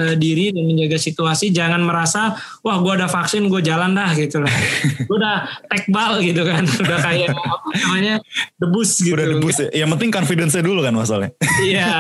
eh, 0.01 0.15
diri 0.17 0.57
dan 0.57 0.65
menjaga 0.65 0.97
situasi. 0.97 1.53
Jangan 1.53 1.85
merasa 1.85 2.33
wah 2.65 2.81
gue 2.81 2.93
ada 2.97 3.07
vaksin 3.07 3.45
gue 3.53 3.61
jalan 3.61 3.93
dah 3.93 4.17
gitu 4.17 4.41
lah. 4.41 4.55
gue 5.09 5.17
udah 5.21 5.45
tekbal 5.69 6.25
gitu 6.25 6.43
kan, 6.49 6.65
udah 6.89 6.99
kayak 7.05 7.37
apa 7.37 7.69
namanya 7.85 8.15
debus 8.57 8.97
gitu. 9.05 9.13
udah 9.13 9.27
debus 9.29 9.57
ya. 9.61 9.85
Yang 9.85 9.89
penting 9.99 10.11
confidence-nya 10.11 10.65
dulu 10.65 10.81
kan 10.81 10.97
masalahnya. 10.97 11.37
Iya, 11.61 11.93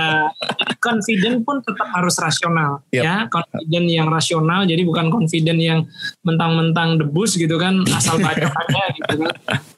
confident 0.81 1.45
pun 1.45 1.61
tetap 1.61 1.93
harus 1.93 2.17
rasional 2.17 2.54
Yap. 2.91 3.03
ya, 3.05 3.15
confident 3.29 3.87
yang 3.91 4.07
rasional. 4.07 4.65
Jadi 4.65 4.83
bukan 4.87 5.11
confident 5.11 5.61
yang 5.61 5.81
mentang-mentang 6.23 7.03
debus 7.03 7.35
gitu 7.35 7.59
kan, 7.59 7.83
asal 7.91 8.23
baca 8.23 8.47
aja 8.63 8.83
gitu 8.95 9.15
kan. 9.27 9.35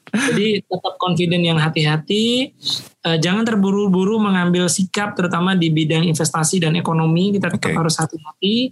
Jadi 0.07 0.63
tetap 0.63 0.93
confident 1.01 1.43
yang 1.43 1.59
hati-hati. 1.59 2.55
Eh, 3.03 3.17
jangan 3.19 3.43
terburu-buru 3.43 4.17
mengambil 4.21 4.71
sikap, 4.71 5.13
terutama 5.17 5.53
di 5.53 5.67
bidang 5.67 6.07
investasi 6.07 6.63
dan 6.63 6.79
ekonomi. 6.79 7.35
Kita 7.35 7.51
tetap 7.51 7.71
Oke. 7.73 7.77
harus 7.77 7.95
hati-hati. 7.99 8.71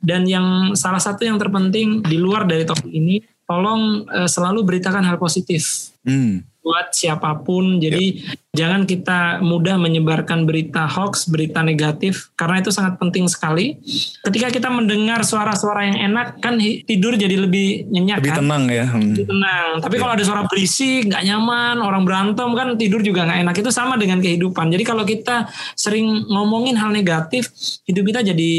Dan 0.00 0.24
yang 0.24 0.72
salah 0.78 1.00
satu 1.00 1.26
yang 1.28 1.36
terpenting 1.36 2.00
di 2.00 2.16
luar 2.16 2.48
dari 2.48 2.64
topik 2.64 2.90
ini, 2.90 3.20
tolong 3.44 4.08
eh, 4.08 4.28
selalu 4.30 4.62
beritakan 4.64 5.04
hal 5.04 5.18
positif 5.20 5.90
Hmm, 6.00 6.48
buat 6.60 6.92
siapa 6.92 7.40
pun. 7.40 7.80
Jadi 7.80 8.20
yep. 8.20 8.36
jangan 8.52 8.84
kita 8.84 9.40
mudah 9.40 9.80
menyebarkan 9.80 10.44
berita 10.44 10.84
hoax, 10.84 11.26
berita 11.28 11.64
negatif 11.64 12.30
karena 12.36 12.60
itu 12.60 12.70
sangat 12.70 13.00
penting 13.00 13.26
sekali. 13.26 13.80
Ketika 14.24 14.52
kita 14.52 14.68
mendengar 14.68 15.24
suara-suara 15.24 15.88
yang 15.88 15.98
enak 16.12 16.40
kan 16.44 16.60
tidur 16.60 17.16
jadi 17.16 17.36
lebih 17.36 17.88
nyenyak 17.88 18.20
lebih 18.20 18.32
kan? 18.36 18.38
tenang 18.44 18.64
ya. 18.68 18.86
Hmm. 18.86 19.12
Lebih 19.16 19.26
tenang. 19.28 19.70
Tapi 19.80 19.94
yeah. 19.96 20.02
kalau 20.04 20.12
ada 20.14 20.24
suara 20.24 20.42
berisik, 20.46 21.02
nggak 21.08 21.24
nyaman, 21.26 21.76
orang 21.80 22.02
berantem 22.04 22.48
kan 22.52 22.68
tidur 22.76 23.00
juga 23.00 23.26
nggak 23.26 23.40
enak. 23.48 23.54
Itu 23.56 23.70
sama 23.72 23.96
dengan 23.96 24.20
kehidupan. 24.20 24.68
Jadi 24.68 24.84
kalau 24.84 25.04
kita 25.08 25.48
sering 25.74 26.28
ngomongin 26.28 26.76
hal 26.76 26.92
negatif, 26.92 27.48
hidup 27.88 28.04
kita 28.04 28.20
jadi 28.20 28.52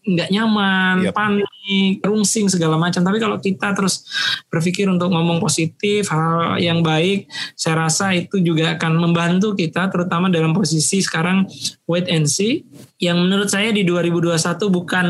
nggak 0.00 0.32
nyaman, 0.32 1.04
yep. 1.04 1.12
panik, 1.12 2.00
rungsing 2.00 2.48
segala 2.48 2.80
macam. 2.80 3.04
Tapi 3.04 3.18
kalau 3.20 3.36
kita 3.36 3.76
terus 3.76 4.08
berpikir 4.48 4.88
untuk 4.88 5.12
ngomong 5.12 5.36
positif, 5.38 6.08
hal 6.08 6.56
yang 6.56 6.80
baik, 6.80 7.28
saya 7.52 7.84
rasa 7.84 8.16
itu 8.16 8.40
juga 8.40 8.80
akan 8.80 8.96
membantu 8.96 9.52
kita, 9.52 9.92
terutama 9.92 10.32
dalam 10.32 10.56
posisi 10.56 11.04
sekarang 11.04 11.44
wait 11.84 12.08
and 12.08 12.26
see. 12.32 12.64
Yang 13.00 13.16
menurut 13.20 13.48
saya 13.48 13.72
di 13.72 13.84
2021 13.84 14.36
bukan 14.72 15.06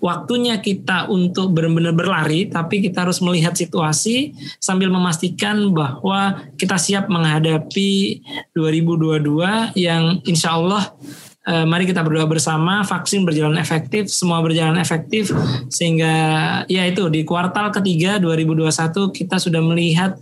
waktunya 0.00 0.60
kita 0.60 1.08
untuk 1.12 1.52
benar-benar 1.52 1.92
berlari, 1.92 2.48
tapi 2.48 2.80
kita 2.80 3.04
harus 3.04 3.20
melihat 3.20 3.52
situasi 3.52 4.32
sambil 4.60 4.88
memastikan 4.88 5.72
bahwa 5.72 6.40
kita 6.56 6.76
siap 6.80 7.08
menghadapi 7.08 8.20
2022 8.56 9.76
yang 9.76 10.20
insya 10.24 10.56
Allah 10.56 10.92
Uh, 11.42 11.66
mari 11.66 11.90
kita 11.90 12.06
berdoa 12.06 12.22
bersama, 12.30 12.86
vaksin 12.86 13.26
berjalan 13.26 13.58
efektif, 13.58 14.06
semua 14.06 14.38
berjalan 14.38 14.78
efektif 14.78 15.34
sehingga 15.66 16.14
ya 16.70 16.86
itu 16.86 17.10
di 17.10 17.26
kuartal 17.26 17.74
ketiga 17.74 18.22
2021 18.22 18.70
kita 19.10 19.42
sudah 19.42 19.58
melihat 19.58 20.14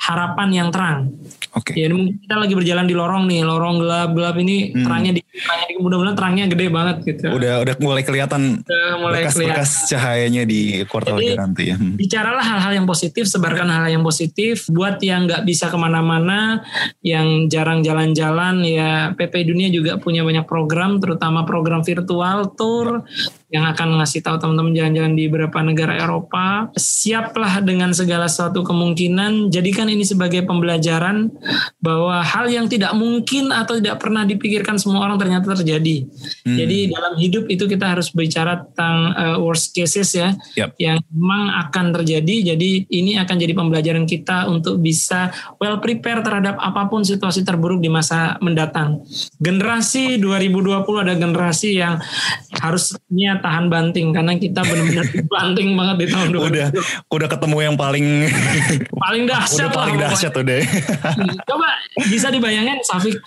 harapan 0.00 0.48
yang 0.48 0.68
terang. 0.72 1.12
Oke. 1.52 1.76
Okay. 1.76 1.84
Ya 1.84 1.92
kita 1.92 2.36
lagi 2.40 2.54
berjalan 2.56 2.88
di 2.88 2.96
lorong 2.96 3.28
nih, 3.28 3.44
lorong 3.44 3.76
gelap-gelap 3.84 4.36
ini 4.40 4.72
hmm. 4.72 4.84
terangnya 4.88 5.12
di 5.16 5.20
terangnya 5.20 5.66
mudah-mudahan 5.84 6.16
terangnya 6.16 6.44
gede 6.48 6.66
banget 6.72 6.96
gitu. 7.04 7.26
Udah 7.28 7.54
udah 7.60 7.74
mulai 7.76 8.02
kelihatan 8.08 8.64
udah 8.64 8.88
mulai 8.96 9.20
bekas, 9.20 9.34
kelihatan. 9.36 9.52
bekas 9.60 9.70
cahayanya 9.92 10.42
di 10.48 10.60
kuartal 10.88 11.20
Jadi, 11.20 11.36
nanti 11.36 11.62
ya. 11.68 11.76
Hmm. 11.76 12.00
Bicaralah 12.00 12.44
hal-hal 12.44 12.72
yang 12.80 12.88
positif, 12.88 13.28
sebarkan 13.28 13.68
hal-hal 13.68 14.00
yang 14.00 14.04
positif 14.04 14.64
buat 14.72 14.96
yang 15.04 15.28
nggak 15.28 15.44
bisa 15.44 15.68
ke 15.68 15.76
mana-mana, 15.76 16.64
yang 17.04 17.52
jarang 17.52 17.84
jalan-jalan 17.84 18.64
ya 18.64 19.12
PP 19.12 19.44
Dunia 19.44 19.68
juga 19.68 20.00
punya 20.00 20.24
banyak 20.24 20.48
program, 20.48 21.04
terutama 21.04 21.44
program 21.44 21.84
virtual 21.84 22.48
tour 22.56 23.04
yang 23.52 23.68
akan 23.68 24.00
ngasih 24.00 24.24
tahu 24.24 24.40
teman-teman 24.40 24.72
jalan-jalan 24.72 25.12
di 25.12 25.28
beberapa 25.28 25.60
negara 25.60 26.00
Eropa. 26.00 26.72
Siaplah 26.72 27.60
dengan 27.60 27.92
segala 27.92 28.24
suatu 28.24 28.64
kemungkinan, 28.64 29.52
jadikan 29.52 29.92
ini 29.92 30.08
sebagai 30.08 30.40
pembelajaran 30.48 31.28
bahwa 31.76 32.24
hal 32.24 32.48
yang 32.48 32.64
tidak 32.64 32.96
mungkin 32.96 33.52
atau 33.52 33.76
tidak 33.76 34.00
pernah 34.00 34.24
dipikirkan 34.24 34.80
semua 34.80 35.04
orang 35.04 35.20
ternyata 35.20 35.52
terjadi. 35.52 36.08
Hmm. 36.48 36.56
Jadi 36.56 36.96
dalam 36.96 37.14
hidup 37.20 37.44
itu 37.52 37.68
kita 37.68 37.92
harus 37.92 38.08
bicara 38.16 38.64
tentang 38.64 39.12
uh, 39.20 39.36
worst 39.36 39.76
cases 39.76 40.08
ya, 40.16 40.32
yep. 40.56 40.72
yang 40.80 40.96
memang 41.12 41.52
akan 41.68 41.92
terjadi. 42.00 42.56
Jadi 42.56 42.88
ini 42.88 43.20
akan 43.20 43.36
jadi 43.36 43.52
pembelajaran 43.52 44.08
kita 44.08 44.48
untuk 44.48 44.80
bisa 44.80 45.28
well 45.60 45.76
prepare 45.76 46.24
terhadap 46.24 46.56
apa 46.56 46.88
pun 46.88 47.04
situasi 47.04 47.44
terburuk 47.44 47.84
di 47.84 47.92
masa 47.92 48.40
mendatang. 48.40 49.04
Generasi 49.36 50.16
2020 50.16 51.04
ada 51.04 51.12
generasi 51.12 51.76
yang 51.76 52.00
harusnya 52.56 53.41
tahan 53.42 53.66
banting 53.66 54.14
karena 54.14 54.38
kita 54.38 54.62
benar-benar 54.62 55.06
banting 55.34 55.68
banget 55.74 55.96
di 55.98 56.06
tahun 56.08 56.28
2020. 56.30 56.46
Udah 56.48 56.68
udah 57.10 57.28
ketemu 57.28 57.56
yang 57.60 57.76
paling 57.76 58.06
paling 59.02 59.22
dahsyat 59.26 59.68
udah 59.68 59.70
paling 59.74 59.96
dahsyat 59.98 60.34
udah. 60.38 60.58
Coba 61.44 61.68
bisa 62.06 62.28
dibayangin 62.30 62.78
Safik 62.86 63.18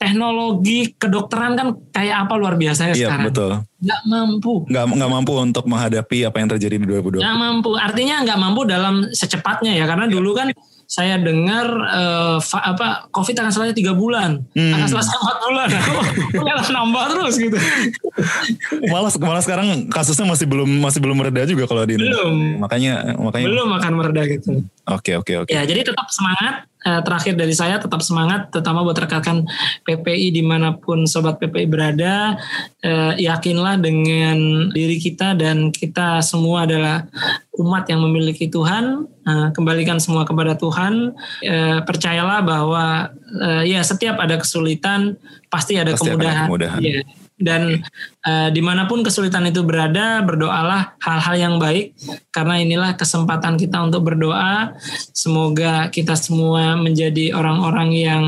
teknologi 0.00 0.96
kedokteran 0.96 1.52
kan 1.54 1.68
kayak 1.92 2.26
apa 2.26 2.34
luar 2.40 2.56
biasa 2.56 2.90
ya 2.90 2.94
iya, 2.96 3.08
sekarang. 3.12 3.26
betul. 3.30 3.50
Gak 3.78 4.02
mampu. 4.10 4.54
Gak, 4.66 4.84
gak 4.90 5.10
mampu 5.10 5.32
untuk 5.38 5.64
menghadapi 5.70 6.26
apa 6.26 6.36
yang 6.42 6.48
terjadi 6.50 6.82
di 6.82 6.86
2020. 6.88 7.22
Gak 7.22 7.38
mampu. 7.38 7.70
Artinya 7.78 8.26
gak 8.26 8.38
mampu 8.40 8.60
dalam 8.66 9.06
secepatnya 9.14 9.76
ya 9.78 9.86
karena 9.86 10.10
dulu 10.10 10.34
kan 10.34 10.50
saya 10.88 11.20
dengar 11.20 11.68
uh, 11.68 12.40
apa 12.40 13.12
COVID 13.12 13.36
akan 13.36 13.52
selesai 13.52 13.76
tiga 13.76 13.92
bulan, 13.92 14.40
hmm. 14.56 14.72
akan 14.72 14.88
selesai 14.88 15.20
empat 15.20 15.36
bulan, 15.44 15.68
kok 16.64 16.72
nambah 16.72 17.04
terus 17.12 17.34
gitu. 17.36 17.56
malah 18.88 19.12
malah 19.20 19.42
sekarang 19.44 19.92
kasusnya 19.92 20.24
masih 20.24 20.48
belum 20.48 20.80
masih 20.80 21.04
belum 21.04 21.16
mereda 21.20 21.44
juga 21.44 21.68
kalau 21.68 21.84
di 21.84 22.00
Indonesia. 22.00 22.24
Belum. 22.24 22.36
Makanya 22.64 22.92
makanya. 23.20 23.46
Belum 23.52 23.68
akan 23.76 23.92
mereda 24.00 24.22
gitu. 24.32 24.64
Oke 24.88 25.12
okay, 25.12 25.14
oke 25.20 25.28
okay, 25.28 25.34
oke. 25.44 25.48
Okay. 25.52 25.60
Ya 25.60 25.62
jadi 25.68 25.92
tetap 25.92 26.08
semangat. 26.08 26.67
Uh, 26.86 27.02
terakhir 27.02 27.34
dari 27.34 27.50
saya 27.50 27.82
tetap 27.82 27.98
semangat, 28.06 28.54
terutama 28.54 28.86
buat 28.86 28.94
rekan 28.94 29.42
PPI 29.82 30.30
di 30.30 30.42
mana 30.46 30.78
pun 30.78 31.10
sobat 31.10 31.42
PPI 31.42 31.66
berada, 31.66 32.38
uh, 32.86 33.12
yakinlah 33.18 33.82
dengan 33.82 34.70
diri 34.70 35.02
kita 35.02 35.34
dan 35.34 35.74
kita 35.74 36.22
semua 36.22 36.70
adalah 36.70 37.04
umat 37.58 37.90
yang 37.90 38.02
memiliki 38.06 38.46
Tuhan. 38.46 39.10
Uh, 39.28 39.48
kembalikan 39.52 39.98
semua 39.98 40.24
kepada 40.24 40.54
Tuhan. 40.54 41.12
Uh, 41.44 41.78
percayalah 41.82 42.40
bahwa 42.46 43.10
uh, 43.42 43.62
ya 43.66 43.82
setiap 43.82 44.16
ada 44.22 44.38
kesulitan 44.38 45.18
pasti 45.50 45.76
ada 45.76 45.92
pasti 45.92 46.14
kemudahan. 46.14 46.34
Ada 46.34 46.46
kemudahan. 46.46 46.80
Ya 46.80 47.27
dan 47.38 47.86
uh, 48.26 48.50
di 48.50 48.58
mana 48.58 48.90
pun 48.90 49.06
kesulitan 49.06 49.46
itu 49.46 49.62
berada 49.62 50.20
berdoalah 50.26 50.98
hal-hal 50.98 51.36
yang 51.38 51.54
baik 51.62 51.94
karena 52.34 52.58
inilah 52.58 52.90
kesempatan 52.98 53.54
kita 53.54 53.78
untuk 53.78 54.10
berdoa 54.10 54.74
semoga 55.14 55.86
kita 55.88 56.18
semua 56.18 56.74
menjadi 56.74 57.32
orang-orang 57.32 57.88
yang 57.94 58.22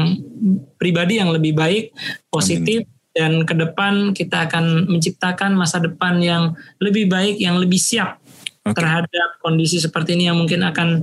pribadi 0.79 1.19
yang 1.19 1.35
lebih 1.35 1.59
baik 1.59 1.91
positif 2.31 2.87
Amin. 2.87 3.13
dan 3.13 3.33
ke 3.43 3.55
depan 3.59 3.95
kita 4.15 4.47
akan 4.47 4.87
menciptakan 4.87 5.59
masa 5.59 5.83
depan 5.83 6.23
yang 6.23 6.55
lebih 6.79 7.11
baik 7.11 7.43
yang 7.43 7.59
lebih 7.59 7.83
siap 7.83 8.23
okay. 8.63 8.79
terhadap 8.79 9.43
kondisi 9.43 9.83
seperti 9.83 10.15
ini 10.15 10.31
yang 10.31 10.39
mungkin 10.39 10.63
akan 10.63 11.03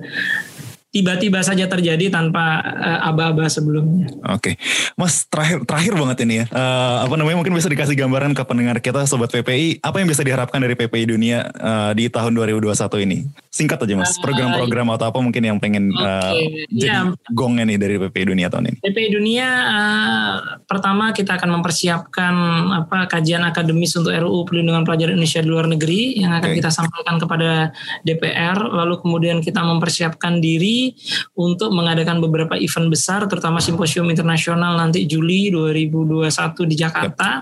tiba-tiba 0.97 1.45
saja 1.45 1.69
terjadi 1.69 2.09
tanpa 2.09 2.57
uh, 2.65 3.09
aba-aba 3.13 3.45
sebelumnya. 3.45 4.09
Oke, 4.33 4.57
okay. 4.57 4.93
Mas 4.97 5.29
terakhir 5.29 5.61
terakhir 5.69 5.93
banget 5.93 6.17
ini 6.25 6.35
ya. 6.41 6.45
Uh, 6.49 7.05
apa 7.05 7.13
namanya 7.13 7.37
mungkin 7.37 7.53
bisa 7.53 7.69
dikasih 7.69 7.93
gambaran 7.93 8.33
ke 8.33 8.41
pendengar 8.41 8.81
kita 8.81 9.05
sobat 9.05 9.29
PPI 9.29 9.85
apa 9.85 10.01
yang 10.01 10.09
bisa 10.09 10.25
diharapkan 10.25 10.57
dari 10.57 10.73
PPI 10.73 11.05
dunia 11.05 11.45
uh, 11.53 11.93
di 11.93 12.09
tahun 12.09 12.33
2021 12.33 13.05
ini? 13.05 13.29
Singkat 13.53 13.85
aja 13.85 13.93
Mas, 13.93 14.17
program-program 14.17 14.89
atau 14.97 15.05
apa 15.13 15.19
mungkin 15.21 15.43
yang 15.45 15.57
pengen 15.61 15.93
okay. 15.93 16.01
uh, 16.01 16.33
jadi 16.73 17.13
ya. 17.13 17.13
gongnya 17.29 17.69
nih 17.69 17.77
dari 17.77 17.95
PPI 18.01 18.25
dunia 18.33 18.47
tahun 18.49 18.73
ini? 18.73 18.77
PPI 18.81 19.07
dunia 19.13 19.47
uh, 19.69 20.33
pertama 20.65 21.13
kita 21.13 21.37
akan 21.37 21.61
mempersiapkan 21.61 22.33
apa 22.73 23.05
kajian 23.05 23.45
akademis 23.45 23.93
untuk 24.01 24.17
RUU 24.17 24.49
Perlindungan 24.49 24.81
Pelajar 24.81 25.13
Indonesia 25.13 25.45
di 25.45 25.49
luar 25.49 25.69
negeri 25.69 26.17
yang 26.17 26.33
akan 26.33 26.49
okay. 26.49 26.57
kita 26.57 26.69
sampaikan 26.73 27.21
kepada 27.21 27.69
DPR 28.01 28.57
lalu 28.65 28.97
kemudian 29.01 29.37
kita 29.45 29.61
mempersiapkan 29.61 30.41
diri 30.41 30.86
untuk 31.33 31.73
mengadakan 31.73 32.21
beberapa 32.21 32.53
event 32.59 32.87
besar 32.91 33.25
terutama 33.25 33.63
simposium 33.63 34.07
internasional 34.11 34.77
nanti 34.77 35.07
Juli 35.09 35.49
2021 35.49 36.69
di 36.69 36.75
Jakarta. 36.75 37.41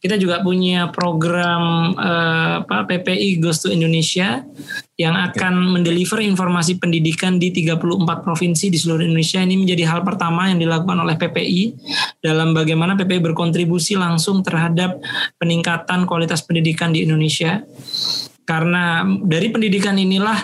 Kita 0.00 0.16
juga 0.16 0.40
punya 0.40 0.88
program 0.92 1.92
uh, 1.96 2.64
apa 2.64 2.86
PPI 2.86 3.40
Goes 3.42 3.64
to 3.64 3.68
Indonesia 3.72 4.44
yang 5.00 5.16
akan 5.16 5.80
mendeliver 5.80 6.20
informasi 6.20 6.76
pendidikan 6.76 7.40
di 7.40 7.48
34 7.56 7.80
provinsi 8.20 8.68
di 8.68 8.76
seluruh 8.76 9.08
Indonesia. 9.08 9.40
Ini 9.40 9.56
menjadi 9.56 9.88
hal 9.88 10.04
pertama 10.04 10.52
yang 10.52 10.60
dilakukan 10.60 11.00
oleh 11.00 11.16
PPI 11.16 11.62
dalam 12.20 12.52
bagaimana 12.52 13.00
PPI 13.00 13.32
berkontribusi 13.32 13.96
langsung 13.96 14.44
terhadap 14.44 15.00
peningkatan 15.40 16.04
kualitas 16.04 16.44
pendidikan 16.44 16.92
di 16.92 17.08
Indonesia 17.08 17.64
karena 18.50 19.06
dari 19.22 19.46
pendidikan 19.54 19.94
inilah 19.94 20.34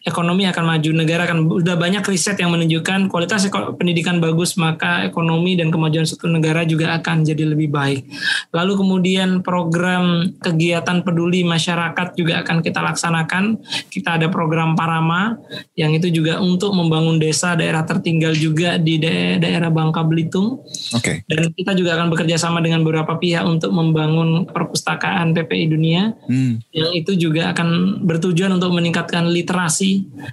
ekonomi 0.00 0.48
akan 0.48 0.64
maju 0.64 0.90
negara 0.96 1.28
akan 1.28 1.60
sudah 1.60 1.76
banyak 1.76 2.00
riset 2.08 2.40
yang 2.40 2.56
menunjukkan 2.56 3.12
kualitas 3.12 3.44
pendidikan 3.76 4.16
bagus 4.16 4.56
maka 4.56 5.04
ekonomi 5.04 5.60
dan 5.60 5.68
kemajuan 5.68 6.08
suatu 6.08 6.24
negara 6.24 6.64
juga 6.64 6.96
akan 6.96 7.20
jadi 7.20 7.44
lebih 7.44 7.68
baik 7.68 8.08
lalu 8.48 8.80
kemudian 8.80 9.44
program 9.44 10.32
kegiatan 10.40 11.04
peduli 11.04 11.44
masyarakat 11.44 12.16
juga 12.16 12.40
akan 12.40 12.64
kita 12.64 12.80
laksanakan 12.80 13.60
kita 13.92 14.16
ada 14.16 14.32
program 14.32 14.72
Parama 14.72 15.36
yang 15.76 15.92
itu 15.92 16.08
juga 16.08 16.40
untuk 16.40 16.72
membangun 16.72 17.20
desa 17.20 17.52
daerah 17.52 17.84
tertinggal 17.84 18.32
juga 18.32 18.80
di 18.80 18.96
daerah 19.36 19.68
Bangka 19.68 20.00
Belitung 20.00 20.64
okay. 20.96 21.28
dan 21.28 21.52
kita 21.52 21.76
juga 21.76 22.00
akan 22.00 22.08
bekerja 22.08 22.40
sama 22.40 22.64
dengan 22.64 22.80
beberapa 22.80 23.20
pihak 23.20 23.44
untuk 23.44 23.68
membangun 23.76 24.48
perpustakaan 24.48 25.36
PPI 25.36 25.64
dunia 25.68 26.16
hmm. 26.24 26.72
yang 26.72 26.90
itu 26.96 27.12
juga 27.20 27.52
akan 27.52 28.00
bertujuan 28.08 28.56
untuk 28.56 28.72
meningkatkan 28.72 29.28
literasi 29.28 29.89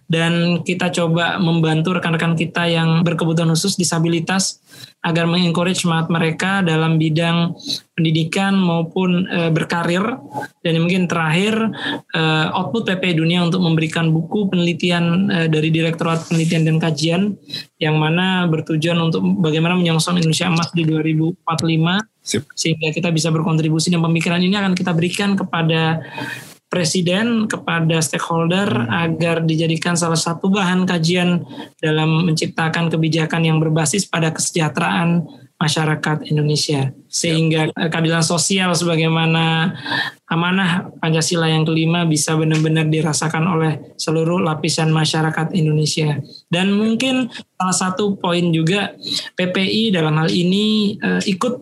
dan 0.07 0.63
kita 0.63 0.89
coba 0.93 1.37
membantu 1.37 1.97
rekan-rekan 1.97 2.33
kita 2.35 2.67
yang 2.67 3.01
berkebutuhan 3.05 3.51
khusus 3.53 3.77
disabilitas 3.77 4.61
agar 5.05 5.29
mengencourage 5.29 5.85
semangat 5.85 6.11
mereka 6.11 6.65
dalam 6.65 6.99
bidang 6.99 7.55
pendidikan 7.95 8.57
maupun 8.57 9.29
e, 9.29 9.39
berkarir 9.53 10.03
dan 10.65 10.73
mungkin 10.83 11.07
terakhir 11.07 11.53
e, 12.11 12.21
output 12.51 12.89
PP 12.91 13.15
Dunia 13.15 13.45
untuk 13.45 13.63
memberikan 13.63 14.09
buku 14.11 14.51
penelitian 14.51 15.31
e, 15.31 15.37
dari 15.47 15.69
Direktorat 15.71 16.27
Penelitian 16.27 16.67
dan 16.67 16.77
Kajian 16.81 17.21
yang 17.79 17.95
mana 18.01 18.49
bertujuan 18.49 18.97
untuk 18.99 19.23
bagaimana 19.39 19.77
menyongsong 19.79 20.19
Indonesia 20.19 20.49
emas 20.49 20.69
di 20.73 20.83
2045 20.83 21.45
Sip. 22.27 22.43
sehingga 22.57 22.91
kita 22.91 23.07
bisa 23.13 23.31
berkontribusi 23.31 23.87
dan 23.87 24.03
pemikiran 24.03 24.43
ini 24.43 24.59
akan 24.59 24.75
kita 24.75 24.91
berikan 24.91 25.39
kepada 25.39 26.03
presiden 26.67 27.47
kepada 27.47 28.03
stakeholder 28.03 28.67
agar 28.91 29.43
dijadikan 29.43 29.95
salah 29.95 30.19
satu 30.19 30.51
bahan 30.51 30.83
kajian 30.83 31.47
dalam 31.79 32.27
menciptakan 32.27 32.91
kebijakan 32.91 33.47
yang 33.47 33.57
berbasis 33.63 34.03
pada 34.03 34.35
kesejahteraan 34.35 35.23
masyarakat 35.57 36.29
Indonesia. 36.29 36.93
Sehingga 37.09 37.73
keadilan 37.73 38.21
sosial 38.21 38.77
sebagaimana 38.77 39.73
amanah 40.29 40.93
Pancasila 41.01 41.49
yang 41.49 41.65
kelima 41.65 42.05
bisa 42.05 42.37
benar-benar 42.37 42.85
dirasakan 42.91 43.47
oleh 43.47 43.95
seluruh 43.97 44.37
lapisan 44.43 44.93
masyarakat 44.93 45.57
Indonesia. 45.57 46.21
Dan 46.51 46.77
mungkin 46.77 47.33
salah 47.57 47.73
satu 47.73 48.19
poin 48.21 48.53
juga 48.53 48.93
PPI 49.33 49.95
dalam 49.95 50.13
hal 50.21 50.29
ini 50.29 50.99
uh, 51.01 51.23
ikut 51.25 51.53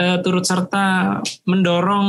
uh, 0.00 0.18
turut 0.24 0.48
serta 0.48 1.20
mendorong 1.44 2.08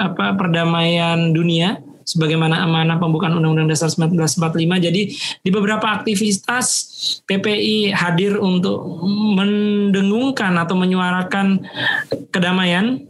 apa 0.00 0.32
perdamaian 0.40 1.36
dunia 1.36 1.87
sebagaimana 2.08 2.64
amanah 2.64 2.96
pembukaan 2.96 3.36
Undang-Undang 3.36 3.68
Dasar 3.68 3.92
1945. 3.92 4.86
Jadi 4.88 5.02
di 5.44 5.50
beberapa 5.52 5.84
aktivitas 5.92 6.66
PPI 7.28 7.92
hadir 7.92 8.40
untuk 8.40 8.80
mendengungkan 9.36 10.56
atau 10.56 10.72
menyuarakan 10.80 11.68
kedamaian 12.32 13.04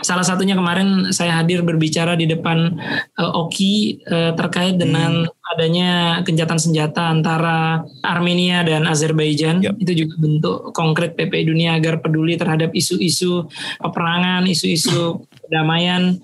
Salah 0.00 0.24
satunya 0.24 0.56
kemarin 0.56 1.12
saya 1.12 1.40
hadir 1.40 1.60
berbicara 1.60 2.16
di 2.16 2.24
depan 2.24 2.72
uh, 3.20 3.32
OKI 3.44 4.00
uh, 4.08 4.32
terkait 4.32 4.80
dengan 4.80 5.28
hmm. 5.28 5.52
adanya 5.52 5.90
gencatan 6.24 6.56
senjata 6.56 7.12
antara 7.12 7.84
Armenia 8.00 8.64
dan 8.64 8.88
Azerbaijan. 8.88 9.60
Yep. 9.60 9.76
Itu 9.84 9.92
juga 9.92 10.14
bentuk 10.16 10.56
konkret 10.72 11.20
PPI 11.20 11.44
dunia 11.52 11.76
agar 11.76 12.00
peduli 12.00 12.40
terhadap 12.40 12.72
isu-isu 12.72 13.44
peperangan, 13.76 14.48
isu-isu 14.48 15.20
kedamaian 15.50 16.14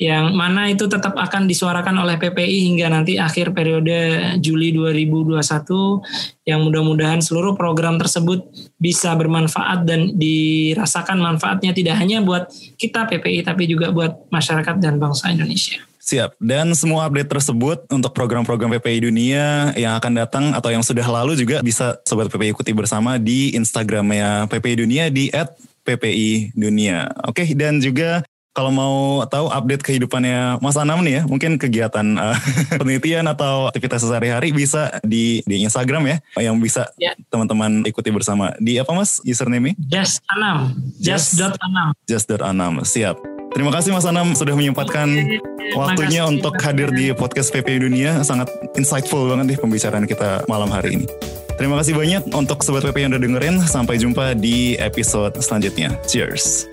yang 0.00 0.32
mana 0.32 0.72
itu 0.72 0.88
tetap 0.88 1.12
akan 1.12 1.44
disuarakan 1.44 2.00
oleh 2.00 2.16
PPI 2.16 2.72
hingga 2.72 2.88
nanti 2.88 3.20
akhir 3.20 3.52
periode 3.52 4.32
Juli 4.40 4.72
2021 4.72 5.36
yang 6.48 6.64
mudah-mudahan 6.64 7.20
seluruh 7.20 7.52
program 7.52 8.00
tersebut 8.00 8.48
bisa 8.80 9.12
bermanfaat 9.12 9.84
dan 9.84 10.16
dirasakan 10.16 11.20
manfaatnya 11.20 11.76
tidak 11.76 12.00
hanya 12.00 12.24
buat 12.24 12.48
kita 12.80 13.04
PPI 13.12 13.44
tapi 13.44 13.68
juga 13.68 13.92
buat 13.92 14.26
masyarakat 14.32 14.80
dan 14.80 14.96
bangsa 14.96 15.28
Indonesia. 15.28 15.78
Siap. 16.02 16.34
Dan 16.42 16.74
semua 16.74 17.06
update 17.06 17.30
tersebut 17.30 17.86
untuk 17.86 18.10
program-program 18.10 18.74
PPI 18.74 19.06
Dunia 19.06 19.70
yang 19.78 19.94
akan 20.02 20.12
datang 20.18 20.44
atau 20.50 20.74
yang 20.74 20.82
sudah 20.82 21.06
lalu 21.06 21.38
juga 21.38 21.62
bisa 21.62 21.94
Sobat 22.02 22.26
PPI 22.26 22.50
ikuti 22.50 22.74
bersama 22.74 23.22
di 23.22 23.54
Instagramnya 23.54 24.50
PPI 24.50 24.82
Dunia 24.82 25.06
di 25.14 25.30
PPI 25.86 26.58
Dunia. 26.58 27.06
Oke, 27.22 27.46
dan 27.54 27.78
juga 27.78 28.26
kalau 28.52 28.68
mau 28.68 29.24
tahu 29.32 29.48
update 29.48 29.80
kehidupannya 29.80 30.60
Mas 30.60 30.76
Anam 30.76 31.00
nih 31.00 31.20
ya, 31.20 31.22
mungkin 31.24 31.56
kegiatan 31.56 32.04
uh, 32.20 32.36
penelitian 32.80 33.24
atau 33.28 33.72
aktivitas 33.72 34.04
sehari-hari 34.04 34.52
bisa 34.52 35.00
di 35.00 35.40
di 35.48 35.64
Instagram 35.64 36.04
ya, 36.04 36.16
yang 36.44 36.60
bisa 36.60 36.92
ya. 37.00 37.16
teman-teman 37.32 37.80
ikuti 37.88 38.12
bersama. 38.12 38.52
Di 38.60 38.76
apa 38.76 38.92
Mas 38.92 39.24
username-nya? 39.24 39.74
Just 39.88 40.20
Anam. 40.36 40.76
Just, 41.00 41.40
just 41.40 41.56
Anam. 41.64 41.88
Just 42.04 42.28
Anam. 42.28 42.72
Siap. 42.84 43.16
Terima 43.52 43.68
kasih 43.68 43.92
Mas 43.92 44.08
Anam 44.08 44.32
sudah 44.32 44.56
menyempatkan 44.56 45.12
waktunya 45.76 46.24
untuk 46.24 46.56
hadir 46.60 46.88
di 46.88 47.12
podcast 47.12 47.52
PP 47.52 47.84
Dunia. 47.84 48.24
Sangat 48.24 48.48
insightful 48.76 49.28
banget 49.28 49.56
nih 49.56 49.58
pembicaraan 49.60 50.08
kita 50.08 50.44
malam 50.48 50.72
hari 50.72 51.00
ini. 51.00 51.06
Terima 51.60 51.76
kasih 51.76 51.92
banyak 51.92 52.32
untuk 52.32 52.64
Sobat 52.64 52.84
PP 52.88 52.96
yang 53.04 53.12
udah 53.12 53.20
dengerin. 53.20 53.56
Sampai 53.64 54.00
jumpa 54.00 54.32
di 54.36 54.80
episode 54.80 55.36
selanjutnya. 55.40 55.92
Cheers. 56.08 56.64